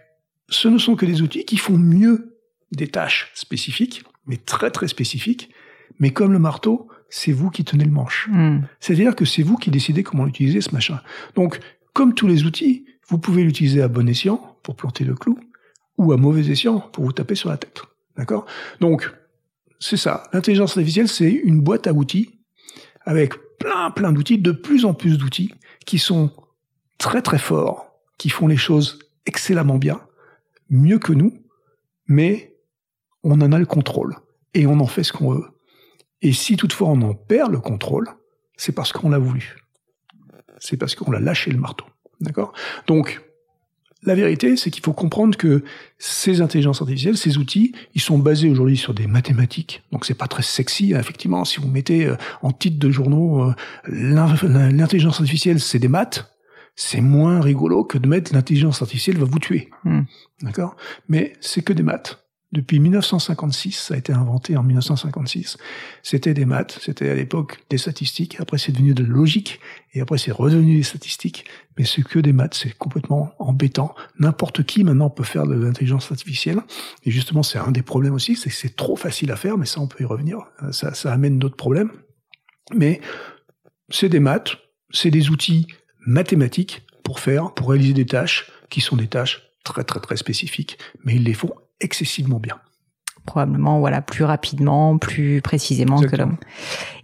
ce 0.50 0.68
ne 0.68 0.78
sont 0.78 0.96
que 0.96 1.06
des 1.06 1.22
outils 1.22 1.46
qui 1.46 1.58
font 1.58 1.78
mieux 1.78 2.38
des 2.72 2.88
tâches 2.88 3.32
spécifiques, 3.34 4.04
mais 4.26 4.38
très 4.38 4.72
très 4.72 4.88
spécifiques. 4.88 5.50
Mais 6.00 6.12
comme 6.12 6.34
le 6.34 6.40
marteau, 6.40 6.90
c'est 7.10 7.32
vous 7.32 7.50
qui 7.50 7.64
tenez 7.64 7.86
le 7.86 7.92
manche. 7.92 8.28
Mm. 8.30 8.62
C'est-à-dire 8.80 9.16
que 9.16 9.26
c'est 9.26 9.44
vous 9.44 9.58
qui 9.58 9.72
décidez 9.72 10.04
comment 10.04 10.28
utiliser 10.28 10.62
ce 10.62 10.74
machin. 10.74 11.02
Donc, 11.36 11.60
comme 11.94 12.14
tous 12.14 12.28
les 12.28 12.46
outils, 12.46 12.86
vous 13.08 13.18
pouvez 13.18 13.44
l'utiliser 13.44 13.82
à 13.82 13.88
bon 13.88 14.08
escient 14.08 14.58
pour 14.64 14.76
planter 14.76 15.06
le 15.06 15.16
clou, 15.16 15.40
ou 15.98 16.12
à 16.12 16.18
mauvais 16.18 16.50
escient 16.50 16.80
pour 16.80 17.06
vous 17.06 17.14
taper 17.14 17.36
sur 17.36 17.50
la 17.50 17.58
tête. 17.58 17.82
D'accord? 18.18 18.46
Donc, 18.82 19.12
c'est 19.80 19.98
ça. 19.98 20.24
L'intelligence 20.34 20.78
artificielle, 20.78 21.08
c'est 21.08 21.32
une 21.32 21.62
boîte 21.62 21.88
à 21.88 21.94
outils 21.94 22.40
avec 23.06 23.34
plein, 23.58 23.92
plein 23.92 24.12
d'outils, 24.12 24.38
de 24.38 24.52
plus 24.52 24.86
en 24.86 24.94
plus 24.94 25.18
d'outils 25.18 25.54
qui 25.86 25.98
sont 25.98 26.32
très, 26.98 27.22
très 27.22 27.40
forts, 27.40 27.94
qui 28.18 28.30
font 28.30 28.48
les 28.48 28.58
choses 28.58 29.00
excellemment 29.26 29.78
bien, 29.78 30.02
mieux 30.70 31.00
que 31.00 31.14
nous, 31.14 31.34
mais 32.08 32.56
on 33.24 33.42
en 33.42 33.52
a 33.52 33.60
le 33.60 33.66
contrôle 33.66 34.16
et 34.54 34.68
on 34.68 34.80
en 34.80 34.88
fait 34.88 35.04
ce 35.04 35.14
qu'on 35.14 35.32
veut. 35.32 35.46
Et 36.22 36.34
si 36.34 36.58
toutefois 36.58 36.90
on 36.90 37.02
en 37.02 37.14
perd 37.14 37.52
le 37.52 37.60
contrôle, 37.60 38.10
c'est 38.56 38.72
parce 38.72 38.92
qu'on 38.92 39.10
l'a 39.10 39.20
voulu. 39.20 39.58
C'est 40.60 40.78
parce 40.78 40.96
qu'on 40.96 41.12
l'a 41.12 41.20
lâché 41.20 41.52
le 41.52 41.60
marteau. 41.60 41.86
D'accord? 42.20 42.54
Donc, 42.88 43.22
la 44.04 44.16
vérité, 44.16 44.56
c'est 44.58 44.72
qu'il 44.72 44.84
faut 44.84 44.94
comprendre 44.94 45.38
que 45.38 45.64
ces 45.98 46.42
intelligences 46.42 46.82
artificielles, 46.82 47.18
ces 47.18 47.38
outils, 47.38 47.74
ils 47.96 48.02
sont 48.02 48.18
basés 48.18 48.50
aujourd'hui 48.50 48.78
sur 48.78 48.94
des 48.94 49.08
mathématiques. 49.08 49.84
Donc 49.92 50.06
c'est 50.06 50.14
pas 50.14 50.28
très 50.28 50.44
sexy, 50.44 50.94
hein, 50.94 51.00
effectivement. 51.00 51.46
Si 51.46 51.60
vous 51.60 51.68
mettez 51.68 52.06
euh, 52.06 52.16
en 52.42 52.52
titre 52.52 52.78
de 52.80 52.92
journaux 52.92 53.44
euh, 53.44 53.54
l'intelligence 53.88 55.20
artificielle, 55.20 55.60
c'est 55.60 55.80
des 55.80 55.88
maths, 55.88 56.32
c'est 56.78 57.02
moins 57.02 57.42
rigolo 57.42 57.84
que 57.84 57.98
de 57.98 58.08
mettre 58.08 58.34
l'intelligence 58.34 58.82
artificielle 58.82 59.18
va 59.18 59.26
vous 59.26 59.40
tuer. 59.40 59.72
Hmm. 59.84 60.04
D'accord? 60.44 60.78
Mais 61.10 61.34
c'est 61.42 61.63
que 61.63 61.74
des 61.74 61.84
maths. 61.84 62.24
Depuis 62.54 62.80
1956, 62.80 63.72
ça 63.74 63.96
a 63.96 63.98
été 63.98 64.13
inventé 64.13 64.56
en 64.56 64.63
1956. 64.63 65.58
C'était 66.02 66.34
des 66.34 66.46
maths, 66.46 66.80
c'était 66.82 67.10
à 67.10 67.16
l'époque 67.16 67.60
des 67.70 67.78
statistiques. 67.78 68.40
Après, 68.40 68.58
c'est 68.58 68.72
devenu 68.72 68.94
de 68.94 69.04
la 69.04 69.10
logique, 69.10 69.60
et 69.94 70.00
après, 70.00 70.18
c'est 70.18 70.32
redevenu 70.32 70.78
des 70.78 70.84
statistiques. 70.84 71.46
Mais 71.78 71.84
c'est 71.84 72.04
que 72.04 72.20
des 72.20 72.32
maths, 72.32 72.54
c'est 72.54 72.78
complètement 72.78 73.34
embêtant. 73.40 73.96
N'importe 74.18 74.63
qui 74.63 74.86
maintenant 74.86 75.10
peut 75.10 75.26
faire 75.26 75.46
de 75.46 75.56
l'intelligence 75.56 76.10
artificielle. 76.10 76.62
Et 77.04 77.12
justement, 77.12 77.44
c'est 77.44 77.60
un 77.60 77.72
des 77.72 77.82
problèmes 77.82 78.13
aussi, 78.13 78.38
c'est 78.38 78.50
que 78.50 78.56
c'est 78.56 78.78
trop 78.78 78.96
facile 78.96 79.32
à 79.32 79.36
faire, 79.36 79.58
mais 79.58 79.66
ça, 79.66 79.82
on 79.82 79.88
peut 79.88 80.04
y 80.04 80.08
revenir. 80.08 80.38
Ça, 80.72 80.94
ça 80.94 81.12
amène 81.12 81.40
d'autres 81.40 81.58
problèmes. 81.58 81.92
Mais 82.74 83.02
c'est 83.90 84.10
des 84.10 84.22
maths, 84.22 84.56
c'est 84.92 85.12
des 85.12 85.32
outils 85.32 85.68
mathématiques 86.08 86.82
pour 87.04 87.20
faire, 87.20 87.54
pour 87.54 87.70
réaliser 87.70 87.93
des 87.93 88.06
tâches 88.06 88.50
qui 88.70 88.82
sont 88.82 88.96
des 88.96 89.08
tâches 89.08 89.52
très 89.63 89.84
très 89.84 90.00
très 90.00 90.17
spécifiques, 90.17 90.80
mais 91.04 91.15
ils 91.15 91.24
les 91.24 91.34
font 91.34 91.52
excessivement 91.80 92.39
bien. 92.39 92.56
Probablement, 93.26 93.80
voilà, 93.80 94.02
plus 94.02 94.24
rapidement, 94.24 94.98
plus 94.98 95.41
précisément 95.41 96.00
que 96.00 96.15
l'homme. 96.15 96.38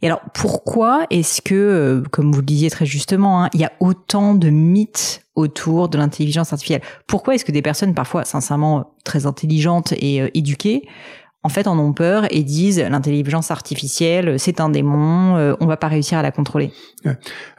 Et 0.02 0.08
alors, 0.08 0.22
pourquoi 0.34 1.06
est-ce 1.10 1.42
que, 1.42 1.54
euh, 1.54 2.04
comme 2.12 2.32
vous 2.32 2.40
le 2.40 2.46
disiez 2.46 2.70
très 2.70 2.86
justement, 2.86 3.44
hein, 3.44 3.50
il 3.54 3.60
y 3.60 3.66
a 3.66 3.74
autant 3.82 4.34
de 4.34 4.50
mythes 4.50 5.22
autour 5.36 5.90
de 5.90 5.98
l'intelligence 5.98 6.54
artificielle? 6.54 6.82
Pourquoi 7.08 7.36
est-ce 7.36 7.44
que 7.44 7.52
des 7.52 7.62
personnes, 7.62 7.94
parfois 7.94 8.24
sincèrement 8.24 8.94
très 9.04 9.26
intelligentes 9.26 9.94
et 9.98 10.22
euh, 10.22 10.30
éduquées, 10.34 10.88
en 11.44 11.50
fait, 11.50 11.68
en 11.68 11.78
ont 11.78 11.92
peur 11.92 12.26
et 12.32 12.42
disent 12.44 12.80
l'intelligence 12.80 13.52
artificielle, 13.52 14.40
c'est 14.40 14.62
un 14.62 14.70
démon, 14.70 15.36
euh, 15.36 15.54
on 15.60 15.66
va 15.66 15.76
pas 15.76 15.90
réussir 15.90 16.18
à 16.18 16.22
la 16.22 16.32
contrôler. 16.32 16.72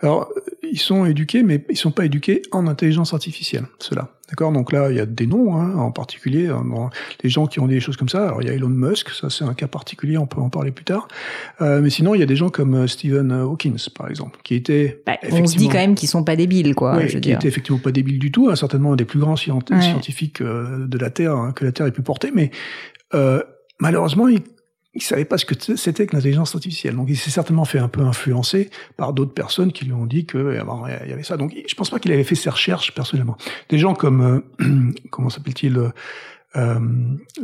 Alors, 0.00 0.30
ils 0.62 0.80
sont 0.80 1.04
éduqués, 1.04 1.42
mais 1.42 1.62
ils 1.68 1.76
sont 1.76 1.90
pas 1.90 2.06
éduqués 2.06 2.40
en 2.50 2.66
intelligence 2.66 3.12
artificielle, 3.12 3.66
cela. 3.78 4.08
D'accord? 4.30 4.52
Donc 4.52 4.72
là, 4.72 4.90
il 4.90 4.96
y 4.96 5.00
a 5.00 5.06
des 5.06 5.26
noms, 5.26 5.54
hein, 5.54 5.76
en 5.76 5.90
particulier, 5.90 6.48
hein, 6.48 6.64
les 7.22 7.28
gens 7.28 7.46
qui 7.46 7.60
ont 7.60 7.66
des 7.66 7.78
choses 7.78 7.98
comme 7.98 8.08
ça. 8.08 8.24
Alors, 8.24 8.40
il 8.40 8.48
y 8.48 8.50
a 8.50 8.54
Elon 8.54 8.70
Musk, 8.70 9.10
ça 9.10 9.28
c'est 9.28 9.44
un 9.44 9.52
cas 9.52 9.66
particulier, 9.66 10.16
on 10.16 10.26
peut 10.26 10.40
en 10.40 10.48
parler 10.48 10.70
plus 10.70 10.86
tard. 10.86 11.06
Euh, 11.60 11.82
mais 11.82 11.90
sinon, 11.90 12.14
il 12.14 12.20
y 12.20 12.22
a 12.22 12.26
des 12.26 12.36
gens 12.36 12.48
comme 12.48 12.74
euh, 12.74 12.86
Stephen 12.86 13.32
Hawking, 13.32 13.76
par 13.94 14.08
exemple, 14.08 14.38
qui 14.42 14.54
était... 14.54 15.02
Bah, 15.06 15.18
on 15.30 15.46
se 15.46 15.58
dit 15.58 15.68
quand 15.68 15.74
même 15.74 15.94
qu'ils 15.94 16.08
sont 16.08 16.24
pas 16.24 16.36
débiles, 16.36 16.74
quoi. 16.74 16.96
Oui, 16.96 17.20
qui 17.20 17.32
était 17.32 17.48
effectivement 17.48 17.78
pas 17.78 17.92
débile 17.92 18.18
du 18.18 18.32
tout, 18.32 18.48
hein, 18.48 18.56
certainement 18.56 18.94
un 18.94 18.96
des 18.96 19.04
plus 19.04 19.18
grands 19.18 19.36
scientifiques 19.36 20.42
de 20.42 20.98
la 20.98 21.10
Terre 21.10 21.36
hein, 21.36 21.52
que 21.52 21.66
la 21.66 21.72
Terre 21.72 21.84
ait 21.84 21.92
pu 21.92 22.02
porter, 22.02 22.30
mais 22.34 22.50
euh, 23.14 23.42
malheureusement, 23.80 24.28
il 24.28 24.42
il 24.94 25.02
savait 25.02 25.24
pas 25.24 25.38
ce 25.38 25.44
que 25.44 25.54
c'était 25.76 26.06
que 26.06 26.14
l'intelligence 26.14 26.54
artificielle. 26.54 26.94
Donc 26.94 27.06
il 27.08 27.16
s'est 27.16 27.30
certainement 27.30 27.64
fait 27.64 27.78
un 27.78 27.88
peu 27.88 28.00
influencer 28.02 28.70
par 28.96 29.12
d'autres 29.12 29.34
personnes 29.34 29.72
qui 29.72 29.84
lui 29.84 29.92
ont 29.92 30.06
dit 30.06 30.24
qu'il 30.24 30.40
y 30.40 31.12
avait 31.12 31.22
ça. 31.22 31.36
Donc 31.36 31.52
je 31.66 31.74
pense 31.74 31.90
pas 31.90 31.98
qu'il 31.98 32.12
avait 32.12 32.24
fait 32.24 32.34
ses 32.34 32.50
recherches 32.50 32.94
personnellement. 32.94 33.36
Des 33.68 33.78
gens 33.78 33.94
comme 33.94 34.44
euh, 34.60 34.92
comment 35.10 35.30
s'appelle-t-il 35.30 35.76
euh, 36.56 36.78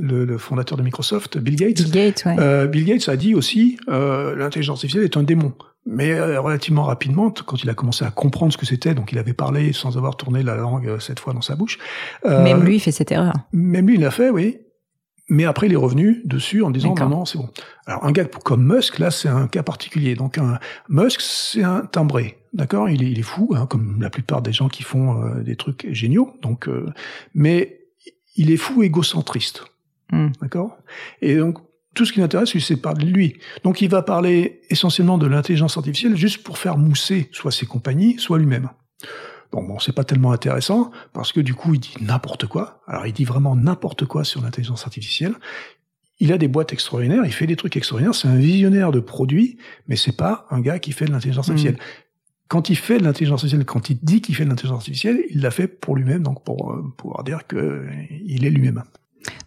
le, 0.01 0.25
le, 0.25 0.39
fondateur 0.39 0.79
de 0.79 0.85
Microsoft, 0.85 1.39
Bill 1.39 1.57
Gates. 1.57 1.83
Bill 1.83 1.91
Gates, 1.91 2.23
ouais. 2.27 2.37
euh, 2.39 2.67
Bill 2.69 2.85
Gates 2.85 3.09
a 3.09 3.17
dit 3.17 3.35
aussi 3.35 3.77
euh, 3.89 4.37
l'intelligence 4.37 4.79
artificielle 4.79 5.03
est 5.03 5.17
un 5.17 5.25
démon. 5.25 5.53
Mais 5.87 6.13
euh, 6.13 6.41
relativement 6.41 6.85
rapidement, 6.85 7.31
quand 7.31 7.65
il 7.65 7.71
a 7.71 7.75
commencé 7.75 8.05
à 8.05 8.13
comprendre 8.13 8.53
ce 8.53 8.59
que 8.59 8.67
c'était, 8.67 8.95
donc 8.95 9.11
il 9.11 9.19
avait 9.19 9.33
parlé 9.33 9.73
sans 9.73 9.97
avoir 9.97 10.17
tourné 10.17 10.45
la 10.45 10.55
langue 10.55 10.87
euh, 10.87 11.01
cette 11.01 11.19
fois 11.19 11.33
dans 11.33 11.41
sa 11.41 11.57
bouche. 11.57 11.79
même 12.25 12.63
lui 12.63 12.79
fait 12.79 12.93
cette 12.93 13.11
erreur. 13.11 13.35
Même 13.53 13.89
lui 13.89 13.97
il 13.97 14.01
l'a 14.03 14.13
fait, 14.13 14.31
oui. 14.31 14.59
Mais 15.31 15.45
après, 15.45 15.69
il 15.69 15.73
est 15.73 15.77
revenu 15.77 16.21
dessus 16.25 16.63
en 16.63 16.71
disant 16.71 16.95
non, 16.99 17.09
non, 17.09 17.25
c'est 17.25 17.39
bon. 17.39 17.49
Alors 17.87 18.05
un 18.05 18.13
gars 18.13 18.25
comme 18.25 18.65
Musk, 18.65 18.99
là, 18.99 19.11
c'est 19.11 19.29
un 19.29 19.47
cas 19.47 19.63
particulier. 19.63 20.17
Donc 20.17 20.37
un 20.39 20.59
Musk, 20.89 21.21
c'est 21.21 21.63
un 21.63 21.83
timbré, 21.83 22.39
d'accord? 22.53 22.89
Il 22.91 23.03
est, 23.03 23.11
il 23.11 23.19
est 23.19 23.23
fou, 23.23 23.55
hein, 23.57 23.67
comme 23.67 24.03
la 24.03 24.11
plupart 24.11 24.43
des 24.43 24.53
gens 24.53 24.69
qui 24.69 24.83
font 24.83 25.23
euh, 25.23 25.43
des 25.43 25.55
trucs 25.55 25.87
géniaux. 25.93 26.35
Donc, 26.43 26.69
euh, 26.69 26.93
mais 27.33 27.81
il 28.35 28.51
est 28.51 28.57
fou 28.57 28.83
égocentriste, 28.83 29.65
hmm. 30.13 30.31
d'accord? 30.43 30.77
Et 31.23 31.37
donc 31.37 31.59
tout 31.95 32.05
ce 32.05 32.13
qui 32.13 32.21
l'intéresse, 32.21 32.57
c'est 32.59 32.75
de 32.75 32.81
parler 32.81 33.05
de 33.05 33.11
lui. 33.11 33.39
Donc 33.65 33.81
il 33.81 33.89
va 33.89 34.03
parler 34.03 34.63
essentiellement 34.69 35.19
de 35.19 35.27
l'intelligence 35.27 35.77
artificielle 35.77 36.17
juste 36.17 36.43
pour 36.43 36.59
faire 36.59 36.77
mousser 36.77 37.29
soit 37.33 37.53
ses 37.53 37.67
compagnies, 37.67 38.19
soit 38.19 38.39
lui-même. 38.39 38.69
Bon, 39.53 39.63
bon, 39.65 39.79
c'est 39.79 39.93
pas 39.93 40.05
tellement 40.05 40.33
intéressant 40.33 40.91
parce 41.13 41.33
que 41.33 41.41
du 41.41 41.55
coup, 41.55 41.75
il 41.75 41.81
dit 41.81 41.95
n'importe 42.01 42.47
quoi. 42.47 42.83
Alors, 42.87 43.07
il 43.07 43.13
dit 43.13 43.25
vraiment 43.25 43.57
n'importe 43.57 44.05
quoi 44.05 44.25
sur 44.25 44.43
l'intelligence 44.43 44.85
artificielle. 44.85 45.35
Il 46.21 46.33
a 46.33 46.39
des 46.39 46.49
boîtes 46.49 46.73
extraordinaires, 46.73 47.23
il 47.25 47.33
fait 47.33 47.47
des 47.47 47.57
trucs 47.57 47.77
extraordinaires. 47.77 48.15
C'est 48.15 48.29
un 48.29 48.37
visionnaire 48.37 48.93
de 48.93 49.01
produits, 49.01 49.57
mais 49.89 49.97
c'est 49.97 50.17
pas 50.17 50.47
un 50.51 50.61
gars 50.61 50.79
qui 50.79 50.93
fait 50.93 51.07
de 51.07 51.13
l'intelligence 51.13 51.49
hmm. 51.49 51.53
artificielle. 51.53 51.79
Quand 52.49 52.69
il 52.69 52.77
fait 52.77 52.99
de 52.99 53.05
l'intelligence 53.05 53.41
artificielle, 53.41 53.65
quand 53.65 53.91
il 53.91 53.99
dit 54.03 54.21
qu'il 54.21 54.35
fait 54.35 54.45
de 54.45 54.51
l'intelligence 54.51 54.79
artificielle, 54.79 55.25
il 55.31 55.41
l'a 55.41 55.51
fait 55.51 55.69
pour 55.69 55.97
lui-même, 55.97 56.23
donc 56.23 56.45
pour 56.45 56.73
euh, 56.73 56.83
pouvoir 56.97 57.25
dire 57.25 57.47
que 57.47 57.87
il 58.25 58.45
est 58.45 58.51
lui-même. 58.51 58.83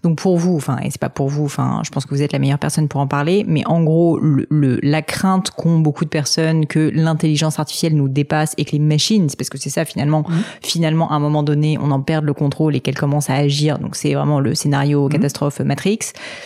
Donc 0.03 0.17
pour 0.17 0.37
vous, 0.37 0.55
enfin, 0.55 0.77
et 0.83 0.91
c'est 0.91 0.99
pas 0.99 1.09
pour 1.09 1.29
vous, 1.29 1.45
enfin, 1.45 1.81
je 1.83 1.89
pense 1.89 2.05
que 2.05 2.13
vous 2.13 2.21
êtes 2.21 2.33
la 2.33 2.39
meilleure 2.39 2.59
personne 2.59 2.87
pour 2.87 3.01
en 3.01 3.07
parler, 3.07 3.43
mais 3.47 3.65
en 3.65 3.83
gros, 3.83 4.19
le, 4.19 4.79
la 4.83 5.01
crainte 5.01 5.51
qu'ont 5.51 5.79
beaucoup 5.79 6.05
de 6.05 6.09
personnes 6.09 6.67
que 6.67 6.91
l'intelligence 6.93 7.59
artificielle 7.59 7.95
nous 7.95 8.07
dépasse 8.07 8.53
et 8.57 8.65
que 8.65 8.71
les 8.73 8.79
machines, 8.79 9.29
c'est 9.29 9.37
parce 9.37 9.49
que 9.49 9.57
c'est 9.57 9.69
ça 9.69 9.85
finalement, 9.85 10.25
mmh. 10.27 10.33
finalement, 10.61 11.11
à 11.11 11.15
un 11.15 11.19
moment 11.19 11.43
donné, 11.43 11.77
on 11.79 11.91
en 11.91 12.01
perd 12.01 12.25
le 12.25 12.33
contrôle 12.33 12.75
et 12.75 12.81
qu'elles 12.81 12.97
commencent 12.97 13.29
à 13.29 13.35
agir. 13.35 13.79
Donc 13.79 13.95
c'est 13.95 14.13
vraiment 14.13 14.39
le 14.39 14.55
scénario 14.55 15.07
mmh. 15.07 15.09
catastrophe 15.09 15.59
Matrix. 15.61 15.99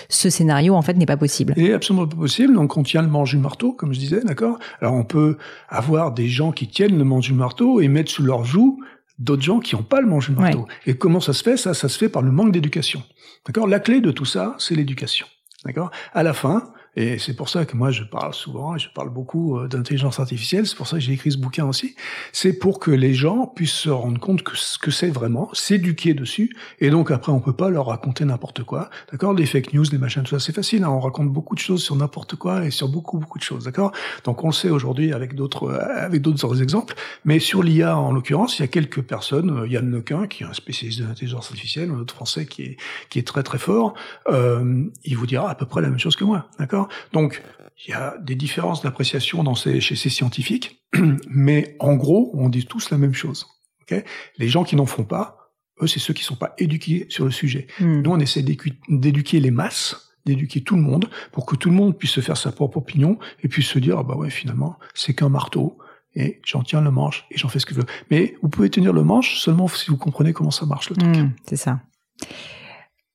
Ce 0.10 0.30
scénario, 0.30 0.76
en 0.76 0.82
fait, 0.82 0.94
n'est 0.94 1.06
pas 1.06 1.18
possible. 1.18 1.54
Il 1.58 1.66
est 1.66 1.74
absolument 1.74 2.08
pas 2.08 2.16
possible. 2.16 2.54
Donc 2.54 2.78
on 2.78 2.84
tient 2.84 3.02
le 3.02 3.10
manche 3.10 3.32
du 3.32 3.38
marteau, 3.38 3.74
comme 3.74 3.94
je 3.94 4.00
disais, 4.00 4.22
d'accord? 4.24 4.60
Alors 4.82 4.94
on 4.94 5.04
peut 5.04 5.38
avoir 5.70 6.14
des 6.14 6.28
gens 6.28 6.52
qui 6.52 6.68
tiennent 6.68 6.98
le 6.98 7.04
manche 7.04 7.28
du 7.28 7.34
marteau 7.34 7.82
et 7.82 7.88
mettre 7.88 8.12
sous 8.12 8.24
leur 8.24 8.46
joue 8.46 8.80
d'autres 9.20 9.42
gens 9.42 9.60
qui 9.60 9.76
n'ont 9.76 9.84
pas 9.84 10.00
le 10.00 10.08
manche 10.08 10.30
du 10.30 10.36
marteau. 10.36 10.68
Et 10.86 10.94
comment 10.96 11.20
ça 11.20 11.34
se 11.34 11.42
fait? 11.42 11.58
Ça, 11.58 11.74
ça 11.74 11.90
se 11.90 11.98
fait 11.98 12.08
par 12.08 12.22
le 12.22 12.32
manque 12.32 12.52
d'éducation. 12.52 13.02
D'accord? 13.48 13.68
La 13.68 13.80
clé 13.80 14.02
de 14.02 14.12
tout 14.12 14.26
ça, 14.26 14.56
c'est 14.60 14.76
l'éducation. 14.76 15.26
D'accord? 15.66 15.90
À 16.14 16.22
la 16.22 16.34
fin, 16.34 16.72
et 16.98 17.20
c'est 17.20 17.36
pour 17.36 17.48
ça 17.48 17.66
que 17.66 17.78
moi 17.78 17.92
je 17.92 18.04
parle 18.04 18.34
souvent 18.34 18.76
et 18.76 18.80
je 18.80 18.90
parle 18.90 19.12
beaucoup 19.12 19.60
euh, 19.60 19.68
d'intelligence 19.68 20.20
artificielle, 20.20 20.66
c'est 20.66 20.76
pour 20.76 20.88
ça 20.88 20.98
que 20.98 21.04
j'ai 21.04 21.14
écrit 21.14 21.32
ce 21.32 21.38
bouquin 21.38 21.66
aussi, 21.66 21.96
c'est 22.34 22.54
pour 22.54 22.80
que 22.80 22.90
les 22.90 23.14
gens 23.14 23.46
puissent 23.46 23.72
se 23.72 23.90
rendre 23.92 24.20
compte 24.20 24.42
que 24.42 24.58
ce 24.58 24.80
que 24.80 24.90
c'est 24.90 25.12
vraiment, 25.12 25.48
s'éduquer 25.54 26.16
dessus, 26.16 26.56
et 26.80 26.90
donc 26.90 27.12
après 27.12 27.32
on 27.32 27.40
peut 27.40 27.54
pas 27.54 27.70
leur 27.70 27.86
raconter 27.86 28.26
n'importe 28.26 28.64
quoi, 28.64 28.90
d'accord? 29.12 29.34
Les 29.34 29.46
fake 29.46 29.74
news, 29.74 29.86
les 29.92 30.00
machins, 30.00 30.24
tout 30.24 30.32
ça, 30.32 30.40
c'est 30.40 30.56
facile, 30.56 30.84
hein, 30.84 30.90
on 30.90 31.00
raconte 31.00 31.30
beaucoup 31.30 31.54
de 31.54 31.60
choses 31.60 31.84
sur 31.84 31.96
n'importe 31.96 32.36
quoi 32.36 32.66
et 32.66 32.72
sur 32.72 32.90
beaucoup 32.90 33.20
beaucoup 33.20 33.38
de 33.38 33.44
choses, 33.44 33.66
d'accord? 33.66 33.92
Donc 34.24 34.44
on 34.44 34.48
le 34.48 34.54
sait 34.54 34.72
aujourd'hui 34.72 35.14
avec 35.14 35.36
d'autres 35.36 35.66
euh, 35.66 36.04
avec 36.04 36.24
d'autres 36.24 36.64
exemples, 36.64 36.96
mais 37.26 37.38
sur 37.38 37.62
l'IA 37.62 37.96
en 37.96 38.12
l'occurrence, 38.12 38.58
il 38.58 38.64
y 38.64 38.66
a 38.66 38.70
quelques 38.70 39.04
personnes, 39.04 39.52
euh, 39.52 39.68
Yann 39.68 39.88
Lequin 39.92 40.26
qui 40.26 40.42
est 40.42 40.48
un 40.48 40.54
spécialiste 40.54 41.02
de 41.02 41.06
l'intelligence 41.06 41.52
artificielle, 41.52 41.92
un 41.92 42.00
autre 42.00 42.16
français 42.16 42.48
qui 42.48 42.64
est 42.64 42.78
qui 43.12 43.20
est 43.20 43.28
très 43.28 43.44
très 43.44 43.60
fort, 43.60 43.94
euh, 44.30 44.84
il 45.04 45.16
vous 45.16 45.28
dira 45.28 45.48
à 45.48 45.54
peu 45.54 45.68
près 45.68 45.82
la 45.82 45.90
même 45.90 46.00
chose 46.00 46.16
que 46.16 46.24
moi, 46.24 46.48
d'accord? 46.58 46.87
Donc, 47.14 47.44
il 47.86 47.92
y 47.92 47.94
a 47.94 48.18
des 48.20 48.36
différences 48.36 48.82
d'appréciation 48.82 49.44
dans 49.44 49.56
ces, 49.56 49.80
chez 49.82 49.96
ces 49.96 50.10
scientifiques, 50.10 50.84
mais 51.30 51.76
en 51.80 51.96
gros, 51.96 52.32
on 52.34 52.50
dit 52.50 52.66
tous 52.66 52.90
la 52.90 52.98
même 52.98 53.14
chose. 53.14 53.48
les 54.38 54.50
gens 54.50 54.64
qui 54.64 54.76
n'en 54.76 54.86
font 54.86 55.04
pas, 55.04 55.54
eux, 55.82 55.88
c'est 55.88 56.00
ceux 56.00 56.14
qui 56.14 56.24
ne 56.24 56.28
sont 56.28 56.36
pas 56.36 56.54
éduqués 56.58 57.06
sur 57.10 57.26
le 57.26 57.32
sujet. 57.32 57.68
Hmm. 57.80 58.02
Nous, 58.02 58.12
on 58.12 58.20
essaie 58.20 58.42
d'éduquer 58.42 59.40
les 59.40 59.52
masses, 59.52 60.16
d'éduquer 60.26 60.62
tout 60.62 60.76
le 60.76 60.82
monde, 60.82 61.10
pour 61.32 61.46
que 61.46 61.56
tout 61.56 61.70
le 61.70 61.76
monde 61.76 61.98
puisse 61.98 62.12
se 62.12 62.22
faire 62.22 62.38
sa 62.38 62.52
propre 62.52 62.78
opinion 62.78 63.20
et 63.44 63.48
puisse 63.48 63.68
se 63.68 63.80
dire, 63.80 64.00
ah 64.00 64.04
bah 64.04 64.16
ouais, 64.16 64.30
finalement, 64.30 64.78
c'est 64.94 65.14
qu'un 65.14 65.30
marteau, 65.30 65.78
et 66.16 66.42
j'en 66.44 66.64
tiens 66.64 66.82
le 66.82 66.90
manche 66.90 67.26
et 67.30 67.38
j'en 67.38 67.48
fais 67.48 67.60
ce 67.60 67.66
que 67.66 67.76
je 67.76 67.80
veux. 67.80 67.86
Mais 68.10 68.36
vous 68.42 68.50
pouvez 68.50 68.70
tenir 68.70 68.92
le 68.92 69.04
manche 69.04 69.40
seulement 69.40 69.68
si 69.68 69.90
vous 69.92 69.98
comprenez 69.98 70.34
comment 70.34 70.52
ça 70.52 70.66
marche 70.66 70.90
le 70.90 70.96
truc. 70.96 71.16
Hmm, 71.16 71.30
c'est 71.48 71.58
ça. 71.58 71.80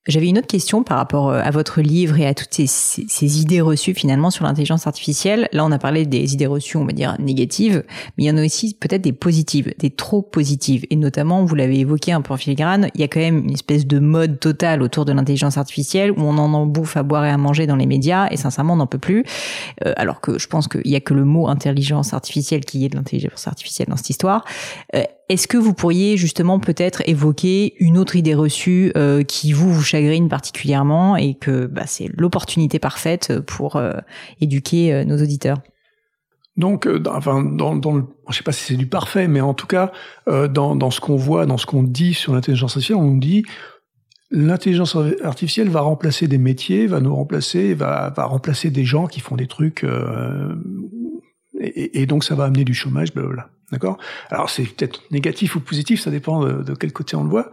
J'avais 0.08 0.28
une 0.28 0.38
autre 0.38 0.48
question 0.48 0.82
par 0.82 0.96
rapport 0.96 1.30
euh, 1.30 1.40
à 1.44 1.52
votre 1.52 1.80
livre 1.80 2.18
et 2.18 2.26
à 2.26 2.34
toutes 2.34 2.54
ces, 2.54 3.40
idées 3.40 3.60
reçues 3.60 3.94
finalement 3.94 4.30
sur 4.30 4.44
l'intelligence 4.44 4.88
artificielle. 4.88 5.48
Là, 5.52 5.64
on 5.64 5.70
a 5.70 5.78
parlé 5.78 6.06
des 6.06 6.34
idées 6.34 6.46
reçues, 6.46 6.76
on 6.76 6.84
va 6.84 6.92
dire 6.92 7.14
négatives, 7.20 7.84
mais 8.18 8.24
il 8.24 8.26
y 8.26 8.30
en 8.30 8.36
a 8.36 8.44
aussi 8.44 8.74
peut-être 8.74 9.02
des 9.02 9.12
positives, 9.12 9.72
des 9.78 9.90
trop 9.90 10.20
positives. 10.20 10.84
Et 10.90 10.96
notamment, 10.96 11.44
vous 11.44 11.54
l'avez 11.54 11.78
évoqué 11.78 12.10
un 12.10 12.20
peu 12.20 12.34
en 12.34 12.36
filigrane, 12.36 12.88
il 12.96 13.00
y 13.00 13.04
a 13.04 13.08
quand 13.08 13.20
même 13.20 13.44
une 13.44 13.52
espèce 13.52 13.86
de 13.86 14.00
mode 14.00 14.40
total 14.40 14.82
autour 14.82 15.04
de 15.04 15.12
l'intelligence 15.12 15.56
artificielle 15.56 16.10
où 16.10 16.20
on 16.22 16.36
en 16.36 16.66
bouffe 16.66 16.96
à 16.96 17.04
boire 17.04 17.24
et 17.24 17.30
à 17.30 17.38
manger 17.38 17.68
dans 17.68 17.76
les 17.76 17.86
médias 17.86 18.26
et 18.32 18.36
sincèrement, 18.36 18.72
on 18.72 18.78
n'en 18.78 18.88
peut 18.88 18.98
plus. 18.98 19.24
Euh, 19.86 19.92
alors 19.96 20.20
que 20.20 20.36
je 20.36 20.48
pense 20.48 20.66
qu'il 20.66 20.90
y 20.90 20.96
a 20.96 21.00
que 21.00 21.14
le 21.14 21.24
mot 21.24 21.46
intelligence 21.46 22.12
artificielle 22.12 22.64
qui 22.64 22.84
est 22.84 22.88
de 22.88 22.96
l'intelligence 22.96 23.46
artificielle 23.46 23.86
dans 23.88 23.96
cette 23.96 24.10
histoire. 24.10 24.44
Euh, 24.96 25.04
est-ce 25.28 25.46
que 25.48 25.56
vous 25.56 25.72
pourriez 25.72 26.16
justement 26.16 26.58
peut-être 26.58 27.02
évoquer 27.06 27.74
une 27.78 27.96
autre 27.96 28.16
idée 28.16 28.34
reçue 28.34 28.92
euh, 28.96 29.22
qui 29.22 29.52
vous 29.52 29.72
vous 29.72 29.82
chagrine 29.82 30.28
particulièrement 30.28 31.16
et 31.16 31.34
que 31.34 31.66
bah, 31.66 31.84
c'est 31.86 32.10
l'opportunité 32.16 32.78
parfaite 32.78 33.40
pour 33.40 33.76
euh, 33.76 33.92
éduquer 34.40 34.92
euh, 34.92 35.04
nos 35.04 35.16
auditeurs? 35.22 35.58
Donc, 36.58 36.86
enfin, 37.06 37.42
dans, 37.42 37.76
dans 37.76 37.94
le, 37.94 38.04
je 38.28 38.36
sais 38.36 38.42
pas 38.42 38.52
si 38.52 38.64
c'est 38.64 38.76
du 38.76 38.86
parfait, 38.86 39.26
mais 39.26 39.40
en 39.40 39.54
tout 39.54 39.66
cas, 39.66 39.90
dans, 40.26 40.76
dans 40.76 40.90
ce 40.90 41.00
qu'on 41.00 41.16
voit, 41.16 41.46
dans 41.46 41.56
ce 41.56 41.64
qu'on 41.64 41.82
dit 41.82 42.12
sur 42.12 42.34
l'intelligence 42.34 42.72
artificielle, 42.72 42.98
on 42.98 43.10
nous 43.10 43.20
dit 43.20 43.42
l'intelligence 44.30 44.94
artificielle 45.24 45.70
va 45.70 45.80
remplacer 45.80 46.28
des 46.28 46.36
métiers, 46.36 46.86
va 46.86 47.00
nous 47.00 47.14
remplacer, 47.14 47.72
va 47.72 48.12
remplacer 48.18 48.70
des 48.70 48.84
gens 48.84 49.06
qui 49.06 49.20
font 49.20 49.36
des 49.36 49.46
trucs, 49.46 49.86
et, 51.62 52.02
et, 52.02 52.06
donc 52.06 52.24
ça 52.24 52.34
va 52.34 52.44
amener 52.44 52.64
du 52.64 52.74
chômage, 52.74 53.12
blablabla. 53.12 53.48
D'accord? 53.70 53.98
Alors 54.30 54.50
c'est 54.50 54.64
peut-être 54.64 55.02
négatif 55.10 55.56
ou 55.56 55.60
positif, 55.60 56.00
ça 56.00 56.10
dépend 56.10 56.44
de, 56.44 56.74
quel 56.74 56.92
côté 56.92 57.16
on 57.16 57.24
le 57.24 57.30
voit, 57.30 57.50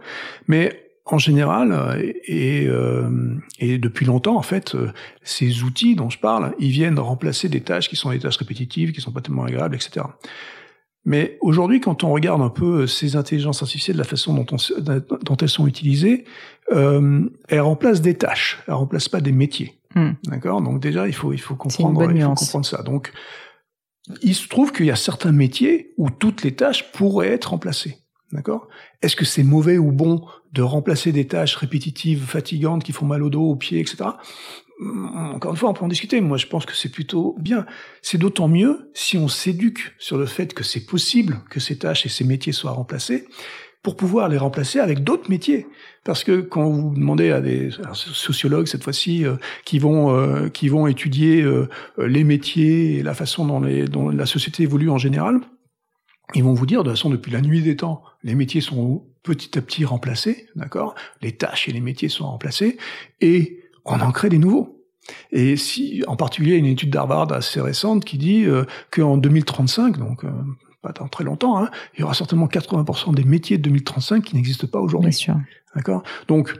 mais 0.48 0.86
en 1.06 1.18
général, 1.18 1.72
euh, 1.72 2.12
et, 2.26 2.66
euh, 2.68 3.36
et, 3.58 3.78
depuis 3.78 4.06
longtemps, 4.06 4.36
en 4.36 4.42
fait, 4.42 4.74
euh, 4.74 4.92
ces 5.22 5.64
outils 5.64 5.96
dont 5.96 6.10
je 6.10 6.18
parle, 6.18 6.54
ils 6.60 6.70
viennent 6.70 6.98
remplacer 6.98 7.48
des 7.48 7.62
tâches 7.62 7.88
qui 7.88 7.96
sont 7.96 8.10
des 8.10 8.20
tâches 8.20 8.36
répétitives, 8.36 8.92
qui 8.92 9.00
sont 9.00 9.10
pas 9.10 9.22
tellement 9.22 9.44
agréables, 9.44 9.74
etc. 9.74 10.06
Mais 11.04 11.38
aujourd'hui, 11.40 11.80
quand 11.80 12.04
on 12.04 12.12
regarde 12.12 12.42
un 12.42 12.50
peu 12.50 12.86
ces 12.86 13.16
intelligences 13.16 13.62
artificielles, 13.62 13.96
la 13.96 14.04
façon 14.04 14.34
dont, 14.34 14.46
on, 14.52 14.56
dont 15.22 15.36
elles 15.36 15.48
sont 15.48 15.66
utilisées, 15.66 16.24
euh, 16.72 17.28
elles 17.48 17.60
remplacent 17.60 18.02
des 18.02 18.14
tâches, 18.14 18.62
elles 18.68 18.74
remplacent 18.74 19.08
pas 19.08 19.20
des 19.20 19.32
métiers. 19.32 19.78
Hmm. 19.94 20.10
D'accord? 20.24 20.60
Donc 20.60 20.80
déjà, 20.80 21.08
il 21.08 21.14
faut 21.14 21.32
il 21.32 21.40
faut 21.40 21.56
comprendre 21.56 22.10
il 22.12 22.22
faut 22.22 22.34
comprendre 22.34 22.66
ça. 22.66 22.82
Donc 22.82 23.12
il 24.22 24.34
se 24.34 24.48
trouve 24.48 24.72
qu'il 24.72 24.86
y 24.86 24.90
a 24.90 24.96
certains 24.96 25.32
métiers 25.32 25.92
où 25.96 26.10
toutes 26.10 26.42
les 26.42 26.54
tâches 26.54 26.92
pourraient 26.92 27.28
être 27.28 27.50
remplacées. 27.50 27.98
D'accord? 28.32 28.68
Est-ce 29.02 29.16
que 29.16 29.24
c'est 29.24 29.42
mauvais 29.42 29.78
ou 29.78 29.90
bon 29.90 30.24
de 30.52 30.62
remplacer 30.62 31.10
des 31.12 31.26
tâches 31.26 31.56
répétitives, 31.56 32.24
fatigantes, 32.24 32.84
qui 32.84 32.92
font 32.92 33.06
mal 33.06 33.22
au 33.22 33.30
dos, 33.30 33.42
aux 33.42 33.56
pieds, 33.56 33.80
etc. 33.80 34.10
Encore 34.80 35.50
une 35.50 35.56
fois, 35.56 35.68
on 35.68 35.74
peut 35.74 35.84
en 35.84 35.88
discuter. 35.88 36.20
Moi, 36.20 36.38
je 36.38 36.46
pense 36.46 36.64
que 36.64 36.74
c'est 36.74 36.88
plutôt 36.88 37.36
bien. 37.38 37.66
C'est 38.02 38.18
d'autant 38.18 38.48
mieux 38.48 38.90
si 38.94 39.18
on 39.18 39.28
s'éduque 39.28 39.94
sur 39.98 40.16
le 40.16 40.26
fait 40.26 40.54
que 40.54 40.64
c'est 40.64 40.86
possible 40.86 41.40
que 41.50 41.60
ces 41.60 41.78
tâches 41.78 42.06
et 42.06 42.08
ces 42.08 42.24
métiers 42.24 42.52
soient 42.52 42.70
remplacés 42.70 43.26
pour 43.82 43.96
pouvoir 43.96 44.28
les 44.28 44.36
remplacer 44.36 44.78
avec 44.78 45.04
d'autres 45.04 45.30
métiers. 45.30 45.66
Parce 46.04 46.24
que 46.24 46.40
quand 46.40 46.68
vous 46.68 46.94
demandez 46.94 47.30
à 47.30 47.40
des 47.40 47.70
sociologues 47.94 48.66
cette 48.66 48.84
fois-ci 48.84 49.24
euh, 49.24 49.36
qui 49.64 49.78
vont 49.78 50.14
euh, 50.14 50.48
qui 50.48 50.68
vont 50.68 50.86
étudier 50.86 51.42
euh, 51.42 51.68
les 51.98 52.24
métiers 52.24 52.98
et 52.98 53.02
la 53.02 53.14
façon 53.14 53.46
dont, 53.46 53.60
les, 53.60 53.86
dont 53.86 54.10
la 54.10 54.26
société 54.26 54.64
évolue 54.64 54.90
en 54.90 54.98
général, 54.98 55.40
ils 56.34 56.44
vont 56.44 56.54
vous 56.54 56.66
dire 56.66 56.82
de 56.82 56.90
toute 56.90 56.98
façon 56.98 57.10
depuis 57.10 57.32
la 57.32 57.40
nuit 57.40 57.62
des 57.62 57.76
temps, 57.76 58.02
les 58.22 58.34
métiers 58.34 58.60
sont 58.60 59.06
petit 59.22 59.58
à 59.58 59.62
petit 59.62 59.84
remplacés, 59.84 60.46
d'accord? 60.56 60.94
Les 61.22 61.32
tâches 61.32 61.68
et 61.68 61.72
les 61.72 61.80
métiers 61.80 62.08
sont 62.08 62.26
remplacés 62.26 62.78
et 63.20 63.60
on 63.84 64.00
en 64.00 64.12
crée 64.12 64.28
des 64.28 64.38
nouveaux. 64.38 64.76
Et 65.32 65.56
si, 65.56 66.04
en 66.06 66.16
particulier, 66.16 66.56
une 66.56 66.66
étude 66.66 66.90
d'Harvard 66.90 67.32
assez 67.32 67.60
récente 67.60 68.04
qui 68.04 68.16
dit 68.18 68.46
qu'en 68.90 69.16
2035, 69.16 69.98
donc 69.98 70.24
pas 70.82 70.92
dans 70.92 71.08
très 71.08 71.24
longtemps, 71.24 71.58
hein, 71.58 71.70
il 71.94 72.00
y 72.00 72.02
aura 72.02 72.14
certainement 72.14 72.46
80% 72.46 73.14
des 73.14 73.24
métiers 73.24 73.58
de 73.58 73.62
2035 73.62 74.24
qui 74.24 74.36
n'existent 74.36 74.66
pas 74.66 74.80
aujourd'hui. 74.80 75.10
Bien 75.10 75.18
sûr. 75.18 75.36
D'accord? 75.74 76.02
Donc, 76.28 76.54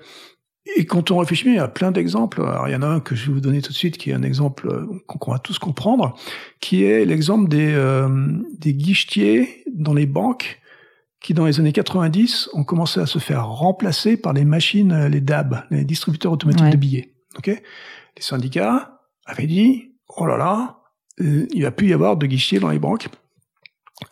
et 0.76 0.84
quand 0.84 1.10
on 1.10 1.18
réfléchit, 1.18 1.46
il 1.46 1.54
y 1.54 1.58
a 1.58 1.68
plein 1.68 1.90
d'exemples. 1.90 2.42
Alors, 2.42 2.68
il 2.68 2.72
y 2.72 2.76
en 2.76 2.82
a 2.82 2.86
un 2.86 3.00
que 3.00 3.14
je 3.14 3.26
vais 3.26 3.32
vous 3.32 3.40
donner 3.40 3.62
tout 3.62 3.72
de 3.72 3.76
suite, 3.76 3.96
qui 3.96 4.10
est 4.10 4.14
un 4.14 4.22
exemple 4.22 4.68
euh, 4.68 4.86
qu'on 5.06 5.32
va 5.32 5.38
tous 5.38 5.58
comprendre, 5.58 6.16
qui 6.60 6.84
est 6.84 7.04
l'exemple 7.04 7.48
des, 7.48 7.72
euh, 7.72 8.08
des 8.58 8.74
guichetiers 8.74 9.64
dans 9.72 9.94
les 9.94 10.06
banques 10.06 10.60
qui, 11.20 11.34
dans 11.34 11.46
les 11.46 11.60
années 11.60 11.72
90, 11.72 12.50
ont 12.52 12.64
commencé 12.64 13.00
à 13.00 13.06
se 13.06 13.18
faire 13.18 13.46
remplacer 13.46 14.16
par 14.16 14.32
les 14.32 14.44
machines, 14.44 14.92
euh, 14.92 15.08
les 15.08 15.20
DAB, 15.20 15.64
les 15.70 15.84
distributeurs 15.84 16.32
automatiques 16.32 16.70
de 16.70 16.76
billets. 16.76 17.14
Ok? 17.36 17.46
Les 17.48 18.22
syndicats 18.22 19.00
avaient 19.24 19.46
dit, 19.46 19.92
oh 20.08 20.26
là 20.26 20.36
là, 20.36 20.76
il 21.18 21.62
va 21.62 21.70
plus 21.70 21.88
y 21.88 21.92
avoir 21.92 22.16
de 22.16 22.26
guichetiers 22.26 22.60
dans 22.60 22.70
les 22.70 22.78
banques 22.78 23.08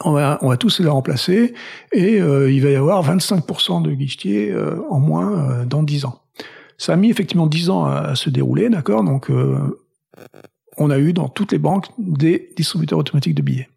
on 0.04 0.12
va, 0.12 0.56
tous 0.58 0.80
les 0.80 0.88
remplacer 0.88 1.54
et 1.92 2.20
euh, 2.20 2.52
il 2.52 2.62
va 2.62 2.70
y 2.70 2.76
avoir 2.76 3.04
25% 3.04 3.82
de 3.82 3.92
guichetiers 3.92 4.50
euh, 4.50 4.80
en 4.90 5.00
moins 5.00 5.50
euh, 5.50 5.64
dans 5.64 5.82
10 5.82 6.04
ans. 6.04 6.22
Ça 6.76 6.92
a 6.92 6.96
mis 6.96 7.10
effectivement 7.10 7.46
10 7.46 7.70
ans 7.70 7.86
à, 7.86 8.14
se 8.14 8.30
dérouler, 8.30 8.68
d'accord? 8.68 9.02
Donc, 9.02 9.32
on 10.76 10.90
a 10.90 10.98
eu 10.98 11.12
dans 11.12 11.28
toutes 11.28 11.50
les 11.50 11.58
banques 11.58 11.86
des 11.98 12.52
distributeurs 12.56 13.00
automatiques 13.00 13.34
de 13.34 13.42
billets. 13.42 13.68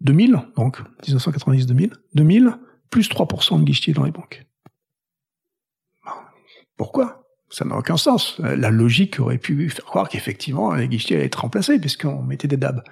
2000, 0.00 0.40
donc 0.56 0.80
1990-2000, 1.04 1.90
2000, 2.14 2.58
plus 2.90 3.10
3% 3.10 3.58
de 3.58 3.64
guichetiers 3.64 3.92
dans 3.92 4.04
les 4.04 4.12
banques. 4.12 4.46
Pourquoi? 6.76 7.19
Ça 7.50 7.64
n'a 7.64 7.76
aucun 7.76 7.96
sens. 7.96 8.38
La 8.38 8.70
logique 8.70 9.18
aurait 9.18 9.38
pu 9.38 9.68
faire 9.68 9.84
croire 9.84 10.08
qu'effectivement 10.08 10.72
les 10.74 10.88
guichetiers 10.88 11.16
allaient 11.16 11.26
être 11.26 11.40
remplacés 11.40 11.78
puisqu'on 11.78 12.22
mettait 12.22 12.48
des 12.48 12.56
DAB. 12.56 12.82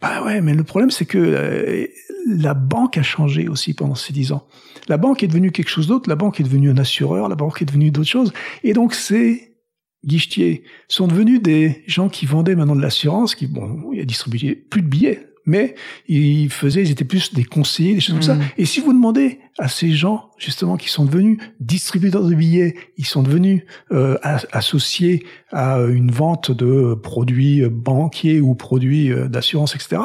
Bah 0.00 0.22
ouais, 0.24 0.40
mais 0.40 0.54
le 0.54 0.64
problème 0.64 0.90
c'est 0.90 1.04
que 1.04 1.18
euh, 1.18 1.86
la 2.26 2.54
banque 2.54 2.96
a 2.96 3.02
changé 3.02 3.48
aussi 3.48 3.74
pendant 3.74 3.94
ces 3.94 4.12
dix 4.12 4.32
ans. 4.32 4.46
La 4.88 4.96
banque 4.96 5.22
est 5.22 5.28
devenue 5.28 5.52
quelque 5.52 5.68
chose 5.68 5.86
d'autre. 5.86 6.08
La 6.08 6.16
banque 6.16 6.40
est 6.40 6.44
devenue 6.44 6.70
un 6.70 6.78
assureur. 6.78 7.28
La 7.28 7.36
banque 7.36 7.60
est 7.60 7.66
devenue 7.66 7.90
d'autres 7.90 8.08
choses. 8.08 8.32
Et 8.64 8.72
donc 8.72 8.94
ces 8.94 9.56
guichetiers 10.04 10.64
sont 10.88 11.06
devenus 11.06 11.42
des 11.42 11.84
gens 11.86 12.08
qui 12.08 12.26
vendaient 12.26 12.56
maintenant 12.56 12.74
de 12.74 12.82
l'assurance, 12.82 13.34
qui 13.34 13.46
bon, 13.46 13.92
distribué 14.04 14.54
plus 14.54 14.82
de 14.82 14.88
billets 14.88 15.31
mais 15.44 15.74
ils 16.08 16.50
faisaient, 16.50 16.82
ils 16.82 16.90
étaient 16.90 17.04
plus 17.04 17.32
des 17.34 17.44
conseillers, 17.44 17.94
des 17.94 18.00
choses 18.00 18.14
comme 18.14 18.22
ça. 18.22 18.34
Mmh. 18.34 18.42
Et 18.58 18.64
si 18.64 18.80
vous 18.80 18.92
demandez 18.92 19.40
à 19.58 19.68
ces 19.68 19.90
gens, 19.90 20.30
justement, 20.38 20.76
qui 20.76 20.88
sont 20.88 21.04
devenus 21.04 21.38
distributeurs 21.60 22.24
de 22.24 22.34
billets, 22.34 22.74
ils 22.96 23.06
sont 23.06 23.22
devenus 23.22 23.62
euh, 23.92 24.16
associés 24.52 25.24
à 25.50 25.78
une 25.78 26.10
vente 26.10 26.50
de 26.50 26.94
produits 26.94 27.62
banquiers 27.68 28.40
ou 28.40 28.54
produits 28.54 29.10
euh, 29.10 29.28
d'assurance, 29.28 29.74
etc., 29.74 30.02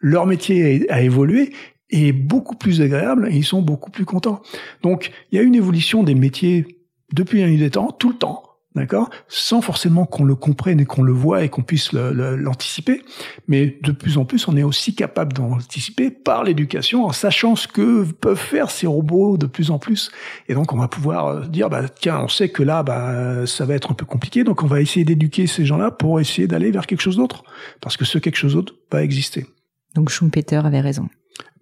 leur 0.00 0.26
métier 0.26 0.86
a, 0.88 0.94
a 0.94 1.00
évolué 1.02 1.52
et 1.90 2.08
est 2.08 2.12
beaucoup 2.12 2.56
plus 2.56 2.80
agréable 2.80 3.28
et 3.30 3.36
ils 3.36 3.44
sont 3.44 3.62
beaucoup 3.62 3.90
plus 3.90 4.04
contents. 4.04 4.40
Donc, 4.82 5.10
il 5.30 5.36
y 5.36 5.38
a 5.38 5.42
une 5.42 5.54
évolution 5.54 6.02
des 6.02 6.14
métiers 6.14 6.66
depuis 7.12 7.42
nuit 7.42 7.58
des 7.58 7.70
temps, 7.70 7.90
tout 7.90 8.10
le 8.10 8.16
temps 8.16 8.49
d'accord? 8.74 9.10
Sans 9.28 9.60
forcément 9.60 10.06
qu'on 10.06 10.24
le 10.24 10.34
comprenne 10.34 10.80
et 10.80 10.84
qu'on 10.84 11.02
le 11.02 11.12
voit 11.12 11.42
et 11.44 11.48
qu'on 11.48 11.62
puisse 11.62 11.92
l'anticiper. 11.92 13.02
Mais 13.48 13.78
de 13.82 13.92
plus 13.92 14.18
en 14.18 14.24
plus, 14.24 14.46
on 14.48 14.56
est 14.56 14.62
aussi 14.62 14.94
capable 14.94 15.32
d'anticiper 15.32 16.10
par 16.10 16.44
l'éducation, 16.44 17.04
en 17.04 17.12
sachant 17.12 17.56
ce 17.56 17.66
que 17.66 18.04
peuvent 18.04 18.36
faire 18.36 18.70
ces 18.70 18.86
robots 18.86 19.36
de 19.36 19.46
plus 19.46 19.70
en 19.70 19.78
plus. 19.78 20.10
Et 20.48 20.54
donc, 20.54 20.72
on 20.72 20.76
va 20.76 20.88
pouvoir 20.88 21.26
euh, 21.26 21.46
dire, 21.46 21.68
bah, 21.68 21.88
tiens, 21.88 22.20
on 22.20 22.28
sait 22.28 22.48
que 22.48 22.62
là, 22.62 22.82
bah, 22.82 23.46
ça 23.46 23.64
va 23.64 23.74
être 23.74 23.90
un 23.90 23.94
peu 23.94 24.06
compliqué, 24.06 24.44
donc 24.44 24.62
on 24.62 24.66
va 24.66 24.80
essayer 24.80 25.04
d'éduquer 25.04 25.46
ces 25.46 25.64
gens-là 25.64 25.90
pour 25.90 26.20
essayer 26.20 26.46
d'aller 26.46 26.70
vers 26.70 26.86
quelque 26.86 27.02
chose 27.02 27.16
d'autre. 27.16 27.44
Parce 27.80 27.96
que 27.96 28.04
ce 28.04 28.18
quelque 28.18 28.36
chose 28.36 28.54
d'autre 28.54 28.74
va 28.90 29.02
exister. 29.02 29.46
Donc 29.94 30.10
Schumpeter 30.10 30.64
avait 30.64 30.80
raison. 30.80 31.08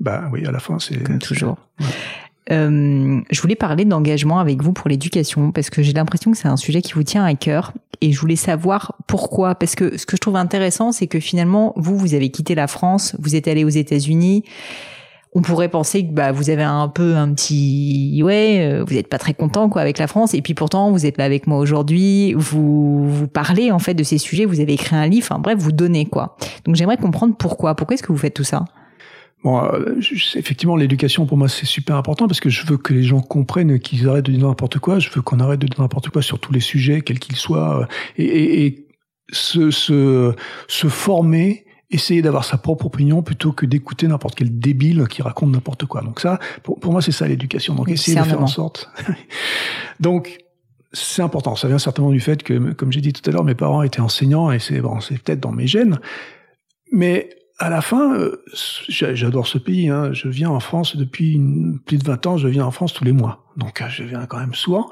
Bah 0.00 0.28
oui, 0.32 0.46
à 0.46 0.52
la 0.52 0.60
fin, 0.60 0.78
c'est... 0.78 1.02
Comme 1.02 1.18
toujours. 1.18 1.56
Euh, 2.50 3.20
je 3.30 3.40
voulais 3.40 3.54
parler 3.54 3.84
d'engagement 3.84 4.38
avec 4.38 4.62
vous 4.62 4.72
pour 4.72 4.88
l'éducation 4.88 5.52
parce 5.52 5.70
que 5.70 5.82
j'ai 5.82 5.92
l'impression 5.92 6.30
que 6.30 6.38
c'est 6.38 6.48
un 6.48 6.56
sujet 6.56 6.80
qui 6.80 6.94
vous 6.94 7.02
tient 7.02 7.24
à 7.24 7.34
cœur 7.34 7.72
et 8.00 8.12
je 8.12 8.20
voulais 8.20 8.36
savoir 8.36 8.94
pourquoi. 9.06 9.54
Parce 9.54 9.74
que 9.74 9.98
ce 9.98 10.06
que 10.06 10.16
je 10.16 10.20
trouve 10.20 10.36
intéressant, 10.36 10.92
c'est 10.92 11.06
que 11.06 11.20
finalement, 11.20 11.72
vous, 11.76 11.96
vous 11.96 12.14
avez 12.14 12.30
quitté 12.30 12.54
la 12.54 12.66
France, 12.66 13.16
vous 13.18 13.36
êtes 13.36 13.48
allé 13.48 13.64
aux 13.64 13.68
États-Unis. 13.68 14.44
On 15.34 15.42
pourrait 15.42 15.68
penser 15.68 16.06
que 16.06 16.10
bah 16.10 16.32
vous 16.32 16.48
avez 16.48 16.62
un 16.62 16.88
peu 16.88 17.14
un 17.14 17.34
petit 17.34 18.22
ouais, 18.24 18.66
euh, 18.66 18.82
vous 18.82 18.94
n'êtes 18.94 19.08
pas 19.08 19.18
très 19.18 19.34
content 19.34 19.68
quoi 19.68 19.82
avec 19.82 19.98
la 19.98 20.06
France 20.06 20.32
et 20.32 20.40
puis 20.40 20.54
pourtant 20.54 20.90
vous 20.90 21.04
êtes 21.04 21.18
là 21.18 21.24
avec 21.24 21.46
moi 21.46 21.58
aujourd'hui, 21.58 22.32
vous 22.32 23.06
vous 23.06 23.28
parlez 23.28 23.70
en 23.70 23.78
fait 23.78 23.92
de 23.92 24.02
ces 24.02 24.16
sujets, 24.16 24.46
vous 24.46 24.60
avez 24.60 24.72
écrit 24.72 24.96
un 24.96 25.06
livre, 25.06 25.26
enfin 25.30 25.38
bref, 25.38 25.58
vous 25.58 25.70
donnez 25.70 26.06
quoi. 26.06 26.38
Donc 26.64 26.76
j'aimerais 26.76 26.96
comprendre 26.96 27.34
pourquoi, 27.38 27.74
pourquoi 27.74 27.94
est-ce 27.94 28.02
que 28.02 28.10
vous 28.10 28.18
faites 28.18 28.32
tout 28.32 28.42
ça? 28.42 28.64
Bon, 29.44 29.62
euh, 29.62 30.00
effectivement, 30.34 30.76
l'éducation 30.76 31.26
pour 31.26 31.36
moi 31.36 31.48
c'est 31.48 31.66
super 31.66 31.96
important 31.96 32.26
parce 32.26 32.40
que 32.40 32.50
je 32.50 32.66
veux 32.66 32.76
que 32.76 32.92
les 32.92 33.04
gens 33.04 33.20
comprennent 33.20 33.78
qu'ils 33.78 34.08
arrêtent 34.08 34.26
de 34.26 34.32
dire 34.32 34.46
n'importe 34.46 34.78
quoi. 34.78 34.98
Je 34.98 35.10
veux 35.10 35.22
qu'on 35.22 35.40
arrête 35.40 35.60
de 35.60 35.66
dire 35.66 35.80
n'importe 35.80 36.10
quoi 36.10 36.22
sur 36.22 36.40
tous 36.40 36.52
les 36.52 36.60
sujets, 36.60 37.02
quels 37.02 37.20
qu'ils 37.20 37.36
soient, 37.36 37.82
euh, 37.82 37.86
et, 38.16 38.24
et, 38.24 38.66
et 38.66 38.86
se, 39.30 39.70
se, 39.70 40.34
se 40.66 40.88
former 40.88 41.64
essayer 41.90 42.20
d'avoir 42.20 42.44
sa 42.44 42.58
propre 42.58 42.86
opinion 42.86 43.22
plutôt 43.22 43.52
que 43.52 43.64
d'écouter 43.64 44.06
n'importe 44.08 44.34
quel 44.34 44.58
débile 44.58 45.06
qui 45.08 45.22
raconte 45.22 45.52
n'importe 45.52 45.86
quoi. 45.86 46.02
Donc 46.02 46.20
ça, 46.20 46.38
pour, 46.62 46.78
pour 46.78 46.92
moi, 46.92 47.00
c'est 47.00 47.12
ça 47.12 47.26
l'éducation. 47.26 47.74
Donc 47.74 47.88
essayer 47.88 48.18
de 48.18 48.24
faire 48.24 48.42
en 48.42 48.46
sorte. 48.46 48.90
Donc 50.00 50.38
c'est 50.92 51.22
important. 51.22 51.56
Ça 51.56 51.68
vient 51.68 51.78
certainement 51.78 52.10
du 52.10 52.20
fait 52.20 52.42
que, 52.42 52.72
comme 52.72 52.92
j'ai 52.92 53.00
dit 53.00 53.12
tout 53.12 53.28
à 53.28 53.32
l'heure, 53.32 53.44
mes 53.44 53.54
parents 53.54 53.82
étaient 53.82 54.00
enseignants 54.00 54.50
et 54.50 54.58
c'est 54.58 54.80
bon, 54.80 55.00
c'est 55.00 55.18
peut-être 55.18 55.40
dans 55.40 55.52
mes 55.52 55.66
gènes. 55.66 55.98
Mais 56.92 57.30
à 57.58 57.70
la 57.70 57.80
fin, 57.80 58.16
euh, 58.16 58.44
j'adore 58.88 59.46
ce 59.46 59.58
pays. 59.58 59.88
Hein. 59.88 60.12
Je 60.12 60.28
viens 60.28 60.50
en 60.50 60.60
France 60.60 60.96
depuis 60.96 61.40
plus 61.86 61.98
de 61.98 62.04
20 62.04 62.26
ans. 62.26 62.36
Je 62.36 62.48
viens 62.48 62.64
en 62.64 62.70
France 62.70 62.92
tous 62.94 63.04
les 63.04 63.12
mois, 63.12 63.44
donc 63.56 63.82
je 63.88 64.04
viens 64.04 64.26
quand 64.26 64.38
même 64.38 64.54
souvent. 64.54 64.90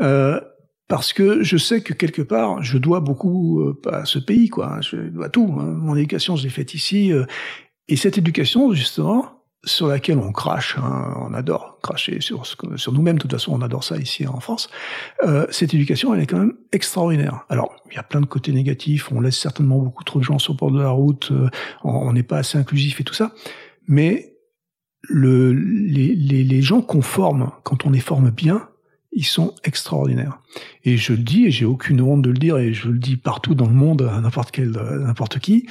Euh, 0.00 0.40
parce 0.88 1.12
que 1.12 1.42
je 1.42 1.58
sais 1.58 1.82
que 1.82 1.92
quelque 1.92 2.22
part, 2.22 2.62
je 2.62 2.78
dois 2.78 3.00
beaucoup 3.00 3.60
euh, 3.60 3.78
à 3.92 4.06
ce 4.06 4.18
pays, 4.18 4.48
quoi. 4.48 4.80
Je 4.80 4.96
dois 4.96 5.28
tout. 5.28 5.54
Hein. 5.60 5.64
Mon 5.64 5.94
éducation, 5.94 6.34
je 6.34 6.44
l'ai 6.44 6.48
faite 6.48 6.72
ici. 6.72 7.12
Euh, 7.12 7.26
et 7.88 7.96
cette 7.96 8.16
éducation, 8.16 8.72
justement, 8.72 9.37
sur 9.64 9.88
laquelle 9.88 10.18
on 10.18 10.32
crache, 10.32 10.76
hein, 10.78 11.14
on 11.16 11.34
adore 11.34 11.78
cracher 11.82 12.20
sur, 12.20 12.44
sur 12.46 12.92
nous-mêmes, 12.92 13.16
de 13.16 13.22
toute 13.22 13.32
façon 13.32 13.52
on 13.52 13.60
adore 13.60 13.82
ça 13.82 13.96
ici 13.96 14.26
en 14.26 14.40
France, 14.40 14.70
euh, 15.24 15.46
cette 15.50 15.74
éducation 15.74 16.14
elle 16.14 16.20
est 16.20 16.26
quand 16.26 16.38
même 16.38 16.54
extraordinaire. 16.72 17.44
Alors 17.48 17.74
il 17.90 17.96
y 17.96 17.98
a 17.98 18.04
plein 18.04 18.20
de 18.20 18.26
côtés 18.26 18.52
négatifs, 18.52 19.10
on 19.10 19.20
laisse 19.20 19.36
certainement 19.36 19.78
beaucoup 19.78 20.04
trop 20.04 20.20
de 20.20 20.24
gens 20.24 20.38
sur 20.38 20.52
le 20.52 20.58
bord 20.58 20.70
de 20.70 20.80
la 20.80 20.90
route, 20.90 21.30
euh, 21.32 21.48
on 21.82 22.12
n'est 22.12 22.22
pas 22.22 22.38
assez 22.38 22.56
inclusif 22.56 23.00
et 23.00 23.04
tout 23.04 23.14
ça, 23.14 23.32
mais 23.86 24.36
le, 25.02 25.52
les, 25.52 26.14
les, 26.14 26.44
les 26.44 26.62
gens 26.62 26.80
qu'on 26.80 27.02
forme, 27.02 27.50
quand 27.64 27.86
on 27.86 27.90
les 27.90 28.00
forme 28.00 28.30
bien, 28.30 28.68
ils 29.12 29.24
sont 29.24 29.54
extraordinaires. 29.64 30.40
Et 30.84 30.96
je 30.96 31.12
le 31.12 31.22
dis, 31.22 31.46
et 31.46 31.50
j'ai 31.50 31.64
aucune 31.64 32.00
honte 32.00 32.22
de 32.22 32.30
le 32.30 32.36
dire, 32.36 32.58
et 32.58 32.72
je 32.72 32.88
le 32.88 32.98
dis 32.98 33.16
partout 33.16 33.54
dans 33.54 33.66
le 33.66 33.72
monde, 33.72 34.02
à 34.02 34.20
n'importe 34.20 34.50
quel, 34.50 34.70
n'importe 34.70 35.38
qui, 35.38 35.66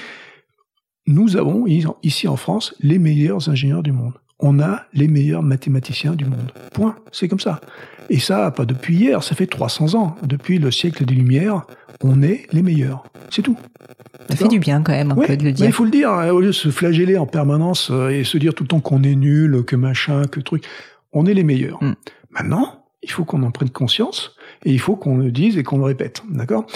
nous 1.08 1.38
avons 1.38 1.66
ici 2.04 2.28
en 2.28 2.36
France 2.36 2.76
les 2.82 3.00
meilleurs 3.00 3.50
ingénieurs 3.50 3.82
du 3.82 3.94
monde. 3.94 4.14
On 4.40 4.60
a 4.60 4.84
les 4.94 5.08
meilleurs 5.08 5.42
mathématiciens 5.42 6.14
du 6.14 6.26
monde. 6.26 6.52
Point. 6.74 6.96
C'est 7.12 7.28
comme 7.28 7.40
ça. 7.40 7.60
Et 8.10 8.20
ça, 8.20 8.52
pas 8.52 8.66
depuis 8.66 8.96
hier, 8.96 9.24
ça 9.24 9.34
fait 9.34 9.48
300 9.48 9.96
ans. 9.96 10.16
Depuis 10.24 10.60
le 10.60 10.70
siècle 10.70 11.06
des 11.06 11.16
Lumières, 11.16 11.66
on 12.04 12.22
est 12.22 12.46
les 12.52 12.62
meilleurs. 12.62 13.04
C'est 13.32 13.42
tout. 13.42 13.58
Ça 14.30 14.36
fait 14.36 14.48
du 14.48 14.60
bien 14.60 14.84
quand 14.84 14.92
même 14.92 15.12
un 15.12 15.16
peu 15.16 15.38
de 15.38 15.44
le 15.44 15.54
dire. 15.54 15.66
il 15.66 15.72
faut 15.72 15.86
le 15.86 15.92
dire, 15.92 16.12
hein, 16.12 16.30
au 16.30 16.42
lieu 16.42 16.48
de 16.48 16.52
se 16.52 16.70
flageller 16.70 17.18
en 17.18 17.26
permanence 17.26 17.90
euh, 17.90 18.10
et 18.10 18.24
se 18.24 18.38
dire 18.38 18.54
tout 18.54 18.64
le 18.64 18.68
temps 18.68 18.80
qu'on 18.80 19.04
est 19.04 19.16
nul, 19.16 19.64
que 19.66 19.76
machin, 19.76 20.24
que 20.26 20.40
truc. 20.40 20.66
On 21.14 21.26
est 21.26 21.34
les 21.34 21.44
meilleurs. 21.44 21.82
Mm. 21.82 21.96
Maintenant, 22.32 22.86
il 23.02 23.10
faut 23.10 23.26
qu'on 23.26 23.42
en 23.44 23.52
prenne 23.52 23.70
conscience 23.70 24.36
et 24.66 24.72
il 24.72 24.80
faut 24.80 24.96
qu'on 24.96 25.18
le 25.18 25.32
dise 25.32 25.58
et 25.58 25.64
qu'on 25.64 25.78
le 25.78 25.86
répète. 25.86 26.22
D'accord? 26.30 26.68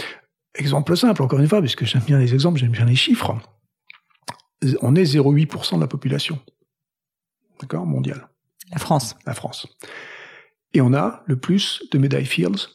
Exemple 0.56 0.98
simple, 0.98 1.22
encore 1.22 1.40
une 1.40 1.48
fois, 1.48 1.60
puisque 1.60 1.86
j'aime 1.86 2.02
bien 2.08 2.18
les 2.18 2.34
exemples, 2.34 2.60
j'aime 2.60 2.72
bien 2.72 2.86
les 2.86 2.96
chiffres 2.96 3.36
on 4.82 4.96
est 4.96 5.04
0,8% 5.04 5.76
de 5.76 5.82
la 5.82 5.88
population. 5.88 6.40
D'accord? 7.60 7.86
Mondiale. 7.86 8.28
La 8.72 8.80
France. 8.80 9.16
La 9.26 9.34
France. 9.34 9.68
Et 10.74 10.82
on 10.82 10.94
a 10.94 11.24
le 11.26 11.36
plus 11.36 11.84
de 11.92 11.98
médailles 11.98 12.26
Fields 12.26 12.70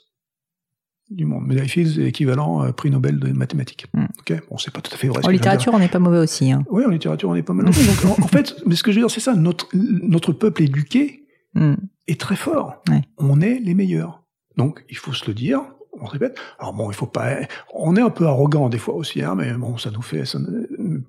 du 1.11 1.24
monde. 1.24 1.47
Médailles 1.47 1.68
Fields 1.68 2.01
est 2.01 2.09
équivalent 2.09 2.61
à 2.61 2.72
prix 2.72 2.91
Nobel 2.91 3.18
de 3.18 3.30
mathématiques. 3.30 3.87
Hmm. 3.95 4.07
Ok? 4.18 4.34
Bon, 4.51 4.59
c'est 4.59 4.72
pas 4.72 4.80
tout 4.80 4.93
à 4.93 4.97
fait 4.97 5.09
vrai. 5.09 5.24
En 5.24 5.30
littérature, 5.30 5.72
on 5.72 5.78
n'est 5.78 5.89
pas 5.89 5.99
mauvais 5.99 6.18
aussi. 6.18 6.51
Hein. 6.51 6.64
Oui, 6.68 6.84
en 6.84 6.91
littérature, 6.91 7.28
on 7.28 7.34
n'est 7.34 7.43
pas 7.43 7.53
mal. 7.53 7.66
Donc, 7.66 8.18
en, 8.18 8.28
fait, 8.28 8.57
mais 8.66 8.74
ce 8.74 8.82
que 8.82 8.91
je 8.91 8.97
veux 8.97 9.03
dire, 9.03 9.11
c'est 9.11 9.20
ça. 9.20 9.34
Notre, 9.34 9.68
notre 9.74 10.32
peuple 10.32 10.62
éduqué 10.62 11.26
hmm. 11.55 11.74
est 12.09 12.20
très 12.20 12.37
fort. 12.37 12.82
On 13.18 13.41
est 13.41 13.61
les 13.61 13.74
meilleurs. 13.74 14.24
Donc, 14.57 14.84
il 14.89 14.97
faut 14.97 15.12
se 15.12 15.26
le 15.26 15.34
dire 15.34 15.62
on 16.01 16.07
répète. 16.07 16.38
Alors 16.59 16.72
bon, 16.72 16.90
il 16.90 16.94
faut 16.94 17.07
pas. 17.07 17.36
On 17.74 17.97
est 17.97 18.01
un 18.01 18.11
peu 18.11 18.26
arrogant 18.26 18.68
des 18.68 18.78
fois 18.78 18.94
aussi, 18.94 19.22
hein, 19.22 19.34
mais 19.36 19.53
bon, 19.53 19.78
ça 19.78 19.90
nous 19.90 20.03
fait 20.03 20.24
ça, 20.24 20.38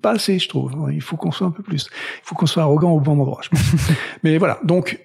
pas 0.02 0.12
assez, 0.12 0.38
je 0.38 0.48
trouve. 0.48 0.72
Il 0.92 1.02
faut 1.02 1.16
qu'on 1.16 1.32
soit 1.32 1.46
un 1.46 1.50
peu 1.50 1.62
plus. 1.62 1.88
Il 1.92 2.24
faut 2.24 2.34
qu'on 2.34 2.46
soit 2.46 2.62
arrogant 2.62 2.92
au 2.92 3.00
bon 3.00 3.20
endroit. 3.20 3.40
Je 3.42 3.48
pense. 3.50 3.90
mais 4.22 4.38
voilà. 4.38 4.58
Donc, 4.64 5.04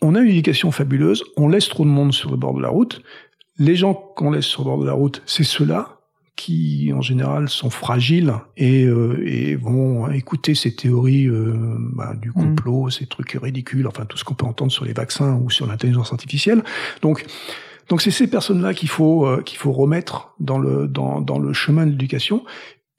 on 0.00 0.14
a 0.14 0.20
une 0.20 0.30
éducation 0.30 0.70
fabuleuse. 0.70 1.22
On 1.36 1.48
laisse 1.48 1.68
trop 1.68 1.84
de 1.84 1.90
monde 1.90 2.12
sur 2.12 2.30
le 2.30 2.36
bord 2.36 2.54
de 2.54 2.62
la 2.62 2.68
route. 2.68 3.02
Les 3.58 3.76
gens 3.76 3.94
qu'on 3.94 4.30
laisse 4.30 4.46
sur 4.46 4.62
le 4.62 4.70
bord 4.70 4.78
de 4.78 4.86
la 4.86 4.92
route, 4.92 5.22
c'est 5.26 5.44
ceux-là 5.44 5.98
qui, 6.34 6.92
en 6.94 7.02
général, 7.02 7.48
sont 7.48 7.70
fragiles 7.70 8.32
et, 8.56 8.84
euh, 8.84 9.22
et 9.24 9.54
vont 9.54 10.10
écouter 10.10 10.54
ces 10.54 10.74
théories 10.74 11.26
euh, 11.28 11.76
bah, 11.94 12.14
du 12.20 12.30
mm. 12.30 12.32
complot, 12.32 12.90
ces 12.90 13.06
trucs 13.06 13.38
ridicules, 13.40 13.86
enfin 13.86 14.06
tout 14.06 14.16
ce 14.16 14.24
qu'on 14.24 14.34
peut 14.34 14.46
entendre 14.46 14.72
sur 14.72 14.84
les 14.84 14.94
vaccins 14.94 15.34
ou 15.36 15.50
sur 15.50 15.66
l'intelligence 15.66 16.12
artificielle. 16.12 16.64
Donc 17.02 17.26
donc 17.92 18.00
c'est 18.00 18.10
ces 18.10 18.26
personnes-là 18.26 18.72
qu'il 18.72 18.88
faut 18.88 19.26
euh, 19.26 19.42
qu'il 19.42 19.58
faut 19.58 19.70
remettre 19.70 20.34
dans 20.40 20.58
le 20.58 20.88
dans, 20.88 21.20
dans 21.20 21.38
le 21.38 21.52
chemin 21.52 21.84
de 21.84 21.90
l'éducation. 21.90 22.42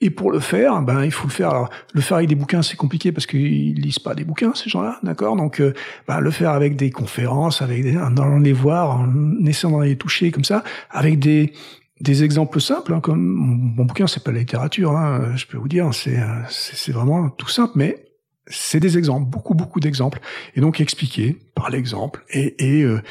Et 0.02 0.12
pour 0.12 0.30
le 0.30 0.40
faire, 0.40 0.84
ben 0.84 1.04
il 1.04 1.10
faut 1.12 1.26
le 1.28 1.34
faire. 1.34 1.50
Alors, 1.50 1.72
le 1.94 2.02
faire 2.02 2.18
avec 2.18 2.30
des 2.30 2.36
bouquins, 2.36 2.62
c'est 2.62 2.78
compliqué 2.78 3.12
parce 3.12 3.26
qu'ils 3.26 3.74
lisent 3.74 3.98
pas 3.98 4.14
des 4.14 4.24
bouquins 4.24 4.54
ces 4.54 4.70
gens-là, 4.70 5.00
d'accord? 5.02 5.36
Donc, 5.36 5.62
euh, 5.62 5.74
ben, 6.08 6.20
le 6.20 6.30
faire 6.30 6.52
avec 6.52 6.76
des 6.76 6.92
conférences, 6.92 7.64
avec 7.64 7.82
des, 7.82 7.98
en 7.98 8.16
allant 8.18 8.38
les 8.38 8.54
voir, 8.54 9.00
en 9.00 9.44
essayant 9.48 9.80
de 9.80 9.86
les 9.86 9.96
toucher 9.96 10.30
comme 10.30 10.44
ça, 10.44 10.64
avec 10.92 11.18
des 11.18 11.54
des 12.00 12.24
exemples 12.24 12.62
simples, 12.62 12.94
hein, 12.94 13.00
comme 13.00 13.24
mon, 13.24 13.86
bouquin, 13.86 14.06
c'est 14.06 14.24
pas 14.24 14.32
la 14.32 14.40
littérature, 14.40 14.92
hein, 14.92 15.36
je 15.36 15.48
peux 15.48 15.58
vous 15.58 15.70
dire, 15.70 15.92
c'est 15.92 16.20
c'est 16.50 16.92
vraiment 16.92 17.32
tout 17.32 17.50
simple, 17.50 17.74
mais 17.74 18.06
c'est 18.46 18.80
des 18.80 19.00
exemples, 19.00 19.28
beaucoup 19.28 19.56
beaucoup 19.56 19.80
d'exemples, 19.80 20.20
et 20.56 20.62
donc 20.62 20.80
expliquer 20.80 21.40
par 21.56 21.72
l'exemple 21.72 22.24
et 22.30 22.54
et, 22.60 22.84
euh, 22.84 23.02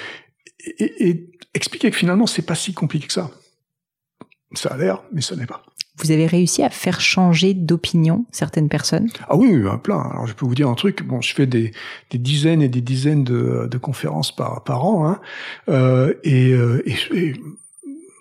et, 0.79 1.09
et 1.09 1.32
expliquer 1.55 1.91
que 1.91 1.97
finalement, 1.97 2.27
c'est 2.27 2.43
pas 2.43 2.55
si 2.55 2.75
compliqué 2.75 3.07
que 3.07 3.13
ça. 3.13 3.31
Ça 4.55 4.71
a 4.71 4.77
l'air, 4.77 5.03
mais 5.13 5.23
ça 5.23 5.35
n'est 5.37 5.47
pas. 5.47 5.63
Vous 5.97 6.11
avez 6.11 6.27
réussi 6.27 6.63
à 6.63 6.71
faire 6.71 7.01
changer 7.01 7.53
d'opinion 7.55 8.25
certaines 8.33 8.69
personnes? 8.69 9.09
Ah 9.29 9.37
oui, 9.37 9.55
oui, 9.55 9.71
plein. 9.83 10.01
Alors 10.01 10.27
je 10.27 10.35
peux 10.35 10.47
vous 10.47 10.55
dire 10.55 10.69
un 10.69 10.75
truc. 10.75 11.03
Bon, 11.03 11.21
je 11.21 11.35
fais 11.35 11.47
des, 11.47 11.73
des 12.11 12.19
dizaines 12.19 12.63
et 12.63 12.69
des 12.69 12.81
dizaines 12.81 13.25
de, 13.25 13.69
de 13.71 13.79
conférences 13.79 14.35
par, 14.35 14.65
par 14.65 14.85
an, 14.85 15.07
hein, 15.07 15.21
euh, 15.69 16.15
et, 16.25 16.53
euh, 16.53 16.83
et, 16.87 16.97
et, 17.15 17.35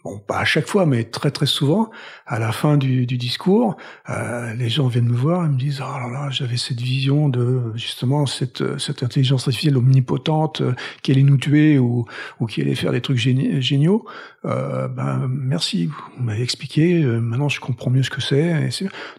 bon, 0.04 0.20
pas 0.20 0.40
à 0.40 0.46
chaque 0.46 0.68
fois, 0.68 0.86
mais 0.86 1.04
très 1.04 1.32
très 1.32 1.46
souvent, 1.46 1.90
à 2.26 2.40
la 2.40 2.52
fin 2.52 2.78
du, 2.78 3.06
discours, 3.06 3.78
euh, 4.10 4.54
les 4.54 4.70
gens 4.70 4.88
viennent 4.88 5.10
me 5.10 5.16
voir 5.16 5.46
et 5.46 5.50
me 5.50 5.58
disent 5.58 5.82
oh 5.82 6.00
là 6.00 6.10
là, 6.12 6.30
j'avais 6.30 6.58
cette 6.58 6.80
vision 6.80 7.30
de 7.30 7.72
justement 7.76 8.26
cette 8.26 8.62
intelligence 9.04 9.48
artificielle 9.48 9.78
omnipotente 9.78 10.62
euh, 10.62 10.74
qui 11.02 11.12
allait 11.12 11.24
nous 11.24 11.38
tuer 11.38 11.78
ou 11.78 12.06
qui 12.50 12.62
allait 12.62 12.76
faire 12.76 12.92
des 12.92 13.02
trucs 13.02 13.18
géniaux. 13.18 14.06
Euh, 14.46 14.88
ben 14.88 15.28
merci, 15.30 15.86
vous 15.86 16.24
m'avez 16.24 16.44
expliqué. 16.44 17.04
Maintenant, 17.04 17.50
je 17.50 17.60
comprends 17.60 17.92
mieux 17.92 18.04
ce 18.04 18.10
que 18.10 18.22
c'est. 18.22 18.70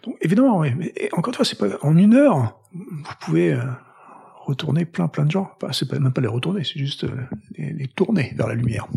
Donc 0.03 0.17
évidemment, 0.21 0.59
oui, 0.59 0.73
mais 0.77 0.93
encore 1.13 1.29
une 1.29 1.35
fois, 1.35 1.45
c'est 1.45 1.57
pas 1.57 1.67
en 1.81 1.95
une 1.97 2.13
heure, 2.13 2.59
vous 2.73 3.13
pouvez 3.19 3.57
retourner 4.45 4.85
plein 4.85 5.07
plein 5.07 5.25
de 5.25 5.31
gens. 5.31 5.49
c'est 5.71 5.89
pas 5.89 5.99
même 5.99 6.13
pas 6.13 6.21
les 6.21 6.27
retourner, 6.27 6.63
c'est 6.63 6.79
juste 6.79 7.05
les, 7.57 7.73
les 7.73 7.87
tourner 7.87 8.33
vers 8.35 8.47
la 8.47 8.55
lumière. 8.55 8.87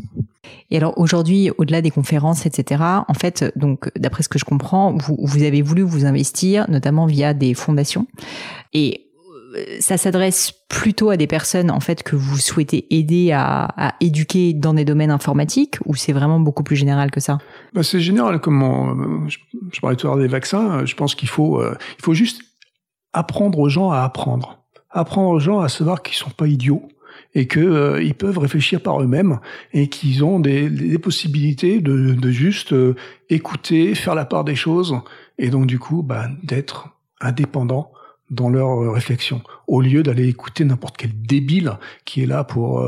Et 0.70 0.76
alors 0.76 0.98
aujourd'hui, 0.98 1.50
au-delà 1.58 1.80
des 1.80 1.90
conférences, 1.90 2.46
etc., 2.46 2.82
en 3.06 3.14
fait, 3.14 3.52
donc 3.56 3.90
d'après 3.96 4.22
ce 4.22 4.28
que 4.28 4.38
je 4.38 4.44
comprends, 4.44 4.96
vous, 4.96 5.16
vous 5.20 5.42
avez 5.42 5.62
voulu 5.62 5.82
vous 5.82 6.04
investir, 6.04 6.68
notamment 6.68 7.06
via 7.06 7.34
des 7.34 7.54
fondations. 7.54 8.06
Et 8.72 9.06
euh, 9.54 9.64
ça 9.80 9.96
s'adresse 9.96 10.52
plutôt 10.68 11.10
à 11.10 11.16
des 11.16 11.28
personnes 11.28 11.70
en 11.70 11.78
fait 11.78 12.02
que 12.02 12.16
vous 12.16 12.38
souhaitez 12.38 12.86
aider 12.94 13.30
à, 13.32 13.68
à 13.76 13.94
éduquer 14.00 14.52
dans 14.52 14.74
des 14.74 14.84
domaines 14.84 15.12
informatiques 15.12 15.78
ou 15.84 15.94
c'est 15.94 16.12
vraiment 16.12 16.40
beaucoup 16.40 16.64
plus 16.64 16.76
général 16.76 17.10
que 17.10 17.20
ça? 17.20 17.38
Bah 17.72 17.82
C'est 17.82 18.00
général. 18.00 18.40
Comme 18.40 19.28
je, 19.28 19.38
je, 19.72 19.80
parlais 19.80 19.96
tout 19.96 20.08
à 20.08 20.10
l'heure 20.10 20.18
des 20.18 20.28
vaccins, 20.28 20.84
je 20.84 20.94
pense 20.96 21.14
qu'il 21.14 21.28
faut, 21.28 21.60
euh, 21.60 21.76
il 21.98 22.04
faut 22.04 22.14
juste 22.14 22.42
apprendre 23.12 23.58
aux 23.58 23.68
gens 23.68 23.90
à 23.90 24.00
apprendre, 24.00 24.58
apprendre 24.96 25.28
aux 25.28 25.38
gens 25.38 25.60
à 25.60 25.68
savoir 25.68 26.02
qu'ils 26.02 26.16
sont 26.16 26.30
pas 26.30 26.46
idiots 26.46 26.88
et 27.34 27.46
que 27.46 27.60
euh, 27.60 28.12
peuvent 28.18 28.38
réfléchir 28.38 28.80
par 28.80 29.00
eux-mêmes 29.02 29.38
et 29.72 29.88
qu'ils 29.88 30.24
ont 30.24 30.40
des, 30.40 30.98
possibilités 30.98 31.80
de, 31.80 32.30
juste 32.30 32.72
euh, 32.72 32.96
écouter, 33.28 33.94
faire 33.94 34.14
la 34.14 34.24
part 34.24 34.44
des 34.44 34.56
choses 34.56 34.96
et 35.38 35.50
donc 35.50 35.66
du 35.66 35.78
coup 35.78 36.02
bah, 36.02 36.28
d'être 36.42 36.88
indépendants 37.20 37.92
dans 38.30 38.48
leur 38.48 38.82
euh, 38.82 38.90
réflexion 38.90 39.42
au 39.66 39.82
lieu 39.82 40.02
d'aller 40.02 40.28
écouter 40.28 40.64
n'importe 40.64 40.96
quel 40.96 41.10
débile 41.12 41.72
qui 42.04 42.22
est 42.22 42.26
là 42.26 42.42
pour 42.42 42.84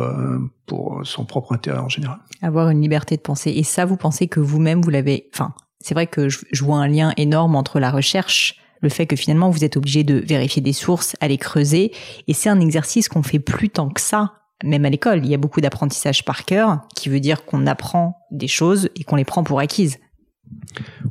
pour 0.67 1.01
son 1.05 1.25
propre 1.25 1.53
intérêt 1.53 1.79
en 1.79 1.89
général. 1.89 2.19
Avoir 2.43 2.71
une 2.71 2.81
liberté 2.81 3.17
de 3.17 3.23
penser 3.23 3.51
et 3.51 3.63
ça 3.63 3.85
vous 3.85 3.97
pensez 3.97 4.29
que 4.29 4.41
vous-même 4.41 4.81
vous 4.81 4.91
l'avez 4.91 5.29
enfin 5.35 5.53
c'est 5.81 5.95
vrai 5.95 6.07
que 6.07 6.29
je 6.29 6.65
vois 6.65 6.79
un 6.79 6.89
lien 6.89 7.13
énorme 7.17 7.55
entre 7.55 7.79
la 7.79 7.91
recherche 7.91 8.57
le 8.81 8.89
fait 8.89 9.07
que 9.07 9.17
finalement 9.17 9.51
vous 9.51 9.65
êtes 9.65 9.77
obligé 9.77 10.05
de 10.05 10.15
vérifier 10.15 10.63
des 10.63 10.73
sources, 10.73 11.17
aller 11.21 11.39
creuser, 11.39 11.93
et 12.27 12.35
c'est 12.35 12.49
un 12.49 12.61
exercice 12.61 13.09
qu'on 13.09 13.23
fait 13.23 13.39
plus 13.39 13.71
tant 13.71 13.89
que 13.89 14.01
ça, 14.01 14.35
même 14.65 14.85
à 14.85 14.91
l'école. 14.91 15.25
Il 15.25 15.31
y 15.31 15.35
a 15.35 15.39
beaucoup 15.39 15.61
d'apprentissage 15.61 16.25
par 16.25 16.45
cœur, 16.45 16.81
qui 16.95 17.09
veut 17.09 17.21
dire 17.21 17.45
qu'on 17.45 17.67
apprend 17.67 18.27
des 18.31 18.49
choses 18.49 18.89
et 18.97 19.05
qu'on 19.05 19.17
les 19.17 19.25
prend 19.25 19.45
pour 19.45 19.61
acquises. 19.61 19.99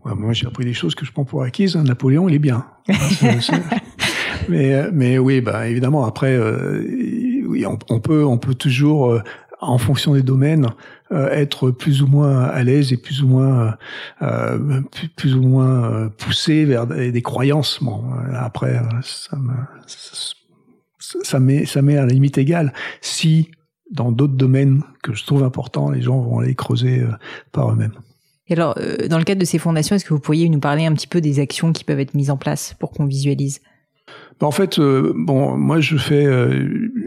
Ouais, 0.03 0.13
moi, 0.15 0.34
j'ai 0.34 0.47
appris 0.47 0.65
des 0.65 0.74
choses 0.74 0.95
que 0.95 1.05
je 1.05 1.11
prends 1.11 1.26
pour 1.26 1.43
acquises. 1.43 1.76
Napoléon, 1.76 2.28
il 2.28 2.36
est 2.36 2.39
bien. 2.39 2.65
mais, 4.49 4.74
euh, 4.74 4.89
mais 4.93 5.18
oui, 5.18 5.41
bah 5.41 5.68
évidemment. 5.68 6.05
Après, 6.05 6.34
euh, 6.34 6.84
oui, 7.47 7.65
on, 7.65 7.78
on, 7.89 7.99
peut, 7.99 8.26
on 8.26 8.38
peut 8.38 8.55
toujours 8.55 9.11
euh, 9.11 9.22
en 9.61 9.78
fonction 9.78 10.13
des 10.13 10.24
domaines, 10.24 10.68
être 11.11 11.71
plus 11.71 12.01
ou 12.01 12.07
moins 12.07 12.43
à 12.43 12.63
l'aise 12.63 12.91
et 12.93 12.97
plus 12.97 13.23
ou 13.23 13.27
moins 13.27 13.77
euh, 14.21 14.81
plus, 14.91 15.09
plus, 15.09 15.35
ou 15.35 15.41
moins 15.41 15.91
euh, 15.91 16.09
poussé 16.09 16.65
vers 16.65 16.87
des, 16.87 17.21
croyances. 17.21 17.79
Bon, 17.81 18.03
après, 18.33 18.79
ça 19.01 19.37
me 19.37 19.53
ça 21.23 21.39
met 21.39 21.65
ça 21.65 21.81
met 21.81 21.97
à 21.97 22.05
la 22.05 22.13
limite 22.13 22.37
égale 22.37 22.73
si 23.01 23.51
dans 23.91 24.11
d'autres 24.11 24.35
domaines 24.35 24.83
que 25.01 25.13
je 25.13 25.25
trouve 25.25 25.43
importants, 25.43 25.89
les 25.91 26.01
gens 26.01 26.19
vont 26.19 26.39
aller 26.39 26.55
creuser 26.55 27.05
par 27.53 27.71
eux-mêmes. 27.71 27.93
Et 28.49 28.53
alors, 28.53 28.77
dans 29.09 29.17
le 29.17 29.23
cadre 29.23 29.39
de 29.39 29.45
ces 29.45 29.59
fondations, 29.59 29.95
est-ce 29.95 30.03
que 30.03 30.13
vous 30.13 30.19
pourriez 30.19 30.49
nous 30.49 30.59
parler 30.59 30.85
un 30.85 30.93
petit 30.93 31.07
peu 31.07 31.21
des 31.21 31.39
actions 31.39 31.71
qui 31.71 31.85
peuvent 31.85 31.99
être 31.99 32.13
mises 32.13 32.29
en 32.29 32.37
place 32.37 32.75
pour 32.79 32.91
qu'on 32.91 33.05
visualise? 33.05 33.61
Bah, 34.41 34.47
En 34.47 34.51
fait, 34.51 34.79
bon, 34.79 35.55
moi 35.57 35.79
je 35.79 35.95
fais, 35.95 36.27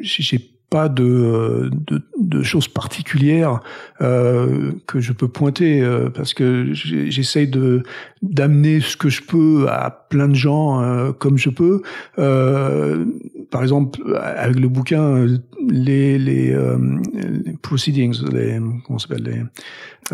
j'ai 0.00 0.49
pas 0.70 0.88
de, 0.88 1.68
de, 1.72 2.00
de, 2.16 2.42
choses 2.44 2.68
particulières 2.68 3.60
euh, 4.00 4.70
que 4.86 5.00
je 5.00 5.12
peux 5.12 5.26
pointer 5.26 5.82
euh, 5.82 6.10
parce 6.10 6.32
que 6.32 6.72
j'essaye 6.72 7.48
de 7.48 7.82
d'amener 8.22 8.80
ce 8.80 8.96
que 8.96 9.08
je 9.08 9.22
peux 9.22 9.66
à 9.68 9.90
plein 9.90 10.28
de 10.28 10.34
gens 10.34 10.80
euh, 10.80 11.12
comme 11.12 11.38
je 11.38 11.50
peux. 11.50 11.82
Euh, 12.18 13.04
par 13.50 13.62
exemple, 13.62 14.00
avec 14.16 14.60
le 14.60 14.68
bouquin, 14.68 15.26
les 15.68 16.18
les, 16.18 16.52
euh, 16.52 16.78
les 17.14 17.56
proceedings, 17.60 18.22
les 18.32 18.60
comment 18.86 19.00
s'appelle 19.00 19.48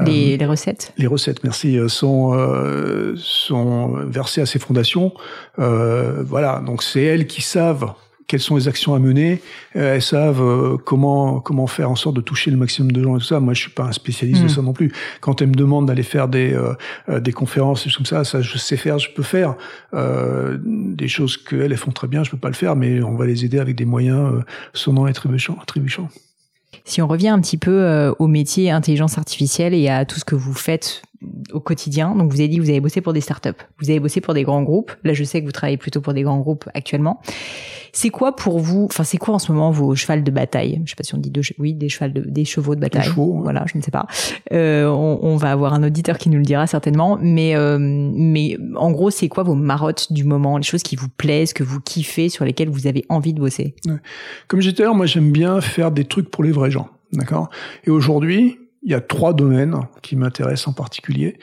les, 0.07 0.37
les, 0.39 0.47
recettes. 0.47 0.95
Les 0.97 1.07
recettes, 1.07 1.45
merci, 1.45 1.79
sont 1.89 2.33
sont 3.17 3.95
versées 4.07 4.41
à 4.41 4.47
ces 4.47 4.59
fondations. 4.59 5.13
voilà, 5.59 6.63
donc 6.65 6.83
c'est 6.83 7.03
elles 7.03 7.27
qui 7.27 7.43
savent 7.43 7.93
quelles 8.27 8.41
sont 8.41 8.57
les 8.57 8.69
actions 8.69 8.95
à 8.95 8.99
mener. 8.99 9.41
Euh, 9.77 9.95
elles 9.95 10.03
savent 10.03 10.43
euh, 10.43 10.77
comment 10.77 11.41
comment 11.41 11.67
faire 11.67 11.91
en 11.91 11.97
sorte 11.97 12.17
de 12.17 12.21
toucher 12.21 12.51
le 12.51 12.57
maximum 12.57 12.93
de 12.93 13.03
gens 13.03 13.17
et 13.17 13.21
tout 13.21 13.27
ça. 13.27 13.41
Moi, 13.41 13.55
je 13.55 13.61
suis 13.61 13.71
pas 13.71 13.85
un 13.85 13.93
spécialiste 13.93 14.43
de 14.43 14.47
hmm. 14.47 14.51
ça 14.51 14.63
non 14.63 14.73
plus. 14.73 14.93
Quand 15.21 15.41
elles 15.43 15.49
me 15.49 15.55
demandent 15.55 15.87
d'aller 15.87 16.03
faire 16.03 16.29
des 16.29 16.53
euh, 16.53 17.21
des 17.21 17.33
conférences 17.33 17.87
et 17.87 17.91
comme 17.91 18.07
ça, 18.07 18.25
ça 18.25 18.43
je 18.43 18.59
sais 18.59 18.77
faire, 18.77 18.99
je 18.99 19.11
peux 19.11 19.23
faire 19.23 19.57
des 19.93 21.09
choses 21.09 21.37
qu'elles 21.37 21.73
elles 21.73 21.77
font 21.77 21.93
très 21.93 22.09
bien. 22.09 22.25
Je 22.25 22.31
peux 22.31 22.37
pas 22.37 22.49
le 22.49 22.55
faire, 22.55 22.77
mais 22.77 23.03
on 23.03 23.17
va 23.17 23.27
les 23.27 23.45
aider 23.45 23.59
avec 23.59 23.77
des 23.77 23.85
moyens 23.85 24.43
sonnants 24.73 25.07
et 25.07 25.13
trébuchants. 25.13 25.57
trébuchants. 25.67 26.09
Si 26.85 27.03
on 27.03 27.07
revient 27.07 27.29
un 27.29 27.41
petit 27.41 27.57
peu 27.57 28.15
au 28.19 28.27
métier 28.27 28.71
intelligence 28.71 29.19
artificielle 29.19 29.75
et 29.75 29.89
à 29.89 30.05
tout 30.05 30.19
ce 30.19 30.25
que 30.25 30.35
vous 30.35 30.55
faites 30.55 31.03
au 31.53 31.61
quotidien. 31.61 32.15
Donc 32.15 32.31
vous 32.31 32.41
avez 32.41 32.49
dit 32.49 32.57
que 32.57 32.63
vous 32.63 32.71
avez 32.71 32.81
bossé 32.81 33.01
pour 33.01 33.13
des 33.13 33.21
startups, 33.21 33.51
vous 33.81 33.91
avez 33.91 34.01
bossé 34.01 34.21
pour 34.21 34.35
des 34.35 34.43
grands 34.43 34.63
groupes. 34.63 34.93
Là, 35.05 35.15
je 35.15 35.25
sais 35.25 35.41
que 35.41 35.47
vous 35.47 35.53
travaillez 35.53 35.77
plutôt 35.77 36.01
pour 36.01 36.15
des 36.15 36.23
grands 36.23 36.39
groupes 36.39 36.69
actuellement. 36.75 37.21
C'est 37.93 38.11
quoi 38.11 38.35
pour 38.37 38.59
vous 38.59 38.85
Enfin, 38.85 39.05
c'est 39.05 39.19
quoi 39.19 39.35
en 39.35 39.39
ce 39.39 39.53
moment 39.53 39.71
vos 39.71 39.95
chevals 39.95 40.25
de 40.25 40.31
bataille? 40.31 40.81
Je 40.85 40.91
sais 40.91 40.97
pas 40.97 41.05
si 41.05 41.15
on 41.15 41.19
dit 41.19 41.31
de, 41.31 41.41
oui, 41.59 41.75
des 41.75 41.89
chevals 41.89 42.13
de, 42.13 42.23
des 42.23 42.45
chevaux 42.45 42.75
de 42.75 42.81
bataille. 42.81 43.05
Chevaux, 43.05 43.41
Voilà, 43.43 43.65
je 43.67 43.79
ne 43.79 43.83
sais 43.83 43.91
pas. 43.91 44.07
Euh, 44.53 44.87
on, 44.87 45.19
on, 45.23 45.37
va 45.37 45.51
avoir 45.51 45.75
un 45.75 45.83
auditeur 45.83 46.19
qui 46.19 46.31
nous 46.31 46.39
le 46.39 46.45
dira 46.45 46.67
certainement. 46.67 47.19
Mais 47.21 47.57
euh, 47.57 47.79
mais 47.81 48.57
en 48.77 48.91
gros, 48.91 49.11
c'est 49.11 49.29
quoi 49.29 49.43
vos 49.43 49.55
marottes 49.55 50.13
du 50.13 50.25
moment? 50.25 50.57
Les 50.57 50.65
choses 50.65 50.83
qui 50.83 50.97
vous 50.97 51.09
plaisent, 51.09 51.53
que 51.53 51.65
vous 51.65 51.81
kiffez, 51.81 52.29
sur 52.29 52.45
lesquelles 52.45 52.71
vous 52.71 52.87
avez 52.87 53.05
envie 53.09 53.33
de 53.33 53.41
bosser? 53.41 53.75
Comme 54.49 54.61
j'étais 54.61 54.83
là, 54.83 54.93
moi 54.93 55.07
j'aime 55.07 55.33
bien 55.33 55.61
faire 55.61 55.91
des 55.91 56.05
trucs 56.05 56.31
pour 56.31 56.45
les 56.45 56.53
vrais 56.53 56.71
gens. 56.71 56.89
D'accord? 57.13 57.51
Et 57.85 57.91
aujourd'hui, 57.91 58.59
il 58.87 58.93
y 58.93 58.95
a 58.95 59.01
trois 59.01 59.35
domaines 59.35 59.81
qui 60.01 60.15
m'intéressent 60.15 60.69
en 60.69 60.73
particulier 60.73 61.39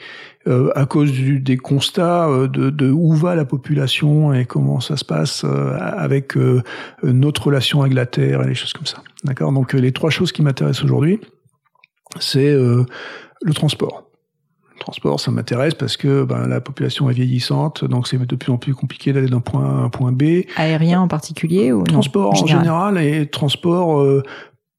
euh, 0.48 0.70
à 0.74 0.86
cause 0.86 1.12
du, 1.12 1.40
des 1.40 1.58
constats 1.58 2.26
euh, 2.26 2.48
de, 2.48 2.70
de, 2.70 2.90
où 2.90 3.12
va 3.12 3.34
la 3.34 3.44
population 3.44 4.32
et 4.32 4.46
comment 4.46 4.80
ça 4.80 4.96
se 4.96 5.04
passe 5.04 5.44
euh, 5.44 5.76
avec 5.78 6.38
euh, 6.38 6.62
notre 7.02 7.44
relation 7.44 7.82
avec 7.82 7.92
la 7.92 8.06
Terre 8.06 8.42
et 8.42 8.48
les 8.48 8.54
choses 8.54 8.72
comme 8.72 8.86
ça. 8.86 9.02
D'accord? 9.24 9.52
Donc 9.52 9.74
les 9.74 9.92
trois 9.92 10.08
choses 10.08 10.32
qui 10.32 10.40
m'intéressent 10.40 10.84
aujourd'hui, 10.84 11.20
c'est 12.18 12.54
le 12.54 13.54
transport. 13.54 14.04
Le 14.74 14.80
transport, 14.80 15.20
ça 15.20 15.30
m'intéresse 15.30 15.74
parce 15.74 15.96
que 15.96 16.24
ben, 16.24 16.46
la 16.46 16.60
population 16.60 17.10
est 17.10 17.14
vieillissante, 17.14 17.84
donc 17.84 18.06
c'est 18.06 18.18
de 18.18 18.36
plus 18.36 18.52
en 18.52 18.56
plus 18.56 18.74
compliqué 18.74 19.12
d'aller 19.12 19.28
d'un 19.28 19.40
point 19.40 19.64
A 19.64 19.68
à 19.68 19.84
un 19.84 19.88
point 19.88 20.12
B. 20.12 20.44
Aérien 20.56 21.00
en 21.00 21.08
particulier 21.08 21.72
ou 21.72 21.82
Transport 21.82 22.42
en 22.42 22.46
général, 22.46 22.98
et 22.98 23.26
transport 23.26 24.22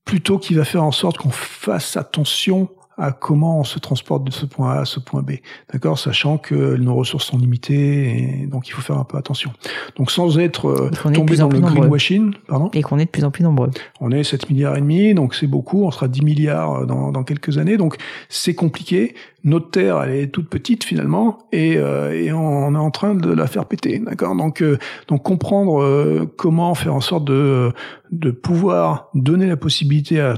plutôt 0.05 0.37
qui 0.37 0.53
va 0.53 0.63
faire 0.63 0.83
en 0.83 0.91
sorte 0.91 1.17
qu'on 1.17 1.31
fasse 1.31 1.97
attention 1.97 2.69
à 2.97 3.11
comment 3.11 3.59
on 3.59 3.63
se 3.63 3.79
transporte 3.79 4.23
de 4.23 4.31
ce 4.31 4.45
point 4.45 4.71
A 4.71 4.79
à 4.81 4.85
ce 4.85 4.99
point 4.99 5.21
B. 5.21 5.33
D'accord 5.71 5.99
Sachant 5.99 6.37
que 6.37 6.75
nos 6.77 6.95
ressources 6.95 7.25
sont 7.25 7.37
limitées 7.37 8.43
et 8.43 8.47
donc 8.47 8.67
il 8.67 8.71
faut 8.71 8.81
faire 8.81 8.97
un 8.97 9.03
peu 9.03 9.17
attention. 9.17 9.51
Donc 9.97 10.11
sans 10.11 10.39
être 10.39 10.69
euh, 10.69 11.11
tombé 11.13 11.35
dans 11.37 11.49
le 11.49 11.59
greenwashing, 11.59 12.33
pardon 12.47 12.69
Et 12.73 12.81
qu'on 12.81 12.97
est 12.97 13.05
de 13.05 13.09
plus 13.09 13.25
en 13.25 13.31
plus 13.31 13.43
nombreux. 13.43 13.69
On 13.99 14.11
est 14.11 14.23
7 14.23 14.49
milliards 14.49 14.77
et 14.77 14.81
demi, 14.81 15.13
donc 15.13 15.35
c'est 15.35 15.47
beaucoup, 15.47 15.83
on 15.83 15.91
sera 15.91 16.07
10 16.07 16.21
milliards 16.21 16.75
euh, 16.75 16.85
dans, 16.85 17.11
dans 17.11 17.23
quelques 17.23 17.57
années, 17.57 17.77
donc 17.77 17.97
c'est 18.29 18.55
compliqué. 18.55 19.15
Notre 19.43 19.69
Terre, 19.69 20.01
elle 20.01 20.15
est 20.15 20.27
toute 20.27 20.49
petite 20.49 20.83
finalement, 20.83 21.39
et, 21.51 21.77
euh, 21.77 22.11
et 22.11 22.31
on, 22.33 22.73
est 22.73 22.79
en 22.79 22.91
train 22.91 23.13
de 23.13 23.31
la 23.31 23.45
faire 23.45 23.65
péter, 23.65 23.99
d'accord 23.99 24.35
Donc 24.35 24.63
donc 25.07 25.21
comprendre 25.21 26.25
comment 26.35 26.73
faire 26.73 26.95
en 26.95 27.01
sorte 27.01 27.25
de 27.25 27.71
de 28.11 28.31
pouvoir 28.31 29.09
donner 29.13 29.45
la 29.45 29.57
possibilité 29.57 30.19
à 30.19 30.35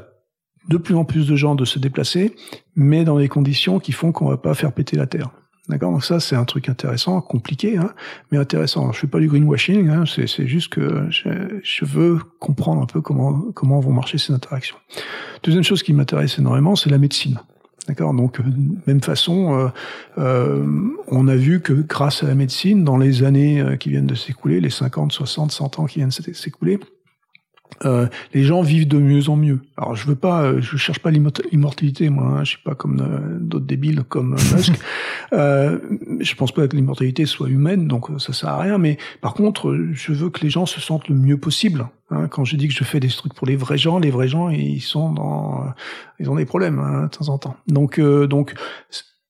de 0.68 0.78
plus 0.78 0.96
en 0.96 1.06
plus 1.06 1.28
de 1.28 1.36
gens 1.36 1.56
de 1.56 1.66
se 1.66 1.80
déplacer, 1.80 2.36
mais 2.76 3.04
dans 3.04 3.18
des 3.18 3.28
conditions 3.28 3.80
qui 3.80 3.92
font 3.92 4.12
qu'on 4.12 4.30
va 4.30 4.38
pas 4.38 4.54
faire 4.54 4.72
péter 4.74 4.98
la 4.98 5.08
terre. 5.08 5.32
D'accord? 5.70 5.92
Donc 5.92 6.04
ça, 6.04 6.20
c'est 6.20 6.36
un 6.36 6.46
truc 6.46 6.70
intéressant, 6.70 7.20
compliqué, 7.20 7.78
hein, 7.78 7.94
mais 8.32 8.38
intéressant. 8.38 8.92
Je 8.94 9.00
fais 9.00 9.08
pas 9.08 9.20
du 9.20 9.28
greenwashing, 9.28 9.90
hein, 9.90 10.04
c'est 10.06 10.48
juste 10.48 10.70
que 10.70 11.08
je, 11.10 11.60
je, 11.62 11.84
veux 11.84 12.20
comprendre 12.40 12.82
un 12.82 12.86
peu 12.86 13.02
comment 13.02 13.52
comment 13.54 13.82
vont 13.82 13.92
marcher 13.92 14.18
ces 14.18 14.32
interactions. 14.32 14.78
Deuxième 15.44 15.64
chose 15.64 15.84
qui 15.84 15.92
m'intéresse 15.92 16.40
énormément, 16.40 16.78
c'est 16.78 16.90
la 16.90 16.98
médecine. 16.98 17.38
D'accord? 17.88 18.14
Donc, 18.14 18.40
euh, 18.40 18.44
même 18.86 19.02
façon, 19.02 19.58
euh, 19.58 19.68
euh, 20.18 20.66
on 21.08 21.28
a 21.28 21.36
vu 21.36 21.62
que 21.62 21.74
grâce 21.74 22.24
à 22.24 22.28
la 22.28 22.36
médecine, 22.36 22.84
dans 22.84 22.98
les 22.98 23.24
années 23.24 23.64
qui 23.80 23.90
viennent 23.90 24.08
de 24.08 24.16
s'écouler, 24.16 24.60
les 24.60 24.70
50, 24.70 25.12
60, 25.12 25.52
100 25.52 25.80
ans 25.80 25.86
qui 25.86 26.00
viennent 26.00 26.10
de 26.10 26.34
s'écouler, 26.34 26.80
euh, 27.86 28.08
les 28.34 28.44
gens 28.44 28.62
vivent 28.62 28.88
de 28.88 28.98
mieux 28.98 29.30
en 29.30 29.36
mieux. 29.36 29.60
Alors 29.78 29.96
je 29.96 30.08
veux 30.08 30.16
pas, 30.16 30.42
euh, 30.42 30.62
je 30.62 30.78
cherche 30.78 31.00
pas 31.00 31.12
l'immortalité, 31.12 32.10
moi. 32.10 32.26
Hein, 32.26 32.44
je 32.44 32.52
suis 32.52 32.64
pas 32.64 32.76
comme 32.76 33.00
euh, 33.02 33.38
d'autres 33.40 33.66
débiles 33.66 34.04
comme 34.04 34.32
Musk. 34.32 34.74
euh, 35.34 35.80
je 36.20 36.36
pense 36.36 36.52
pas 36.52 36.68
que 36.68 36.76
l'immortalité 36.76 37.26
soit 37.26 37.50
humaine, 37.50 37.88
donc 37.88 38.08
ça 38.20 38.34
sert 38.34 38.50
à 38.50 38.60
rien. 38.60 38.78
Mais 38.78 38.98
par 39.22 39.34
contre, 39.34 39.78
je 39.92 40.12
veux 40.14 40.30
que 40.30 40.42
les 40.42 40.50
gens 40.50 40.66
se 40.66 40.80
sentent 40.80 41.08
le 41.08 41.16
mieux 41.16 41.38
possible. 41.38 41.88
Hein, 42.10 42.28
quand 42.28 42.46
je 42.46 42.56
dis 42.56 42.68
que 42.68 42.74
je 42.74 42.84
fais 42.84 43.00
des 43.00 43.10
trucs 43.10 43.34
pour 43.34 43.46
les 43.46 43.56
vrais 43.56 43.78
gens, 43.78 44.00
les 44.00 44.12
vrais 44.12 44.28
gens, 44.28 44.50
ils 44.50 44.82
sont 44.82 45.12
dans, 45.12 45.66
ils 46.20 46.30
ont 46.30 46.36
des 46.36 46.46
problèmes 46.46 46.80
hein, 46.80 47.04
de 47.04 47.10
temps 47.10 47.30
en 47.30 47.38
temps. 47.38 47.58
Donc, 47.68 48.00
donc 48.00 48.56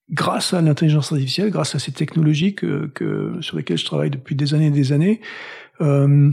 grâce 0.09 0.53
à 0.53 0.61
l'intelligence 0.61 1.11
artificielle, 1.11 1.49
grâce 1.49 1.75
à 1.75 1.79
ces 1.79 1.91
technologies 1.91 2.55
que, 2.55 2.87
que, 2.93 3.37
sur 3.41 3.57
lesquelles 3.57 3.77
je 3.77 3.85
travaille 3.85 4.09
depuis 4.09 4.35
des 4.35 4.53
années 4.53 4.67
et 4.67 4.71
des 4.71 4.93
années, 4.93 5.21
euh, 5.81 6.31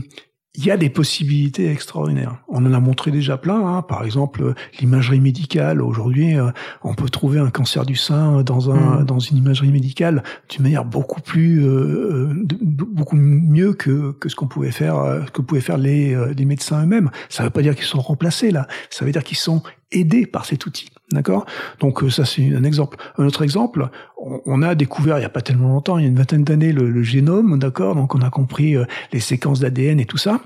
il 0.57 0.65
y 0.65 0.71
a 0.71 0.77
des 0.77 0.89
possibilités 0.89 1.69
extraordinaires. 1.69 2.37
On 2.47 2.65
en 2.65 2.73
a 2.73 2.79
montré 2.79 3.11
déjà 3.11 3.37
plein. 3.37 3.65
Hein. 3.65 3.81
Par 3.81 4.03
exemple, 4.03 4.53
l'imagerie 4.79 5.19
médicale. 5.19 5.81
Aujourd'hui, 5.81 6.37
euh, 6.37 6.51
on 6.83 6.93
peut 6.93 7.09
trouver 7.09 7.39
un 7.39 7.49
cancer 7.49 7.85
du 7.85 7.95
sein 7.95 8.43
dans 8.43 8.71
un 8.71 9.01
mm. 9.01 9.05
dans 9.05 9.19
une 9.19 9.37
imagerie 9.37 9.71
médicale 9.71 10.23
d'une 10.49 10.63
manière 10.63 10.85
beaucoup 10.85 11.21
plus 11.21 11.65
euh, 11.65 12.29
euh 12.29 12.45
beaucoup 12.55 13.15
mieux 13.15 13.73
que 13.73 14.11
que 14.13 14.29
ce 14.29 14.35
qu'on 14.35 14.47
pouvait 14.47 14.71
faire 14.71 14.97
euh, 14.97 15.21
que 15.33 15.41
pouvaient 15.41 15.61
faire 15.61 15.77
les 15.77 16.15
les 16.35 16.45
médecins 16.45 16.83
eux-mêmes. 16.83 17.09
Ça 17.29 17.43
ne 17.43 17.47
veut 17.47 17.51
pas 17.51 17.61
dire 17.61 17.75
qu'ils 17.75 17.85
sont 17.85 18.01
remplacés 18.01 18.51
là. 18.51 18.67
Ça 18.89 19.05
veut 19.05 19.11
dire 19.11 19.23
qu'ils 19.23 19.37
sont 19.37 19.61
aidés 19.91 20.25
par 20.25 20.45
cet 20.45 20.65
outil. 20.65 20.89
D'accord? 21.11 21.45
Donc 21.79 22.01
ça 22.09 22.25
c'est 22.25 22.55
un 22.55 22.63
exemple. 22.63 22.97
Un 23.17 23.25
autre 23.25 23.43
exemple, 23.43 23.89
on, 24.17 24.61
a 24.63 24.73
découvert 24.73 25.17
il 25.17 25.21
n'y 25.21 25.25
a 25.25 25.29
pas 25.29 25.41
tellement 25.41 25.69
longtemps, 25.69 25.99
il 25.99 26.01
y 26.01 26.05
a 26.05 26.09
une 26.09 26.17
vingtaine 26.17 26.43
d'années, 26.43 26.71
le, 26.71 26.89
le, 26.89 27.03
génome, 27.03 27.59
d'accord? 27.59 27.95
Donc 27.95 28.15
on 28.15 28.21
a 28.21 28.29
compris 28.29 28.75
les 29.13 29.19
séquences 29.19 29.59
d'ADN 29.59 29.99
et 29.99 30.05
tout 30.05 30.17
ça. 30.17 30.39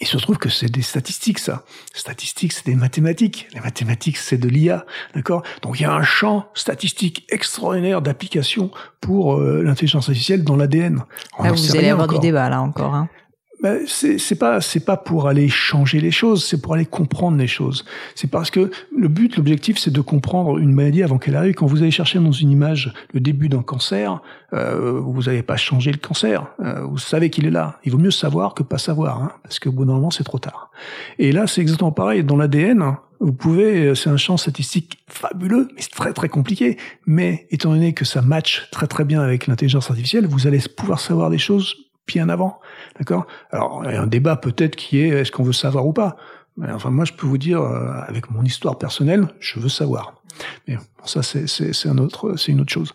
Il 0.00 0.06
se 0.06 0.16
trouve 0.16 0.38
que 0.38 0.48
c'est 0.48 0.70
des 0.70 0.82
statistiques, 0.82 1.38
ça. 1.38 1.64
Statistiques, 1.92 2.52
c'est 2.52 2.66
des 2.66 2.74
mathématiques. 2.74 3.48
Les 3.52 3.60
mathématiques, 3.60 4.16
c'est 4.16 4.38
de 4.38 4.48
l'IA, 4.48 4.86
d'accord? 5.14 5.42
Donc 5.62 5.78
il 5.78 5.82
y 5.82 5.86
a 5.86 5.92
un 5.92 6.02
champ 6.02 6.48
statistique 6.54 7.26
extraordinaire 7.28 8.02
d'application 8.02 8.70
pour 9.00 9.36
euh, 9.36 9.62
l'intelligence 9.62 10.08
artificielle 10.08 10.42
dans 10.42 10.56
l'ADN. 10.56 11.04
Ah, 11.38 11.52
vous 11.52 11.76
allez 11.76 11.90
avoir 11.90 12.08
du 12.08 12.18
débat 12.18 12.48
là 12.48 12.62
encore. 12.62 12.94
Hein 12.94 13.08
ben, 13.62 13.80
c'est 13.86 14.38
pas 14.38 14.60
c'est 14.60 14.84
pas 14.84 14.96
pour 14.96 15.28
aller 15.28 15.48
changer 15.48 16.00
les 16.00 16.10
choses, 16.10 16.44
c'est 16.44 16.60
pour 16.60 16.74
aller 16.74 16.84
comprendre 16.84 17.38
les 17.38 17.46
choses. 17.46 17.84
C'est 18.14 18.30
parce 18.30 18.50
que 18.50 18.70
le 18.96 19.08
but, 19.08 19.36
l'objectif, 19.36 19.78
c'est 19.78 19.92
de 19.92 20.00
comprendre 20.00 20.58
une 20.58 20.72
maladie 20.72 21.02
avant 21.02 21.18
qu'elle 21.18 21.36
arrive. 21.36 21.54
Quand 21.54 21.66
vous 21.66 21.80
allez 21.80 21.90
chercher 21.90 22.18
dans 22.18 22.32
une 22.32 22.50
image 22.50 22.92
le 23.12 23.20
début 23.20 23.48
d'un 23.48 23.62
cancer, 23.62 24.20
euh, 24.52 25.00
vous 25.00 25.22
n'avez 25.22 25.42
pas 25.42 25.56
changé 25.56 25.92
le 25.92 25.98
cancer. 25.98 26.46
Euh, 26.60 26.82
vous 26.82 26.98
savez 26.98 27.30
qu'il 27.30 27.46
est 27.46 27.50
là. 27.50 27.78
Il 27.84 27.92
vaut 27.92 27.98
mieux 27.98 28.10
savoir 28.10 28.54
que 28.54 28.62
pas 28.62 28.78
savoir, 28.78 29.22
hein, 29.22 29.32
parce 29.42 29.58
que 29.58 29.68
d'un 29.68 29.84
moment, 29.84 30.10
c'est 30.10 30.24
trop 30.24 30.38
tard. 30.38 30.70
Et 31.18 31.32
là, 31.32 31.46
c'est 31.46 31.60
exactement 31.60 31.92
pareil. 31.92 32.24
Dans 32.24 32.36
l'ADN, 32.36 32.96
vous 33.20 33.32
pouvez, 33.32 33.94
c'est 33.94 34.10
un 34.10 34.16
champ 34.16 34.36
statistique 34.36 34.98
fabuleux, 35.06 35.68
mais 35.74 35.80
c'est 35.80 35.92
très 35.92 36.12
très 36.12 36.28
compliqué. 36.28 36.76
Mais 37.06 37.46
étant 37.50 37.70
donné 37.70 37.94
que 37.94 38.04
ça 38.04 38.20
match 38.20 38.68
très 38.72 38.88
très 38.88 39.04
bien 39.04 39.22
avec 39.22 39.46
l'intelligence 39.46 39.90
artificielle, 39.90 40.26
vous 40.26 40.46
allez 40.46 40.60
pouvoir 40.76 41.00
savoir 41.00 41.30
des 41.30 41.38
choses 41.38 41.83
bien 42.06 42.28
avant. 42.28 42.60
D'accord? 42.98 43.26
Alors, 43.50 43.82
il 43.84 43.92
y 43.92 43.96
a 43.96 44.02
un 44.02 44.06
débat 44.06 44.36
peut-être 44.36 44.76
qui 44.76 45.00
est 45.00 45.08
est-ce 45.08 45.32
qu'on 45.32 45.44
veut 45.44 45.52
savoir 45.52 45.86
ou 45.86 45.92
pas? 45.92 46.16
Mais 46.56 46.70
Enfin, 46.70 46.90
moi, 46.90 47.04
je 47.04 47.12
peux 47.12 47.26
vous 47.26 47.38
dire, 47.38 47.60
euh, 47.60 47.90
avec 48.06 48.30
mon 48.30 48.42
histoire 48.42 48.78
personnelle, 48.78 49.26
je 49.40 49.58
veux 49.58 49.68
savoir. 49.68 50.14
Mais 50.66 50.76
bon, 50.76 50.82
ça, 51.04 51.22
c'est, 51.22 51.88
un 51.88 51.98
autre, 51.98 52.36
c'est 52.36 52.52
une 52.52 52.60
autre 52.60 52.72
chose. 52.72 52.92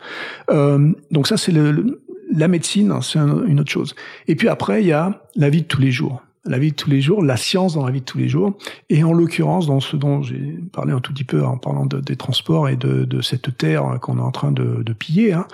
Euh, 0.51 0.91
donc 1.11 1.27
ça, 1.27 1.37
c'est 1.37 1.51
le, 1.51 2.01
la 2.31 2.47
médecine, 2.47 2.93
c'est 3.01 3.19
une 3.19 3.59
autre 3.59 3.71
chose. 3.71 3.95
Et 4.27 4.35
puis 4.35 4.47
après, 4.47 4.81
il 4.81 4.87
y 4.87 4.93
a 4.93 5.21
la 5.35 5.49
vie 5.49 5.61
de 5.61 5.67
tous 5.67 5.81
les 5.81 5.91
jours. 5.91 6.21
la 6.45 6.57
vie 6.57 6.71
de 6.71 6.75
tous 6.75 6.89
les 6.89 7.01
jours, 7.01 7.21
la 7.23 7.37
science 7.37 7.75
dans 7.75 7.85
la 7.85 7.91
vie 7.91 7.99
de 7.99 8.05
tous 8.05 8.17
les 8.17 8.29
jours, 8.29 8.57
et 8.89 9.03
en 9.03 9.13
l'occurrence 9.13 9.67
dans 9.67 9.81
ce 9.81 9.97
dont 9.97 10.23
j'ai 10.23 10.57
parlé 10.71 10.93
un 10.93 10.99
tout 10.99 11.13
petit 11.13 11.25
peu 11.25 11.43
en 11.43 11.57
parlant 11.57 11.85
des 11.85 12.15
transports 12.15 12.69
et 12.69 12.75
de, 12.75 13.21
cette 13.21 13.57
terre 13.57 13.99
qu'on 14.01 14.17
est 14.17 14.21
en 14.21 14.31
train 14.31 14.51
de, 14.51 14.93
piller. 14.93 15.33
Hein. 15.33 15.45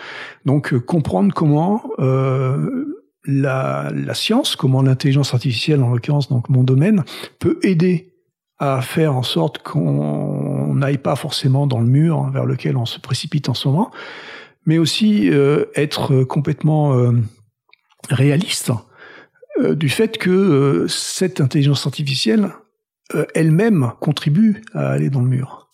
Donc 0.46 0.74
euh, 0.74 0.80
comprendre 0.80 1.34
comment 1.34 1.84
euh, 2.00 2.95
la, 3.26 3.92
science, 4.14 4.56
comment 4.56 4.82
l'intelligence 4.82 5.34
artificielle, 5.34 5.82
en 5.84 5.90
l'occurrence 5.90 6.30
donc 6.30 6.50
mon 6.50 6.64
domaine, 6.64 7.04
peut 7.40 7.60
aider 7.64 8.14
à 8.58 8.82
faire 8.82 9.16
en 9.16 9.24
sorte 9.24 9.60
qu'on 9.60 10.74
n'aille 10.76 10.98
pas 10.98 11.16
forcément 11.16 11.68
dans 11.68 11.80
le 11.80 11.88
mur 11.88 12.30
vers 12.32 12.46
lequel 12.46 12.78
on 12.78 12.86
se 12.86 13.00
précipite 13.00 13.50
en 13.50 13.54
ce 13.54 13.68
moment, 13.68 13.92
mais 14.66 14.78
aussi 14.78 15.30
euh, 15.30 15.66
être 15.76 16.24
complètement 16.24 17.12
réaliste 18.10 18.72
euh, 19.60 19.76
du 19.76 19.90
fait 19.90 20.18
que 20.18 20.30
euh, 20.30 20.88
cette 20.88 21.40
intelligence 21.40 21.86
artificielle 21.86 22.52
euh, 23.14 23.26
elle-même 23.36 23.92
contribue 24.02 24.62
à 24.74 24.90
aller 24.90 25.10
dans 25.10 25.22
le 25.22 25.28
mur. 25.28 25.65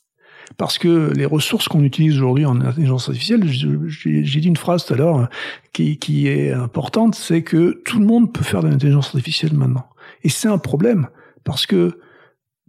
Parce 0.57 0.77
que 0.77 1.11
les 1.15 1.25
ressources 1.25 1.67
qu'on 1.67 1.83
utilise 1.83 2.15
aujourd'hui 2.17 2.45
en 2.45 2.59
intelligence 2.61 3.07
artificielle, 3.07 3.47
j'ai 3.47 4.39
dit 4.39 4.47
une 4.47 4.57
phrase 4.57 4.85
tout 4.85 4.93
à 4.93 4.97
l'heure 4.97 5.29
qui, 5.73 5.97
qui, 5.97 6.27
est 6.27 6.51
importante, 6.51 7.15
c'est 7.15 7.43
que 7.43 7.81
tout 7.85 7.99
le 7.99 8.05
monde 8.05 8.33
peut 8.33 8.43
faire 8.43 8.61
de 8.61 8.67
l'intelligence 8.67 9.07
artificielle 9.07 9.53
maintenant. 9.53 9.87
Et 10.23 10.29
c'est 10.29 10.47
un 10.47 10.57
problème, 10.57 11.07
parce 11.43 11.65
que 11.65 11.99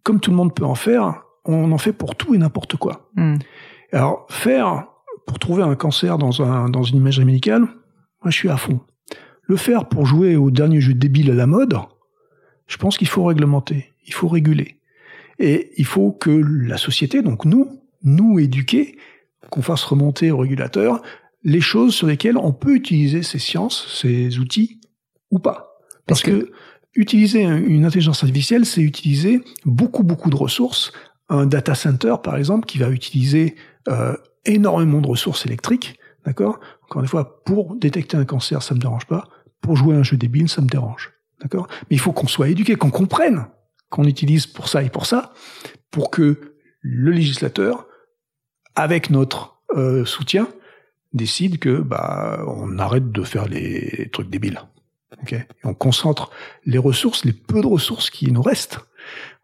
comme 0.02 0.20
tout 0.20 0.30
le 0.30 0.36
monde 0.36 0.54
peut 0.54 0.64
en 0.64 0.74
faire, 0.74 1.22
on 1.44 1.72
en 1.72 1.78
fait 1.78 1.92
pour 1.92 2.14
tout 2.16 2.34
et 2.34 2.38
n'importe 2.38 2.76
quoi. 2.76 3.10
Hmm. 3.16 3.36
Alors 3.92 4.26
faire, 4.30 4.86
pour 5.26 5.38
trouver 5.38 5.62
un 5.62 5.74
cancer 5.74 6.18
dans, 6.18 6.42
un, 6.42 6.68
dans 6.68 6.82
une 6.82 6.96
imagerie 6.96 7.24
médicale, 7.24 7.62
moi 7.62 8.30
je 8.30 8.36
suis 8.36 8.48
à 8.48 8.56
fond. 8.56 8.80
Le 9.42 9.56
faire 9.56 9.88
pour 9.88 10.06
jouer 10.06 10.36
au 10.36 10.50
dernier 10.50 10.80
jeu 10.80 10.94
débile 10.94 11.30
à 11.30 11.34
la 11.34 11.46
mode, 11.46 11.76
je 12.66 12.76
pense 12.76 12.96
qu'il 12.96 13.08
faut 13.08 13.24
réglementer, 13.24 13.92
il 14.06 14.14
faut 14.14 14.28
réguler. 14.28 14.78
Et 15.38 15.72
il 15.76 15.84
faut 15.84 16.12
que 16.12 16.30
la 16.30 16.76
société, 16.76 17.22
donc 17.22 17.44
nous, 17.44 17.80
nous 18.02 18.38
éduquer, 18.38 18.98
qu'on 19.50 19.62
fasse 19.62 19.84
remonter 19.84 20.30
au 20.30 20.38
régulateur 20.38 21.02
les 21.44 21.60
choses 21.60 21.94
sur 21.94 22.06
lesquelles 22.06 22.36
on 22.36 22.52
peut 22.52 22.74
utiliser 22.74 23.22
ces 23.22 23.38
sciences, 23.38 23.88
ces 24.00 24.38
outils, 24.38 24.80
ou 25.30 25.38
pas. 25.38 25.76
Parce, 26.06 26.22
que, 26.22 26.50
utiliser 26.94 27.42
une 27.42 27.84
intelligence 27.84 28.22
artificielle, 28.22 28.66
c'est 28.66 28.82
utiliser 28.82 29.40
beaucoup, 29.64 30.04
beaucoup 30.04 30.30
de 30.30 30.36
ressources. 30.36 30.92
Un 31.28 31.46
data 31.46 31.74
center, 31.74 32.16
par 32.22 32.36
exemple, 32.36 32.66
qui 32.66 32.78
va 32.78 32.90
utiliser 32.90 33.56
euh, 33.88 34.14
énormément 34.44 35.00
de 35.00 35.08
ressources 35.08 35.46
électriques, 35.46 35.98
d'accord? 36.26 36.60
Encore 36.84 37.02
une 37.02 37.08
fois, 37.08 37.42
pour 37.44 37.76
détecter 37.76 38.16
un 38.16 38.24
cancer, 38.24 38.62
ça 38.62 38.74
me 38.74 38.80
dérange 38.80 39.06
pas. 39.06 39.24
Pour 39.60 39.76
jouer 39.76 39.94
à 39.94 39.98
un 39.98 40.02
jeu 40.02 40.16
débile, 40.16 40.48
ça 40.48 40.60
me 40.60 40.68
dérange. 40.68 41.12
D'accord? 41.40 41.66
Mais 41.90 41.96
il 41.96 41.98
faut 41.98 42.12
qu'on 42.12 42.26
soit 42.26 42.48
éduqué, 42.48 42.76
qu'on 42.76 42.90
comprenne 42.90 43.46
qu'on 43.92 44.04
utilise 44.04 44.46
pour 44.46 44.68
ça 44.68 44.82
et 44.82 44.88
pour 44.88 45.06
ça, 45.06 45.34
pour 45.90 46.10
que 46.10 46.56
le 46.80 47.12
législateur, 47.12 47.86
avec 48.74 49.10
notre 49.10 49.62
euh, 49.76 50.04
soutien, 50.06 50.48
décide 51.12 51.58
que 51.58 51.76
bah 51.82 52.42
on 52.48 52.78
arrête 52.78 53.12
de 53.12 53.22
faire 53.22 53.46
les 53.46 54.08
trucs 54.10 54.30
débiles. 54.30 54.62
On 55.62 55.74
concentre 55.74 56.30
les 56.64 56.78
ressources, 56.78 57.24
les 57.24 57.34
peu 57.34 57.60
de 57.60 57.66
ressources 57.66 58.08
qui 58.10 58.32
nous 58.32 58.42
restent, 58.42 58.80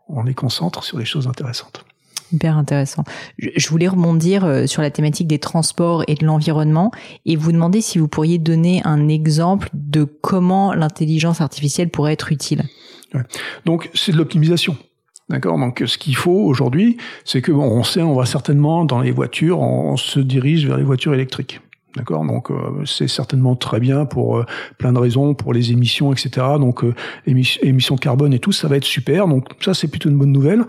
on 0.09 0.23
les 0.23 0.35
concentre 0.35 0.83
sur 0.83 0.99
les 0.99 1.05
choses 1.05 1.29
intéressantes. 1.29 1.85
Hyper 2.33 2.57
intéressant. 2.57 3.05
Je 3.39 3.69
voulais 3.69 3.89
rebondir 3.89 4.45
euh, 4.45 4.67
sur 4.67 4.83
la 4.83 4.91
thématique 4.91 5.29
des 5.29 5.39
transports 5.39 6.05
et 6.09 6.15
de 6.15 6.27
l'environnement 6.27 6.91
et 7.27 7.37
vous 7.37 7.53
demander 7.53 7.81
si 7.81 7.99
vous 7.99 8.09
pourriez 8.09 8.39
donner 8.39 8.83
un 8.85 9.09
exemple 9.09 9.69
de 9.73 10.05
comment 10.05 10.75
l'intelligence 10.75 11.41
artificielle 11.41 11.91
pourrait 11.91 12.15
être 12.15 12.33
utile. 12.33 12.65
Donc 13.65 13.91
c'est 13.95 14.13
de 14.13 14.17
l'optimisation. 14.17 14.77
D'accord? 15.29 15.59
Donc 15.59 15.83
ce 15.87 15.99
qu'il 15.99 16.17
faut 16.17 16.31
aujourd'hui, 16.47 16.97
c'est 17.25 17.43
que 17.43 17.53
bon, 17.53 17.65
on 17.65 17.83
sait, 17.83 18.03
on 18.03 18.15
va 18.15 18.25
certainement 18.25 18.85
dans 18.85 19.01
les 19.01 19.11
voitures, 19.11 19.61
on, 19.61 19.97
se 19.97 20.21
dirige 20.21 20.67
vers 20.67 20.79
les 20.79 20.85
voitures 20.85 21.13
électriques. 21.13 21.61
D'accord? 21.97 22.25
Donc 22.25 22.51
euh, 22.51 22.85
c'est 22.87 23.09
certainement 23.09 23.55
très 23.57 23.81
bien 23.81 24.07
pour 24.07 24.39
euh, 24.39 24.47
plein 24.79 24.93
de 24.93 24.99
raisons, 24.99 25.35
pour 25.35 25.53
les 25.53 25.73
émissions, 25.73 26.13
etc. 26.13 26.47
Donc 26.59 26.83
émissions 27.27 27.97
carbone 27.97 28.33
et 28.33 28.39
tout, 28.39 28.53
ça 28.53 28.69
va 28.69 28.77
être 28.77 28.85
super. 28.85 29.29
Donc 29.29 29.49
ça 29.61 29.75
c'est 29.75 29.89
plutôt 29.89 30.09
une 30.09 30.17
bonne 30.17 30.33
nouvelle. 30.33 30.65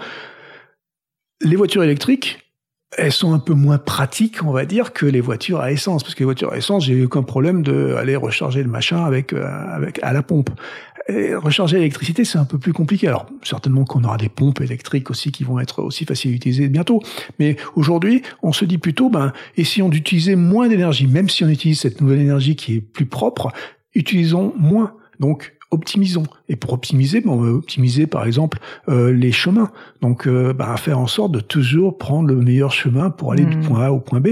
Les 1.41 1.55
voitures 1.55 1.83
électriques, 1.83 2.48
elles 2.97 3.11
sont 3.11 3.33
un 3.33 3.39
peu 3.39 3.53
moins 3.53 3.77
pratiques, 3.77 4.43
on 4.43 4.51
va 4.51 4.65
dire, 4.65 4.93
que 4.93 5.05
les 5.05 5.21
voitures 5.21 5.59
à 5.59 5.71
essence. 5.71 6.03
Parce 6.03 6.15
que 6.15 6.19
les 6.19 6.25
voitures 6.25 6.51
à 6.51 6.57
essence, 6.57 6.85
j'ai 6.85 6.93
eu 6.93 7.05
aucun 7.05 7.21
problème 7.21 7.61
de 7.61 7.93
aller 7.95 8.15
recharger 8.15 8.63
le 8.63 8.69
machin 8.69 9.03
avec, 9.05 9.33
euh, 9.33 9.45
avec 9.45 9.99
à 10.01 10.11
la 10.13 10.23
pompe. 10.23 10.49
Recharger 11.07 11.77
l'électricité, 11.77 12.23
c'est 12.23 12.37
un 12.37 12.45
peu 12.45 12.59
plus 12.59 12.71
compliqué. 12.71 13.07
Alors, 13.07 13.25
certainement 13.41 13.83
qu'on 13.83 14.03
aura 14.03 14.17
des 14.17 14.29
pompes 14.29 14.61
électriques 14.61 15.09
aussi 15.09 15.31
qui 15.31 15.43
vont 15.43 15.59
être 15.59 15.81
aussi 15.81 16.05
faciles 16.05 16.33
à 16.33 16.35
utiliser 16.35 16.67
bientôt. 16.67 17.01
Mais 17.39 17.55
aujourd'hui, 17.75 18.21
on 18.43 18.53
se 18.53 18.63
dit 18.63 18.77
plutôt, 18.77 19.09
ben, 19.09 19.33
essayons 19.57 19.89
d'utiliser 19.89 20.35
moins 20.35 20.67
d'énergie. 20.67 21.07
Même 21.07 21.27
si 21.27 21.43
on 21.43 21.49
utilise 21.49 21.79
cette 21.79 21.99
nouvelle 21.99 22.19
énergie 22.19 22.55
qui 22.55 22.75
est 22.75 22.81
plus 22.81 23.07
propre, 23.07 23.51
utilisons 23.95 24.53
moins. 24.55 24.93
Donc, 25.19 25.55
optimisons. 25.71 26.23
Et 26.47 26.55
pour 26.55 26.73
optimiser, 26.73 27.21
ben, 27.21 27.29
on 27.29 27.37
va 27.37 27.49
optimiser 27.49 28.07
par 28.07 28.25
exemple 28.25 28.59
euh, 28.87 29.11
les 29.11 29.31
chemins. 29.31 29.71
Donc, 30.01 30.27
euh, 30.27 30.53
ben, 30.53 30.75
faire 30.77 30.99
en 30.99 31.07
sorte 31.07 31.31
de 31.31 31.39
toujours 31.39 31.97
prendre 31.97 32.27
le 32.27 32.35
meilleur 32.35 32.71
chemin 32.71 33.09
pour 33.09 33.31
aller 33.31 33.45
du 33.45 33.57
mmh. 33.57 33.63
point 33.63 33.85
A 33.85 33.91
au 33.91 33.99
point 33.99 34.19
B. 34.19 34.27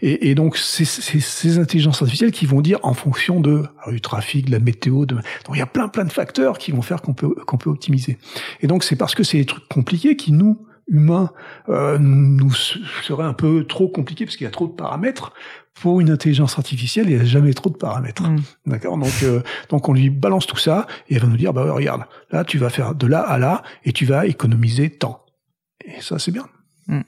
Et, 0.00 0.30
et 0.30 0.34
donc, 0.34 0.56
c'est 0.56 0.84
ces 0.84 1.58
intelligences 1.58 2.00
artificielles 2.00 2.32
qui 2.32 2.46
vont 2.46 2.60
dire 2.60 2.78
en 2.82 2.94
fonction 2.94 3.40
de 3.40 3.64
du 3.88 4.00
trafic, 4.00 4.46
de 4.46 4.52
la 4.52 4.60
météo. 4.60 5.06
De... 5.06 5.14
Donc, 5.16 5.54
il 5.54 5.58
y 5.58 5.62
a 5.62 5.66
plein 5.66 5.88
plein 5.88 6.04
de 6.04 6.12
facteurs 6.12 6.58
qui 6.58 6.72
vont 6.72 6.82
faire 6.82 7.02
qu'on 7.02 7.14
peut 7.14 7.34
qu'on 7.46 7.58
peut 7.58 7.70
optimiser. 7.70 8.18
Et 8.60 8.66
donc, 8.66 8.84
c'est 8.84 8.96
parce 8.96 9.14
que 9.14 9.22
c'est 9.22 9.38
des 9.38 9.46
trucs 9.46 9.68
compliqués 9.68 10.16
qui 10.16 10.32
nous 10.32 10.58
humains 10.88 11.30
euh, 11.68 11.98
nous 11.98 12.52
serait 12.52 13.24
un 13.24 13.34
peu 13.34 13.64
trop 13.64 13.88
compliqué 13.88 14.24
parce 14.24 14.36
qu'il 14.36 14.44
y 14.44 14.48
a 14.48 14.50
trop 14.50 14.66
de 14.66 14.72
paramètres 14.72 15.32
pour 15.80 16.00
une 16.00 16.10
intelligence 16.10 16.58
artificielle, 16.58 17.08
il 17.08 17.16
n'y 17.16 17.22
a 17.22 17.24
jamais 17.24 17.54
trop 17.54 17.70
de 17.70 17.76
paramètres. 17.76 18.22
Mm. 18.22 18.42
D'accord? 18.66 18.98
Donc, 18.98 19.22
euh, 19.22 19.42
donc 19.68 19.88
on 19.88 19.92
lui 19.92 20.10
balance 20.10 20.46
tout 20.46 20.56
ça 20.56 20.86
et 21.08 21.14
elle 21.14 21.22
va 21.22 21.28
nous 21.28 21.36
dire, 21.36 21.52
bah 21.52 21.70
regarde, 21.72 22.04
là 22.30 22.44
tu 22.44 22.58
vas 22.58 22.70
faire 22.70 22.94
de 22.94 23.06
là 23.06 23.20
à 23.20 23.38
là 23.38 23.62
et 23.84 23.92
tu 23.92 24.04
vas 24.04 24.26
économiser 24.26 24.90
temps. 24.90 25.24
Et 25.84 26.00
ça, 26.00 26.18
c'est 26.18 26.32
bien. 26.32 26.46
Mm. 26.86 27.00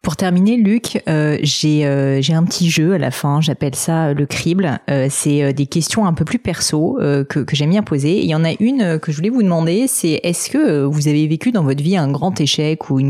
Pour 0.00 0.16
terminer, 0.16 0.56
Luc, 0.56 1.02
euh, 1.08 1.38
j'ai 1.42 1.84
euh, 1.84 2.22
j'ai 2.22 2.32
un 2.32 2.44
petit 2.44 2.70
jeu 2.70 2.92
à 2.92 2.98
la 2.98 3.10
fin. 3.10 3.40
J'appelle 3.40 3.74
ça 3.74 4.14
le 4.14 4.26
crible. 4.26 4.80
Euh, 4.88 5.08
c'est 5.10 5.52
des 5.52 5.66
questions 5.66 6.06
un 6.06 6.14
peu 6.14 6.24
plus 6.24 6.38
perso 6.38 6.98
que, 7.00 7.40
que 7.40 7.56
j'aime 7.56 7.70
bien 7.70 7.82
poser. 7.82 8.20
il 8.20 8.28
y 8.28 8.34
en 8.34 8.44
a 8.44 8.52
une 8.60 8.98
que 9.00 9.10
je 9.10 9.16
voulais 9.16 9.28
vous 9.28 9.42
demander. 9.42 9.86
C'est 9.88 10.20
est-ce 10.22 10.50
que 10.50 10.84
vous 10.84 11.08
avez 11.08 11.26
vécu 11.26 11.50
dans 11.50 11.64
votre 11.64 11.82
vie 11.82 11.96
un 11.96 12.10
grand 12.10 12.40
échec 12.40 12.90
ou 12.90 13.00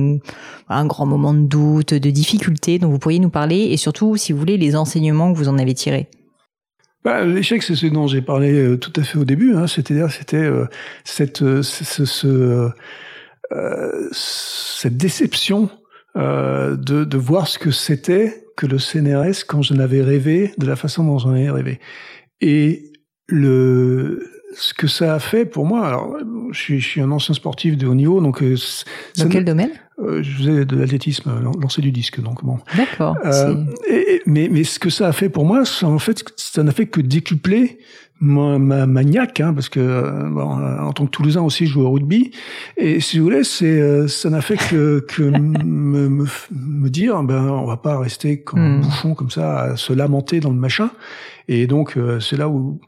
un 0.71 0.87
grand 0.87 1.07
moment 1.07 1.35
de 1.35 1.47
doute, 1.47 1.93
de 1.93 2.11
difficulté 2.11 2.79
dont 2.79 2.89
vous 2.89 2.99
pourriez 2.99 3.19
nous 3.19 3.31
parler 3.31 3.69
et 3.71 3.77
surtout, 3.77 4.17
si 4.17 4.33
vous 4.33 4.39
voulez, 4.39 4.57
les 4.57 4.75
enseignements 4.75 5.33
que 5.33 5.39
vous 5.39 5.49
en 5.49 5.59
avez 5.59 5.75
tirés? 5.75 6.09
Bah, 7.05 7.25
l'échec, 7.25 7.63
c'est 7.63 7.77
ce 7.77 7.87
dont 7.87 8.07
j'ai 8.07 8.23
parlé 8.23 8.79
tout 8.79 8.93
à 8.97 9.03
fait 9.03 9.19
au 9.19 9.25
début. 9.25 9.55
Hein. 9.55 9.67
C'était 9.67 10.01
cette 11.05 11.39
ce, 11.63 12.05
ce, 12.05 12.71
cette 14.11 14.97
déception 14.97 15.69
euh, 16.17 16.77
de, 16.77 17.05
de, 17.05 17.17
voir 17.17 17.49
ce 17.49 17.59
que 17.59 17.71
c'était 17.71 18.45
que 18.57 18.67
le 18.67 18.79
CNRS 18.79 19.45
quand 19.47 19.63
j'en 19.63 19.79
avais 19.79 20.03
rêvé, 20.03 20.53
de 20.59 20.67
la 20.67 20.77
façon 20.77 21.05
dont 21.05 21.19
j'en 21.19 21.31
avais 21.31 21.51
rêvé. 21.51 21.81
Et 22.41 22.93
le, 23.27 24.38
ce 24.55 24.75
que 24.75 24.87
ça 24.87 25.15
a 25.15 25.19
fait 25.19 25.45
pour 25.45 25.67
moi, 25.67 25.87
alors 25.87 26.17
je 26.53 26.59
suis, 26.59 26.81
je 26.81 26.87
suis 26.87 27.01
un 27.01 27.11
ancien 27.11 27.35
sportif 27.35 27.77
de 27.77 27.87
haut 27.87 27.95
niveau, 27.95 28.21
donc 28.21 28.43
euh, 28.43 28.57
dans 29.17 29.29
quel 29.29 29.45
domaine? 29.45 29.71
Euh, 30.01 30.23
Je 30.23 30.31
faisais 30.31 30.65
de 30.65 30.77
l'athlétisme, 30.77 31.31
lancer 31.61 31.83
du 31.83 31.93
disque, 31.93 32.21
donc 32.21 32.45
bon. 32.45 32.59
D'accord. 32.77 33.17
Euh, 33.25 33.65
mais, 34.27 34.49
mais 34.51 34.65
ce 34.65 34.79
que 34.79 34.91
ça 34.91 35.09
a 35.09 35.13
fait 35.13 35.29
pour 35.29 35.45
moi, 35.45 35.65
en 35.83 35.99
fait, 35.99 36.25
ça 36.37 36.63
n'a 36.63 36.73
fait 36.73 36.87
que 36.87 37.01
décupler 37.01 37.79
ma, 38.21 38.59
ma 38.59 38.87
maniaque, 38.87 39.41
hein, 39.41 39.55
parce 39.55 39.69
que 39.69 39.81
euh, 39.81 40.29
bon, 40.29 40.59
euh, 40.59 40.79
en 40.81 40.93
tant 40.93 41.07
que 41.07 41.11
Toulousain 41.11 41.43
aussi, 41.43 41.67
je 41.67 41.73
joue 41.73 41.83
au 41.83 41.91
rugby. 41.91 42.33
Et 42.77 43.01
si 43.01 43.19
vous 43.19 43.25
voulez, 43.25 43.45
c'est 43.45 43.81
euh, 43.81 44.09
ça 44.09 44.31
n'a 44.31 44.41
fait 44.41 44.57
que, 44.57 45.01
que 45.01 45.23
me, 45.39 46.09
me, 46.09 46.27
me, 46.51 46.91
dire, 46.91 47.23
ben 47.23 47.49
on 47.49 47.67
va 47.67 47.77
pas 47.77 47.99
rester 47.99 48.41
comme 48.41 48.61
un 48.61 48.79
hmm. 48.79 48.81
bouffon 48.83 49.15
comme 49.15 49.31
ça 49.31 49.61
à 49.61 49.77
se 49.77 49.93
lamenter 49.93 50.41
dans 50.41 50.51
le 50.51 50.57
machin. 50.57 50.91
Et 51.49 51.67
donc 51.67 51.97
c'est 52.21 52.37
là 52.37 52.49
où 52.49 52.79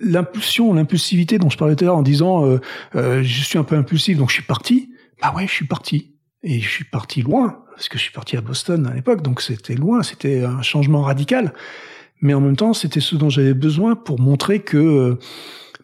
l'impulsion, 0.00 0.72
l'impulsivité 0.72 1.38
dont 1.38 1.50
je 1.50 1.58
parlais 1.58 1.76
tout 1.76 1.84
à 1.84 1.86
l'heure 1.86 1.96
en 1.96 2.02
disant 2.02 2.44
euh, 2.44 3.22
je 3.22 3.42
suis 3.42 3.58
un 3.58 3.64
peu 3.64 3.76
impulsif, 3.76 4.18
donc 4.18 4.28
je 4.28 4.34
suis 4.34 4.42
parti. 4.42 4.90
Bah 5.22 5.32
ouais, 5.36 5.46
je 5.46 5.52
suis 5.52 5.66
parti. 5.66 6.14
Et 6.42 6.60
je 6.60 6.68
suis 6.68 6.84
parti 6.84 7.22
loin, 7.22 7.64
parce 7.74 7.88
que 7.88 7.98
je 7.98 8.02
suis 8.04 8.12
parti 8.12 8.36
à 8.36 8.40
Boston 8.40 8.86
à 8.86 8.94
l'époque, 8.94 9.22
donc 9.22 9.40
c'était 9.40 9.74
loin, 9.74 10.04
c'était 10.04 10.44
un 10.44 10.62
changement 10.62 11.02
radical 11.02 11.52
mais 12.20 12.34
en 12.34 12.40
même 12.40 12.56
temps, 12.56 12.72
c'était 12.72 13.00
ce 13.00 13.16
dont 13.16 13.30
j'avais 13.30 13.54
besoin 13.54 13.94
pour 13.94 14.20
montrer 14.20 14.60
que 14.60 14.76
euh, 14.76 15.18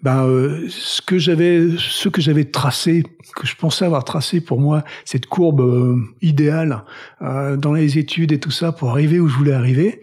ben, 0.02 0.24
euh, 0.26 0.66
ce 0.68 1.00
que 1.00 1.18
j'avais, 1.18 1.68
ce 1.78 2.08
que 2.08 2.20
j'avais 2.20 2.44
tracé, 2.44 3.04
que 3.36 3.46
je 3.46 3.56
pensais 3.56 3.84
avoir 3.84 4.04
tracé 4.04 4.40
pour 4.40 4.60
moi, 4.60 4.84
cette 5.04 5.26
courbe 5.26 5.60
euh, 5.60 5.96
idéale 6.22 6.84
dans 7.20 7.72
les 7.72 7.98
études 7.98 8.32
et 8.32 8.40
tout 8.40 8.50
ça 8.50 8.72
pour 8.72 8.90
arriver 8.90 9.20
où 9.20 9.28
je 9.28 9.36
voulais 9.36 9.52
arriver, 9.52 10.00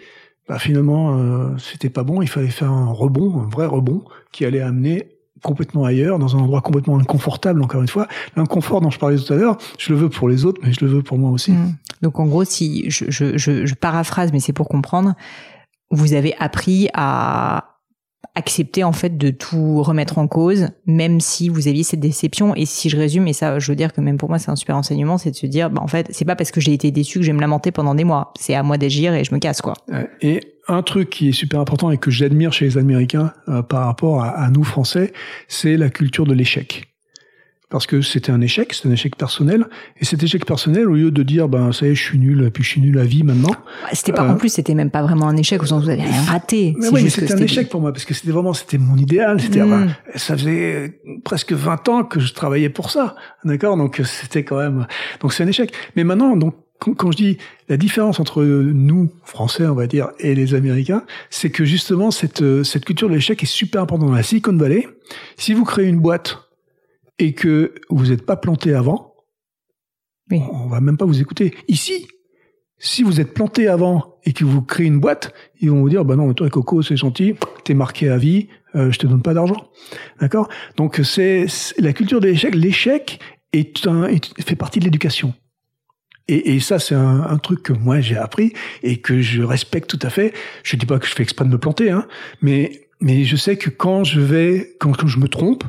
ben, 0.52 0.60
finalement, 0.60 1.58
c'était 1.58 1.90
pas 1.90 2.04
bon. 2.04 2.22
Il 2.22 2.28
fallait 2.28 2.50
faire 2.50 2.72
un 2.72 2.92
rebond, 2.92 3.42
un 3.42 3.48
vrai 3.48 3.66
rebond, 3.66 4.04
qui 4.34 4.44
allait 4.44 4.60
amener 4.60 5.08
complètement 5.42 5.86
ailleurs, 5.86 6.20
dans 6.20 6.36
un 6.36 6.40
endroit 6.40 6.60
complètement 6.60 7.00
inconfortable, 7.00 7.64
encore 7.64 7.82
une 7.82 7.88
fois. 7.88 8.08
L'inconfort 8.36 8.82
dont 8.82 8.90
je 8.90 9.00
parlais 9.00 9.18
tout 9.18 9.32
à 9.32 9.38
l'heure, 9.38 9.58
je 9.80 9.94
le 9.94 9.98
veux 9.98 10.10
pour 10.10 10.28
les 10.28 10.44
autres, 10.44 10.60
mais 10.62 10.74
je 10.74 10.84
le 10.84 10.92
veux 10.92 11.04
pour 11.04 11.18
moi 11.18 11.32
aussi. 11.32 11.54
Mmh. 11.54 11.76
Donc 12.02 12.20
en 12.20 12.26
gros, 12.26 12.44
si 12.44 12.92
je 12.92 13.74
paraphrase, 13.76 14.34
mais 14.34 14.42
c'est 14.42 14.52
pour 14.52 14.68
comprendre, 14.68 15.16
vous 15.90 16.14
avez 16.14 16.36
appris 16.38 16.90
à 16.94 17.71
accepter 18.36 18.84
en 18.84 18.92
fait 18.92 19.18
de 19.18 19.30
tout 19.30 19.84
remettre 19.84 20.18
en 20.18 20.28
cause, 20.28 20.70
même 20.86 21.20
si 21.20 21.50
vous 21.50 21.68
aviez 21.68 21.84
cette 21.84 22.00
déception. 22.00 22.56
Et 22.56 22.66
si 22.66 22.90
je 22.90 22.98
résume, 22.98 23.28
et 23.28 23.34
ça, 23.34 23.60
je 23.60 23.72
veux 23.72 23.76
dire 23.76 23.94
que 23.94 24.02
même 24.02 24.18
pour 24.18 24.30
moi, 24.30 24.40
c'est 24.40 24.52
un 24.52 24.56
super 24.56 24.78
enseignement, 24.78 25.18
c'est 25.18 25.32
de 25.32 25.36
se 25.36 25.48
dire, 25.48 25.70
bah, 25.70 25.82
en 25.82 25.88
fait, 25.88 26.08
c'est 26.12 26.26
pas 26.26 26.36
parce 26.36 26.52
que 26.52 26.62
j'ai 26.62 26.74
été 26.74 26.92
déçu 26.92 27.20
que 27.20 27.26
je 27.26 27.32
vais 27.32 27.36
me 27.36 27.42
lamenter 27.42 27.72
pendant 27.72 27.96
des 27.96 28.04
mois. 28.04 28.34
C'est 28.40 28.56
à 28.56 28.64
moi 28.64 28.78
d'agir 28.78 29.14
et 29.14 29.24
je 29.24 29.34
me 29.34 29.40
casse, 29.40 29.62
quoi. 29.62 29.74
Et 30.22 30.42
un 30.68 30.82
truc 30.84 31.10
qui 31.10 31.30
est 31.30 31.34
super 31.34 31.60
important 31.60 31.92
et 31.92 31.98
que 31.98 32.12
j'admire 32.12 32.54
chez 32.54 32.66
les 32.66 32.78
Américains 32.78 33.34
euh, 33.50 33.62
par 33.62 33.86
rapport 33.86 34.24
à 34.24 34.50
nous 34.50 34.64
Français, 34.64 35.12
c'est 35.48 35.76
la 35.76 35.90
culture 35.90 36.26
de 36.26 36.34
l'échec 36.34 36.91
parce 37.72 37.88
que 37.88 38.02
c'était 38.02 38.34
un 38.34 38.42
échec, 38.42 38.74
c'était 38.74 38.90
un 38.90 38.92
échec 38.92 39.16
personnel. 39.16 39.66
Et 40.00 40.06
cet 40.06 40.22
échec 40.22 40.46
personnel, 40.46 40.90
au 40.90 40.94
lieu 40.94 41.10
de 41.10 41.24
dire, 41.24 41.48
ben, 41.48 41.72
ça 41.72 41.88
y 41.88 41.92
est, 41.92 41.96
je 41.96 42.04
suis 42.04 42.20
nul, 42.20 42.52
puis 42.54 42.64
je 42.64 42.70
suis 42.70 42.82
nul 42.82 43.00
à 43.00 43.06
vie 43.06 43.24
maintenant. 43.24 43.56
C'était 43.94 44.12
pas, 44.12 44.28
en 44.28 44.34
euh, 44.34 44.36
plus, 44.36 44.50
c'était 44.50 44.76
même 44.76 44.92
pas 44.92 45.02
vraiment 45.02 45.30
un 45.30 45.38
échec, 45.38 45.64
au 45.64 45.66
sens 45.66 45.82
où 45.82 45.86
vous 45.86 45.90
avez 45.90 46.04
rien 46.04 46.22
raté. 46.24 46.76
Mais 46.78 46.90
oui, 46.90 47.04
mais 47.06 47.10
c'était 47.10 47.34
un 47.34 47.38
échec 47.38 47.70
pour 47.70 47.80
moi, 47.80 47.94
parce 47.94 48.04
que 48.04 48.14
c'était 48.14 48.32
vraiment, 48.32 48.54
c'était 48.54 48.78
mon 48.78 48.98
idéal. 48.98 49.40
C'était, 49.40 49.64
mm. 49.64 49.96
ça 50.16 50.38
faisait 50.38 51.00
presque 51.24 51.54
20 51.54 51.88
ans 51.88 52.04
que 52.04 52.20
je 52.20 52.34
travaillais 52.34 52.70
pour 52.70 52.92
ça. 52.92 53.16
D'accord? 53.46 53.78
Donc, 53.78 54.02
c'était 54.04 54.44
quand 54.44 54.58
même, 54.58 54.86
donc 55.22 55.32
c'est 55.32 55.44
un 55.44 55.48
échec. 55.48 55.72
Mais 55.96 56.04
maintenant, 56.04 56.36
donc, 56.36 56.56
quand, 56.80 57.12
je 57.12 57.18
dis 57.18 57.38
la 57.70 57.78
différence 57.78 58.20
entre 58.20 58.44
nous, 58.44 59.10
Français, 59.24 59.66
on 59.66 59.76
va 59.76 59.88
dire, 59.88 60.10
et 60.20 60.36
les 60.36 60.56
Américains, 60.56 61.04
c'est 61.30 61.52
que 61.52 61.64
justement, 61.64 62.12
cette, 62.12 62.44
cette 62.64 62.84
culture 62.84 63.08
de 63.08 63.14
l'échec 63.14 63.42
est 63.42 63.46
super 63.46 63.84
importante 63.84 64.10
dans 64.10 64.16
la 64.16 64.24
Silicon 64.24 64.58
Valley. 64.58 64.90
Si 65.38 65.54
vous 65.54 65.64
créez 65.64 65.88
une 65.88 66.00
boîte, 66.00 66.51
et 67.20 67.34
que 67.34 67.74
vous 67.90 68.08
n'êtes 68.08 68.26
pas 68.26 68.36
planté 68.36 68.74
avant, 68.74 69.16
oui. 70.30 70.42
on 70.52 70.68
va 70.68 70.82
même 70.82 70.98
pas 70.98 71.06
vous 71.06 71.22
écouter. 71.22 71.54
Ici, 71.68 72.08
si 72.78 73.04
vous 73.04 73.22
êtes 73.22 73.34
planté 73.34 73.68
avant 73.68 74.20
et 74.24 74.34
que 74.34 74.44
vous 74.44 74.62
créez 74.62 74.88
une 74.88 75.00
boîte, 75.00 75.34
ils 75.60 75.70
vont 75.70 75.82
vous 75.82 75.90
dire 75.90 76.04
bah 76.04 76.16
non, 76.16 76.34
toi 76.34 76.50
Coco, 76.50 76.82
c'est 76.82 76.98
gentil, 76.98 77.36
t'es 77.64 77.74
marqué 77.74 78.10
à 78.10 78.18
vie, 78.18 78.48
euh, 78.76 78.92
je 78.92 79.00
te 79.00 79.08
donne 79.08 79.22
pas 79.22 79.34
d'argent, 79.34 79.70
d'accord? 80.20 80.50
Donc 80.78 81.00
c'est 81.04 81.46
la 81.78 81.94
culture 81.94 82.20
de 82.20 82.28
l'échec. 82.28 82.56
L'échec 82.56 83.20
est 83.54 83.86
un 83.86 84.08
fait 84.40 84.56
partie 84.56 84.80
de 84.80 84.86
l'éducation. 84.86 85.34
Et, 86.28 86.56
et, 86.56 86.60
ça, 86.60 86.80
c'est 86.80 86.96
un, 86.96 87.22
un, 87.22 87.38
truc 87.40 87.64
que 87.64 87.74
moi 87.74 88.00
j'ai 88.00 88.16
appris 88.16 88.54
et 88.84 89.02
que 89.02 89.22
je 89.22 89.42
respecte 89.42 89.90
tout 89.90 90.00
à 90.02 90.10
fait. 90.10 90.34
Je 90.64 90.78
dis 90.78 90.86
pas 90.86 90.98
que 90.98 91.06
je 91.06 91.14
fais 91.14 91.24
exprès 91.24 91.44
de 91.46 91.50
me 91.50 91.58
planter, 91.58 91.90
hein, 91.90 92.08
mais 92.42 92.88
mais 93.02 93.24
je 93.24 93.36
sais 93.36 93.58
que 93.58 93.70
quand 93.70 94.04
je 94.04 94.22
vais, 94.22 94.76
quand, 94.80 94.96
quand 94.96 95.08
je 95.08 95.20
me 95.20 95.28
trompe, 95.28 95.64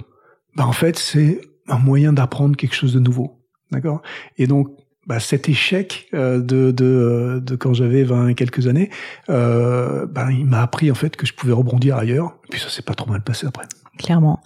bah, 0.57 0.67
en 0.67 0.73
fait, 0.73 0.99
c'est 0.99 1.41
un 1.69 1.79
moyen 1.79 2.13
d'apprendre 2.13 2.57
quelque 2.57 2.75
chose 2.75 2.93
de 2.93 3.01
nouveau. 3.01 3.39
D'accord? 3.71 4.03
Et 4.39 4.47
donc, 4.47 4.69
bah, 5.07 5.19
cet 5.19 5.49
échec 5.49 6.09
euh, 6.15 6.39
de, 6.41 6.71
de, 6.71 7.43
de, 7.45 7.57
quand 7.57 7.75
j'avais 7.75 8.05
20 8.05 8.35
quelques 8.35 8.69
années, 8.69 8.91
euh, 9.31 10.07
bah, 10.07 10.29
il 10.31 10.47
m'a 10.47 10.63
appris 10.63 10.91
en 10.91 10.95
fait 10.95 11.17
que 11.17 11.27
je 11.27 11.33
pouvais 11.33 11.53
rebondir 11.53 11.97
ailleurs. 11.97 12.37
Et 12.47 12.51
puis 12.51 12.61
ça 12.61 12.69
s'est 12.69 12.83
pas 12.83 12.95
trop 12.95 13.11
mal 13.11 13.23
passé 13.23 13.47
après. 13.47 13.65
Clairement. 13.99 14.41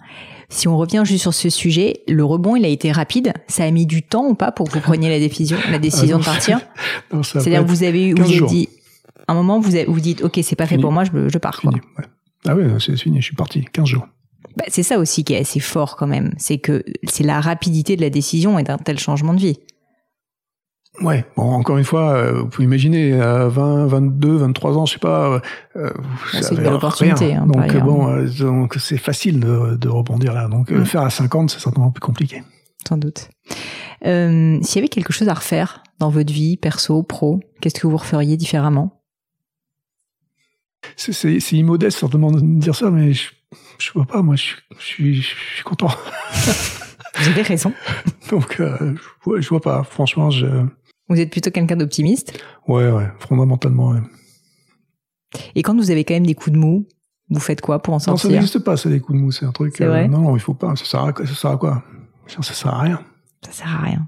Si 0.49 0.67
on 0.67 0.77
revient 0.77 1.03
juste 1.05 1.21
sur 1.21 1.33
ce 1.33 1.49
sujet, 1.49 2.01
le 2.07 2.23
rebond, 2.23 2.55
il 2.55 2.65
a 2.65 2.69
été 2.69 2.91
rapide. 2.91 3.33
Ça 3.47 3.65
a 3.65 3.71
mis 3.71 3.85
du 3.85 4.01
temps 4.01 4.25
ou 4.25 4.33
pas 4.33 4.51
pour 4.51 4.69
que 4.69 4.75
vous 4.75 4.79
preniez 4.79 5.09
la 5.09 5.19
décision, 5.19 5.57
la 5.69 5.77
décision 5.77 6.17
ah 6.17 6.19
de 6.19 6.25
partir? 6.25 6.59
C'est-à-dire 7.23 7.63
que 7.63 7.69
vous 7.69 7.83
avez, 7.83 8.13
vous 8.13 8.23
avez 8.23 8.41
dit, 8.41 8.69
un 9.27 9.33
moment, 9.33 9.59
vous 9.59 9.71
vous 9.87 9.99
dites, 9.99 10.23
ok, 10.23 10.39
c'est 10.41 10.55
pas 10.55 10.65
fait 10.65 10.77
pour 10.77 10.91
moi, 10.91 11.03
je, 11.03 11.27
je 11.27 11.37
pars. 11.37 11.59
Quoi. 11.61 11.73
Ah 12.47 12.55
oui, 12.55 12.63
c'est 12.79 12.95
fini, 12.95 13.19
je 13.19 13.25
suis 13.25 13.35
parti, 13.35 13.65
15 13.73 13.85
jours. 13.85 14.07
Bah, 14.57 14.63
c'est 14.69 14.83
ça 14.83 14.97
aussi 14.97 15.23
qui 15.23 15.33
est 15.33 15.39
assez 15.39 15.59
fort 15.59 15.95
quand 15.95 16.07
même. 16.07 16.33
C'est 16.37 16.57
que 16.57 16.83
c'est 17.07 17.23
la 17.23 17.39
rapidité 17.39 17.95
de 17.95 18.01
la 18.01 18.09
décision 18.09 18.57
et 18.57 18.63
d'un 18.63 18.77
tel 18.77 18.97
changement 18.97 19.35
de 19.35 19.39
vie. 19.39 19.59
Ouais, 21.01 21.25
bon, 21.35 21.43
encore 21.43 21.77
une 21.77 21.83
fois, 21.83 22.13
euh, 22.13 22.39
vous 22.39 22.47
pouvez 22.47 22.63
imaginer, 22.63 23.13
à 23.21 23.47
20, 23.47 23.85
22, 23.85 24.37
23 24.37 24.77
ans, 24.79 24.85
je 24.87 24.93
sais 24.93 24.99
pas, 24.99 25.29
euh, 25.29 25.39
euh 25.75 25.89
c'est 26.31 26.55
une 26.55 26.63
belle 26.63 26.73
opportunité. 26.73 27.35
Hein, 27.35 27.45
donc 27.45 27.77
bon, 27.83 28.07
euh, 28.09 28.27
donc 28.39 28.75
c'est 28.79 28.97
facile 28.97 29.39
de, 29.39 29.75
de, 29.75 29.89
rebondir 29.89 30.33
là. 30.33 30.47
Donc 30.47 30.71
mm. 30.71 30.85
faire 30.85 31.01
à 31.01 31.11
50, 31.11 31.51
c'est 31.51 31.59
certainement 31.59 31.91
plus 31.91 32.01
compliqué. 32.01 32.41
Sans 32.87 32.97
doute. 32.97 33.29
S'il 34.01 34.75
y 34.75 34.77
avait 34.79 34.87
quelque 34.87 35.13
chose 35.13 35.27
à 35.27 35.35
refaire 35.35 35.83
dans 35.99 36.09
votre 36.09 36.33
vie, 36.33 36.57
perso, 36.57 37.03
pro, 37.03 37.41
qu'est-ce 37.61 37.79
que 37.79 37.85
vous 37.85 37.97
referiez 37.97 38.35
différemment? 38.35 39.03
C'est 40.95 41.37
immodeste 41.51 41.99
certainement 41.99 42.31
de 42.31 42.39
dire 42.41 42.73
ça, 42.73 42.89
mais 42.89 43.13
je 43.13 43.29
je 43.79 43.91
vois 43.93 44.05
pas, 44.05 44.21
moi, 44.21 44.35
je, 44.35 44.55
suis, 44.79 45.21
je 45.21 45.35
suis 45.55 45.63
content. 45.63 45.89
Vous 47.19 47.29
avez 47.29 47.41
raison. 47.41 47.73
Donc, 48.29 48.59
euh, 48.59 48.95
je, 49.39 49.49
vois 49.49 49.61
pas. 49.61 49.83
Franchement, 49.83 50.29
je. 50.29 50.47
Vous 51.09 51.19
êtes 51.19 51.31
plutôt 51.31 51.51
quelqu'un 51.51 51.75
d'optimiste. 51.75 52.39
Ouais, 52.67 52.91
ouais, 52.91 53.07
fondamentalement. 53.19 53.89
Ouais. 53.89 54.01
Et 55.55 55.63
quand 55.63 55.75
vous 55.75 55.91
avez 55.91 56.03
quand 56.03 56.13
même 56.13 56.25
des 56.25 56.35
coups 56.35 56.53
de 56.53 56.59
mou, 56.59 56.87
vous 57.29 57.39
faites 57.39 57.61
quoi 57.61 57.81
pour 57.81 57.93
en 57.93 57.99
sortir 57.99 58.29
Non, 58.29 58.35
ça 58.35 58.39
n'existe 58.39 58.59
pas, 58.59 58.77
ça, 58.77 58.89
des 58.89 58.99
coups 58.99 59.17
de 59.17 59.23
mou. 59.23 59.31
C'est 59.31 59.45
un 59.45 59.51
truc. 59.51 59.79
Euh, 59.81 60.07
non, 60.07 60.19
non, 60.19 60.35
il 60.35 60.39
faut 60.39 60.53
pas. 60.53 60.75
Ça 60.75 60.85
sert 60.85 61.03
à, 61.03 61.13
ça 61.13 61.33
sert 61.33 61.51
à 61.51 61.57
quoi? 61.57 61.83
Ça 62.27 62.41
sert 62.41 62.73
à 62.73 62.81
rien. 62.81 63.01
Ça 63.45 63.51
sert 63.51 63.67
à 63.67 63.83
rien. 63.83 64.07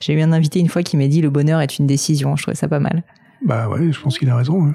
J'ai 0.00 0.14
eu 0.14 0.20
un 0.20 0.32
invité 0.32 0.58
une 0.58 0.68
fois 0.68 0.82
qui 0.82 0.96
m'a 0.96 1.06
dit 1.06 1.20
le 1.20 1.30
bonheur 1.30 1.60
est 1.60 1.78
une 1.78 1.86
décision. 1.86 2.36
Je 2.36 2.42
trouvais 2.42 2.56
ça 2.56 2.68
pas 2.68 2.80
mal. 2.80 3.04
Bah 3.44 3.68
ouais, 3.68 3.92
je 3.92 4.00
pense 4.00 4.18
qu'il 4.18 4.28
a 4.30 4.36
raison. 4.36 4.66
Hein. 4.66 4.74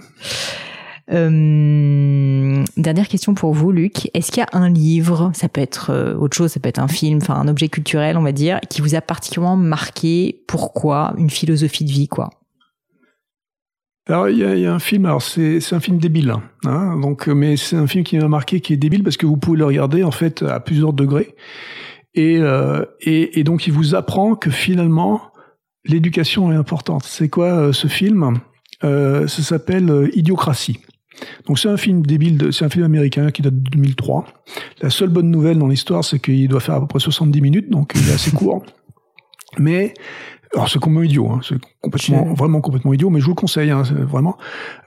Euh, 1.10 2.64
dernière 2.78 3.08
question 3.08 3.34
pour 3.34 3.54
vous, 3.54 3.72
Luc. 3.72 4.10
Est-ce 4.14 4.32
qu'il 4.32 4.42
y 4.42 4.46
a 4.46 4.58
un 4.58 4.70
livre, 4.70 5.32
ça 5.34 5.50
peut 5.50 5.62
être 5.62 5.92
euh, 5.92 6.16
autre 6.16 6.38
chose, 6.38 6.52
ça 6.52 6.60
peut 6.60 6.70
être 6.70 6.80
un 6.80 6.88
film, 6.88 7.20
enfin 7.22 7.36
un 7.36 7.48
objet 7.48 7.70
culturel, 7.70 8.18
on 8.18 8.22
va 8.22 8.32
dire, 8.32 8.60
qui 8.70 8.82
vous 8.82 8.96
a 8.96 9.02
particulièrement 9.02 9.58
marqué? 9.58 10.44
Pourquoi? 10.48 11.14
Une 11.18 11.30
philosophie 11.30 11.86
de 11.86 11.92
vie, 11.92 12.08
quoi? 12.08 12.30
Alors 14.08 14.30
il 14.30 14.38
y, 14.40 14.66
a, 14.66 14.74
un 14.74 14.80
film, 14.80 15.06
alors 15.06 15.22
c'est 15.22 15.74
un 15.74 15.80
film 15.80 16.00
débile, 16.00 16.34
hein, 16.66 17.00
donc 17.00 17.28
mais 17.28 17.56
c'est 17.56 17.76
un 17.76 17.86
film 17.86 18.04
qui 18.04 18.18
m'a 18.18 18.28
marqué, 18.28 18.60
qui 18.60 18.74
est 18.74 18.78
débile 18.78 19.04
parce 19.04 19.16
que 19.16 19.28
vous 19.28 19.38
pouvez 19.38 19.60
le 19.60 19.66
regarder 19.66 20.04
en 20.04 20.10
fait 20.10 20.42
à 20.42 20.60
plusieurs 20.60 20.92
degrés, 20.92 21.36
euh, 22.18 22.84
et, 23.02 23.40
et, 23.40 23.44
donc 23.44 23.68
il 23.68 23.74
vous 23.74 23.94
apprend 23.94 24.34
que 24.36 24.50
finalement 24.50 25.22
l'éducation 25.86 26.52
est 26.52 26.56
importante. 26.56 27.04
C'est 27.06 27.30
quoi 27.30 27.72
ce 27.74 27.88
film? 27.88 28.40
Ça 28.82 29.28
s'appelle 29.28 30.10
Idiocratie. 30.14 30.80
Donc 31.46 31.60
c'est 31.60 31.70
un 31.70 31.78
film 31.78 32.06
débile, 32.06 32.50
c'est 32.52 32.66
un 32.66 32.70
film 32.70 32.86
américain 32.86 33.32
qui 33.32 33.42
date 33.42 33.56
de 33.56 33.70
2003. 33.70 34.26
La 34.82 34.90
seule 34.90 35.10
bonne 35.10 35.30
nouvelle 35.30 35.58
dans 35.58 35.68
l'histoire, 35.68 36.04
c'est 36.04 36.20
qu'il 36.20 36.48
doit 36.48 36.60
faire 36.60 36.76
à 36.76 36.82
peu 36.82 36.88
près 36.88 37.00
70 37.00 37.42
minutes, 37.42 37.70
donc 37.70 37.94
il 37.96 38.10
est 38.10 38.14
assez 38.14 38.32
court. 38.32 38.64
Mais 39.60 39.94
alors 40.54 40.70
c'est 40.70 40.80
complètement 40.80 41.04
idiot, 41.04 41.30
hein, 41.30 41.40
c'est 41.48 41.56
complètement, 41.82 42.34
vraiment 42.34 42.60
complètement 42.60 42.94
idiot, 42.94 43.10
mais 43.10 43.22
je 43.22 43.26
vous 43.26 43.32
le 43.32 43.36
conseille, 43.36 43.72
hein, 43.72 43.84
vraiment. 43.84 44.38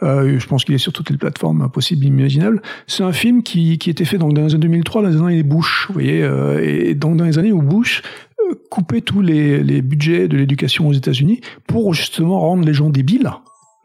Euh, 0.02 0.38
je 0.38 0.46
pense 0.46 0.64
qu'il 0.64 0.74
est 0.74 0.78
sur 0.78 0.92
toutes 0.92 1.08
les 1.08 1.16
plateformes 1.16 1.70
possibles, 1.70 2.04
imaginables. 2.04 2.60
C'est 2.86 3.02
un 3.02 3.12
film 3.12 3.42
qui, 3.42 3.78
qui 3.78 3.88
était 3.88 4.04
fait 4.04 4.18
donc 4.18 4.34
dans 4.34 4.42
les 4.42 4.54
années 4.54 4.62
2003, 4.62 5.02
dans 5.02 5.08
les 5.08 5.16
années 5.16 5.42
Bush, 5.42 5.86
vous 5.88 5.94
voyez, 5.94 6.22
euh, 6.22 6.60
et 6.62 6.94
donc 6.94 7.16
dans 7.16 7.24
les 7.24 7.38
années 7.38 7.52
où 7.52 7.62
Bush 7.62 8.02
euh, 8.40 8.54
coupait 8.70 9.00
tous 9.00 9.22
les, 9.22 9.62
les 9.62 9.80
budgets 9.80 10.28
de 10.28 10.36
l'éducation 10.36 10.86
aux 10.86 10.92
États-Unis 10.92 11.40
pour 11.66 11.94
justement 11.94 12.40
rendre 12.40 12.64
les 12.64 12.74
gens 12.74 12.90
débiles 12.90 13.30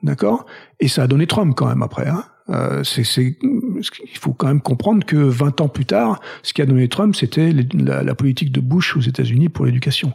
D'accord? 0.03 0.45
Et 0.79 0.87
ça 0.87 1.03
a 1.03 1.07
donné 1.07 1.27
Trump 1.27 1.53
quand 1.55 1.67
même 1.67 1.81
après. 1.81 2.07
Hein 2.07 2.23
euh, 2.49 2.83
c'est, 2.83 3.03
il 3.03 4.17
faut 4.17 4.33
quand 4.33 4.47
même 4.47 4.61
comprendre 4.61 5.05
que 5.05 5.15
20 5.15 5.61
ans 5.61 5.69
plus 5.69 5.85
tard, 5.85 6.19
ce 6.41 6.53
qui 6.53 6.61
a 6.61 6.65
donné 6.65 6.87
Trump, 6.87 7.15
c'était 7.15 7.51
la, 7.51 8.15
politique 8.15 8.51
de 8.51 8.59
Bush 8.59 8.97
aux 8.97 9.01
États-Unis 9.01 9.49
pour 9.49 9.65
l'éducation. 9.65 10.13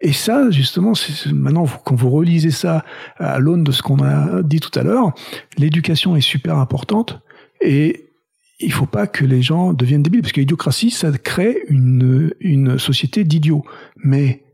Et 0.00 0.12
ça, 0.12 0.50
justement, 0.50 0.92
maintenant, 1.32 1.66
quand 1.84 1.94
vous 1.94 2.10
relisez 2.10 2.50
ça 2.50 2.84
à 3.18 3.38
l'aune 3.38 3.62
de 3.62 3.72
ce 3.72 3.82
qu'on 3.82 4.02
a 4.02 4.42
dit 4.42 4.60
tout 4.60 4.76
à 4.76 4.82
l'heure, 4.82 5.12
l'éducation 5.58 6.16
est 6.16 6.20
super 6.20 6.58
importante 6.58 7.20
et 7.60 8.10
il 8.58 8.72
faut 8.72 8.86
pas 8.86 9.06
que 9.06 9.24
les 9.24 9.42
gens 9.42 9.72
deviennent 9.72 10.02
débiles, 10.02 10.22
parce 10.22 10.32
que 10.32 10.40
l'idiocratie, 10.40 10.90
ça 10.90 11.12
crée 11.12 11.62
une, 11.68 12.32
une 12.40 12.78
société 12.78 13.22
d'idiots. 13.22 13.64
Mais 13.96 14.44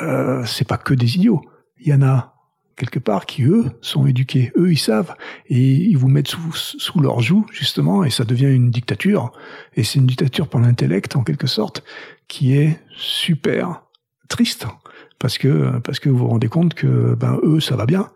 euh, 0.00 0.44
c'est 0.46 0.66
pas 0.66 0.78
que 0.78 0.94
des 0.94 1.16
idiots. 1.16 1.42
Il 1.80 1.88
y 1.88 1.94
en 1.94 2.02
a 2.02 2.39
quelque 2.80 2.98
part 2.98 3.26
qui 3.26 3.44
eux 3.44 3.66
sont 3.82 4.06
éduqués, 4.06 4.52
eux 4.56 4.72
ils 4.72 4.78
savent. 4.78 5.14
Et 5.48 5.60
ils 5.60 5.98
vous 5.98 6.08
mettent 6.08 6.28
sous, 6.28 6.52
sous 6.54 7.00
leur 7.00 7.20
joue 7.20 7.44
justement 7.52 8.04
et 8.04 8.10
ça 8.10 8.24
devient 8.24 8.52
une 8.52 8.70
dictature. 8.70 9.32
Et 9.76 9.84
c'est 9.84 9.98
une 9.98 10.06
dictature 10.06 10.48
par 10.48 10.62
l'intellect 10.62 11.14
en 11.14 11.22
quelque 11.22 11.46
sorte 11.46 11.84
qui 12.26 12.56
est 12.56 12.80
super 12.96 13.82
triste. 14.28 14.66
Parce 15.18 15.36
que 15.36 15.78
parce 15.80 16.00
que 16.00 16.08
vous 16.08 16.18
vous 16.18 16.28
rendez 16.28 16.48
compte 16.48 16.72
que 16.72 17.14
ben 17.14 17.38
eux 17.42 17.60
ça 17.60 17.76
va 17.76 17.84
bien. 17.84 18.08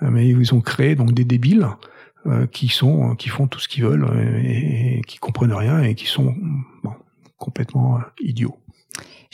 Mais 0.00 0.28
ils 0.28 0.54
ont 0.54 0.60
créé 0.60 0.94
donc 0.94 1.12
des 1.12 1.24
débiles 1.24 1.66
euh, 2.26 2.46
qui 2.46 2.68
sont 2.68 3.16
qui 3.16 3.28
font 3.28 3.48
tout 3.48 3.58
ce 3.58 3.66
qu'ils 3.66 3.84
veulent 3.84 4.06
et, 4.44 5.02
qui 5.08 5.18
comprennent 5.18 5.52
rien 5.52 5.82
et 5.82 5.96
qui 5.96 6.06
sont 6.06 6.32
bon, 6.84 6.92
complètement 7.38 7.98
idiots. 8.20 8.56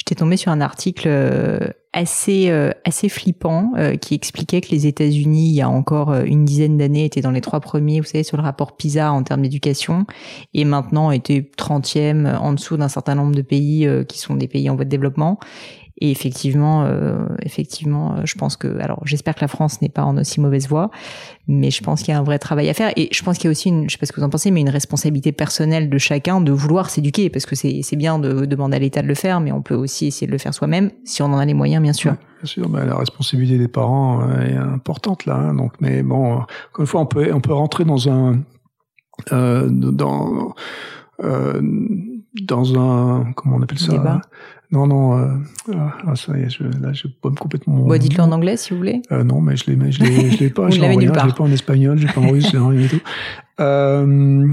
J'étais 0.02 0.16
tombée 0.16 0.36
sur 0.36 0.50
un 0.50 0.60
article 0.60 1.06
euh, 1.06 1.60
assez 1.92 2.50
euh, 2.50 2.72
assez 2.84 3.08
flippant 3.08 3.70
euh, 3.76 3.94
qui 3.94 4.16
expliquait 4.16 4.60
que 4.60 4.70
les 4.72 4.88
États-Unis, 4.88 5.50
il 5.50 5.54
y 5.54 5.60
a 5.60 5.68
encore 5.68 6.12
une 6.12 6.44
dizaine 6.44 6.76
d'années, 6.76 7.04
étaient 7.04 7.20
dans 7.20 7.30
les 7.30 7.40
trois 7.40 7.60
premiers, 7.60 8.00
vous 8.00 8.06
savez, 8.06 8.24
sur 8.24 8.36
le 8.36 8.42
rapport 8.42 8.76
PISA 8.76 9.12
en 9.12 9.22
termes 9.22 9.42
d'éducation, 9.42 10.04
et 10.54 10.64
maintenant 10.64 11.12
étaient 11.12 11.48
trentième 11.56 12.26
en 12.26 12.52
dessous 12.52 12.76
d'un 12.76 12.88
certain 12.88 13.14
nombre 13.14 13.36
de 13.36 13.42
pays 13.42 13.88
qui 14.08 14.18
sont 14.18 14.34
des 14.34 14.48
pays 14.48 14.68
en 14.68 14.74
voie 14.74 14.86
de 14.86 14.90
développement. 14.90 15.38
Et 16.04 16.10
effectivement, 16.10 16.82
euh, 16.82 17.28
effectivement, 17.42 18.16
euh, 18.16 18.22
je 18.24 18.34
pense 18.34 18.56
que, 18.56 18.80
alors, 18.80 19.00
j'espère 19.04 19.36
que 19.36 19.40
la 19.40 19.46
France 19.46 19.80
n'est 19.82 19.88
pas 19.88 20.02
en 20.02 20.18
aussi 20.18 20.40
mauvaise 20.40 20.66
voie, 20.66 20.90
mais 21.46 21.70
je 21.70 21.80
pense 21.80 22.02
qu'il 22.02 22.12
y 22.12 22.16
a 22.16 22.18
un 22.18 22.24
vrai 22.24 22.40
travail 22.40 22.68
à 22.68 22.74
faire. 22.74 22.90
Et 22.96 23.08
je 23.12 23.22
pense 23.22 23.38
qu'il 23.38 23.44
y 23.44 23.48
a 23.48 23.52
aussi 23.52 23.68
une, 23.68 23.88
je 23.88 23.92
sais 23.92 23.98
pas 23.98 24.06
ce 24.06 24.10
que 24.10 24.18
vous 24.18 24.26
en 24.26 24.28
pensez, 24.28 24.50
mais 24.50 24.62
une 24.62 24.68
responsabilité 24.68 25.30
personnelle 25.30 25.88
de 25.88 25.98
chacun 25.98 26.40
de 26.40 26.50
vouloir 26.50 26.90
s'éduquer, 26.90 27.30
parce 27.30 27.46
que 27.46 27.54
c'est 27.54 27.82
c'est 27.84 27.94
bien 27.94 28.18
de 28.18 28.46
demander 28.46 28.78
à 28.78 28.80
l'État 28.80 29.00
de 29.00 29.06
le 29.06 29.14
faire, 29.14 29.38
mais 29.38 29.52
on 29.52 29.62
peut 29.62 29.76
aussi 29.76 30.08
essayer 30.08 30.26
de 30.26 30.32
le 30.32 30.38
faire 30.38 30.52
soi-même 30.52 30.90
si 31.04 31.22
on 31.22 31.26
en 31.26 31.38
a 31.38 31.44
les 31.44 31.54
moyens, 31.54 31.80
bien 31.80 31.92
sûr. 31.92 32.16
bien 32.40 32.46
sûr, 32.46 32.68
bah, 32.68 32.84
la 32.84 32.96
responsabilité 32.96 33.56
des 33.56 33.68
parents 33.68 34.28
euh, 34.28 34.44
est 34.44 34.56
importante 34.56 35.24
là. 35.24 35.36
Hein, 35.36 35.54
donc, 35.54 35.74
mais 35.80 36.02
bon, 36.02 36.32
encore 36.32 36.80
une 36.80 36.86
fois, 36.86 37.00
on 37.00 37.06
peut 37.06 37.30
on 37.32 37.40
peut 37.40 37.54
rentrer 37.54 37.84
dans 37.84 38.08
un 38.08 38.40
euh, 39.30 39.68
dans 39.70 40.52
euh, 41.22 41.62
dans 42.42 42.76
un 42.76 43.32
comment 43.34 43.56
on 43.58 43.62
appelle 43.62 43.78
ça 43.78 43.92
Débat. 43.92 44.20
Non, 44.72 44.86
non, 44.86 45.18
euh, 45.18 45.28
ah, 45.74 46.16
ça 46.16 46.36
y 46.38 46.42
est, 46.42 46.50
je, 46.50 46.64
là, 46.64 46.92
je 46.94 47.06
me 47.06 47.30
complètement. 47.36 47.74
Bon, 47.76 47.98
dites-le 47.98 48.22
en 48.22 48.32
anglais 48.32 48.56
si 48.56 48.70
vous 48.70 48.78
voulez. 48.78 49.02
Euh, 49.12 49.22
non, 49.22 49.40
mais 49.42 49.54
je 49.54 49.70
l'ai, 49.70 49.92
je 49.92 50.02
l'ai, 50.02 50.30
je 50.30 50.38
l'ai 50.38 50.50
pas. 50.50 50.70
Je 50.70 50.80
part. 50.80 51.26
l'ai 51.26 51.32
pas 51.34 51.44
en 51.44 51.52
espagnol, 51.52 51.98
j'ai 51.98 52.08
pas 52.08 52.20
en 52.20 52.28
russe, 52.30 52.48
rien 52.54 52.70
du 52.72 52.88
tout. 52.88 53.00
Euh, 53.60 54.48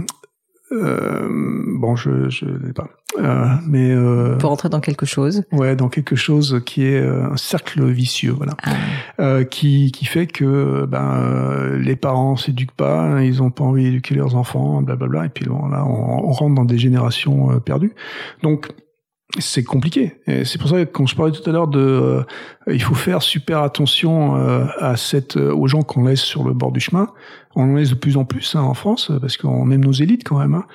euh, 0.71 1.27
bon, 1.79 1.95
je, 1.95 2.29
je 2.29 2.45
l'ai 2.45 2.73
pas. 2.73 2.89
Euh, 3.17 3.47
mais 3.65 3.91
euh, 3.91 4.35
On 4.35 4.37
peut 4.37 4.47
rentrer 4.47 4.69
dans 4.69 4.81
quelque 4.81 5.05
chose. 5.05 5.43
ouais, 5.53 5.75
dans 5.75 5.87
quelque 5.89 6.15
chose 6.15 6.61
qui 6.65 6.83
est 6.83 6.99
un 6.99 7.37
cercle 7.37 7.85
vicieux, 7.85 8.33
voilà, 8.33 8.55
Ah, 8.63 8.71
euh, 9.21 9.43
qui 9.45 9.91
qui 9.91 10.05
fait 10.05 10.27
que 10.27 10.85
ben 10.85 11.15
euh, 11.15 11.79
les 11.79 11.95
parents 11.95 12.35
s'éduquent 12.35 12.75
pas, 12.75 13.23
ils 13.23 13.41
ont 13.41 13.49
pas 13.51 13.63
envie 13.63 13.85
d'éduquer 13.85 14.15
leurs 14.15 14.35
enfants, 14.35 14.81
blablabla, 14.81 15.25
et 15.25 15.29
puis 15.29 15.45
bon, 15.45 15.67
là, 15.69 15.83
on, 15.85 16.27
on 16.27 16.31
rentre 16.33 16.55
dans 16.55 16.65
des 16.65 16.77
générations 16.77 17.59
perdues. 17.61 17.95
Donc 18.43 18.69
c'est 19.37 19.63
compliqué. 19.63 20.19
Et 20.25 20.43
c'est 20.43 20.57
pour 20.59 20.69
ça 20.69 20.83
que 20.83 20.91
quand 20.91 21.05
je 21.05 21.15
parlais 21.15 21.31
tout 21.31 21.47
à 21.47 21.53
l'heure 21.53 21.67
de, 21.67 21.79
euh, 21.79 22.23
il 22.67 22.81
faut 22.81 22.95
faire 22.95 23.21
super 23.21 23.61
attention 23.61 24.35
euh, 24.37 24.65
à 24.79 24.97
cette, 24.97 25.37
euh, 25.37 25.53
aux 25.53 25.67
gens 25.67 25.83
qu'on 25.83 26.05
laisse 26.05 26.21
sur 26.21 26.43
le 26.43 26.53
bord 26.53 26.71
du 26.71 26.79
chemin. 26.79 27.09
On 27.55 27.63
en 27.71 27.75
laisse 27.75 27.91
de 27.91 27.95
plus 27.95 28.17
en 28.17 28.25
plus 28.25 28.55
hein, 28.55 28.61
en 28.61 28.73
France 28.73 29.11
parce 29.21 29.37
qu'on 29.37 29.69
aime 29.69 29.85
nos 29.85 29.91
élites 29.91 30.23
quand 30.23 30.39
même. 30.39 30.55
hein. 30.55 30.65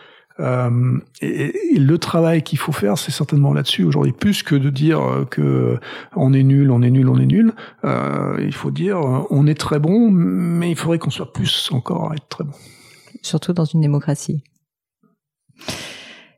Euh, 0.40 0.98
et, 1.20 1.74
et 1.76 1.78
le 1.78 1.96
travail 1.98 2.42
qu'il 2.42 2.58
faut 2.58 2.72
faire, 2.72 2.98
c'est 2.98 3.12
certainement 3.12 3.52
là-dessus 3.52 3.84
aujourd'hui, 3.84 4.12
plus 4.12 4.42
que 4.42 4.56
de 4.56 4.68
dire 4.68 5.00
euh, 5.00 5.24
que 5.24 5.78
on 6.16 6.32
est 6.32 6.42
nul, 6.42 6.72
on 6.72 6.82
est 6.82 6.90
nul, 6.90 7.08
on 7.08 7.18
est 7.18 7.26
nul. 7.26 7.52
Euh, 7.84 8.36
il 8.40 8.52
faut 8.52 8.72
dire, 8.72 8.98
on 9.30 9.46
est 9.46 9.58
très 9.58 9.78
bon, 9.78 10.10
mais 10.10 10.70
il 10.70 10.76
faudrait 10.76 10.98
qu'on 10.98 11.10
soit 11.10 11.32
plus 11.32 11.70
encore 11.72 12.10
à 12.10 12.16
être 12.16 12.28
très 12.28 12.44
bon. 12.44 12.52
surtout 13.22 13.52
dans 13.52 13.64
une 13.64 13.80
démocratie. 13.80 14.42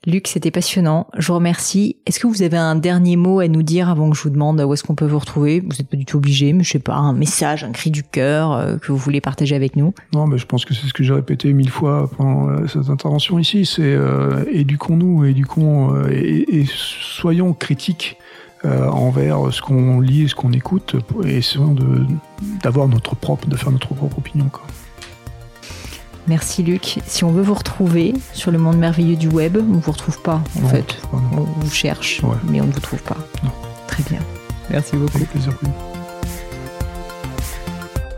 Luc, 0.06 0.28
c'était 0.28 0.52
passionnant. 0.52 1.08
Je 1.18 1.26
vous 1.26 1.34
remercie. 1.34 1.96
Est-ce 2.06 2.20
que 2.20 2.28
vous 2.28 2.42
avez 2.42 2.56
un 2.56 2.76
dernier 2.76 3.16
mot 3.16 3.40
à 3.40 3.48
nous 3.48 3.64
dire 3.64 3.88
avant 3.88 4.08
que 4.08 4.16
je 4.16 4.22
vous 4.22 4.30
demande 4.30 4.60
où 4.60 4.72
est-ce 4.72 4.84
qu'on 4.84 4.94
peut 4.94 5.04
vous 5.04 5.18
retrouver? 5.18 5.58
Vous 5.58 5.70
n'êtes 5.70 5.88
pas 5.88 5.96
du 5.96 6.04
tout 6.04 6.18
obligé, 6.18 6.52
mais 6.52 6.62
je 6.62 6.70
sais 6.70 6.78
pas, 6.78 6.94
un 6.94 7.12
message, 7.12 7.64
un 7.64 7.72
cri 7.72 7.90
du 7.90 8.04
cœur 8.04 8.52
euh, 8.52 8.76
que 8.76 8.92
vous 8.92 8.98
voulez 8.98 9.20
partager 9.20 9.56
avec 9.56 9.74
nous? 9.74 9.94
Non, 10.14 10.28
mais 10.28 10.38
je 10.38 10.46
pense 10.46 10.64
que 10.64 10.74
c'est 10.74 10.86
ce 10.86 10.92
que 10.92 11.02
j'ai 11.02 11.12
répété 11.12 11.52
mille 11.52 11.70
fois 11.70 12.08
pendant 12.16 12.48
euh, 12.50 12.68
cette 12.68 12.88
intervention 12.88 13.40
ici. 13.40 13.66
C'est 13.66 13.82
euh, 13.82 14.44
éduquons-nous, 14.52 15.24
éduquons 15.24 16.06
et, 16.08 16.64
soyons 16.68 17.52
critiques 17.52 18.16
envers 18.64 19.52
ce 19.52 19.62
qu'on 19.62 20.00
lit 20.00 20.22
et 20.22 20.28
ce 20.28 20.34
qu'on 20.34 20.52
écoute, 20.52 20.96
et 21.24 21.36
essayons 21.36 21.76
d'avoir 22.62 22.88
notre 22.88 23.14
propre, 23.14 23.46
de 23.46 23.56
faire 23.56 23.70
notre 23.70 23.94
propre 23.94 24.18
opinion. 24.18 24.50
Merci 26.28 26.62
Luc. 26.62 26.98
Si 27.06 27.24
on 27.24 27.30
veut 27.30 27.42
vous 27.42 27.54
retrouver 27.54 28.12
sur 28.32 28.50
le 28.50 28.58
monde 28.58 28.76
merveilleux 28.78 29.16
du 29.16 29.28
web, 29.28 29.56
on 29.58 29.78
vous 29.78 29.92
retrouve 29.92 30.20
pas 30.22 30.42
en 30.56 30.60
Non, 30.62 30.68
fait. 30.68 30.98
On 31.12 31.16
vous 31.60 31.70
cherche, 31.70 32.20
Ouais. 32.22 32.36
mais 32.44 32.60
on 32.60 32.66
ne 32.66 32.72
vous 32.72 32.80
trouve 32.80 33.02
pas. 33.02 33.16
Non. 33.44 33.50
Très 33.86 34.02
bien. 34.04 34.18
Merci 34.70 34.96
beaucoup. 34.96 35.16
Avec 35.16 35.30
plaisir. 35.30 35.52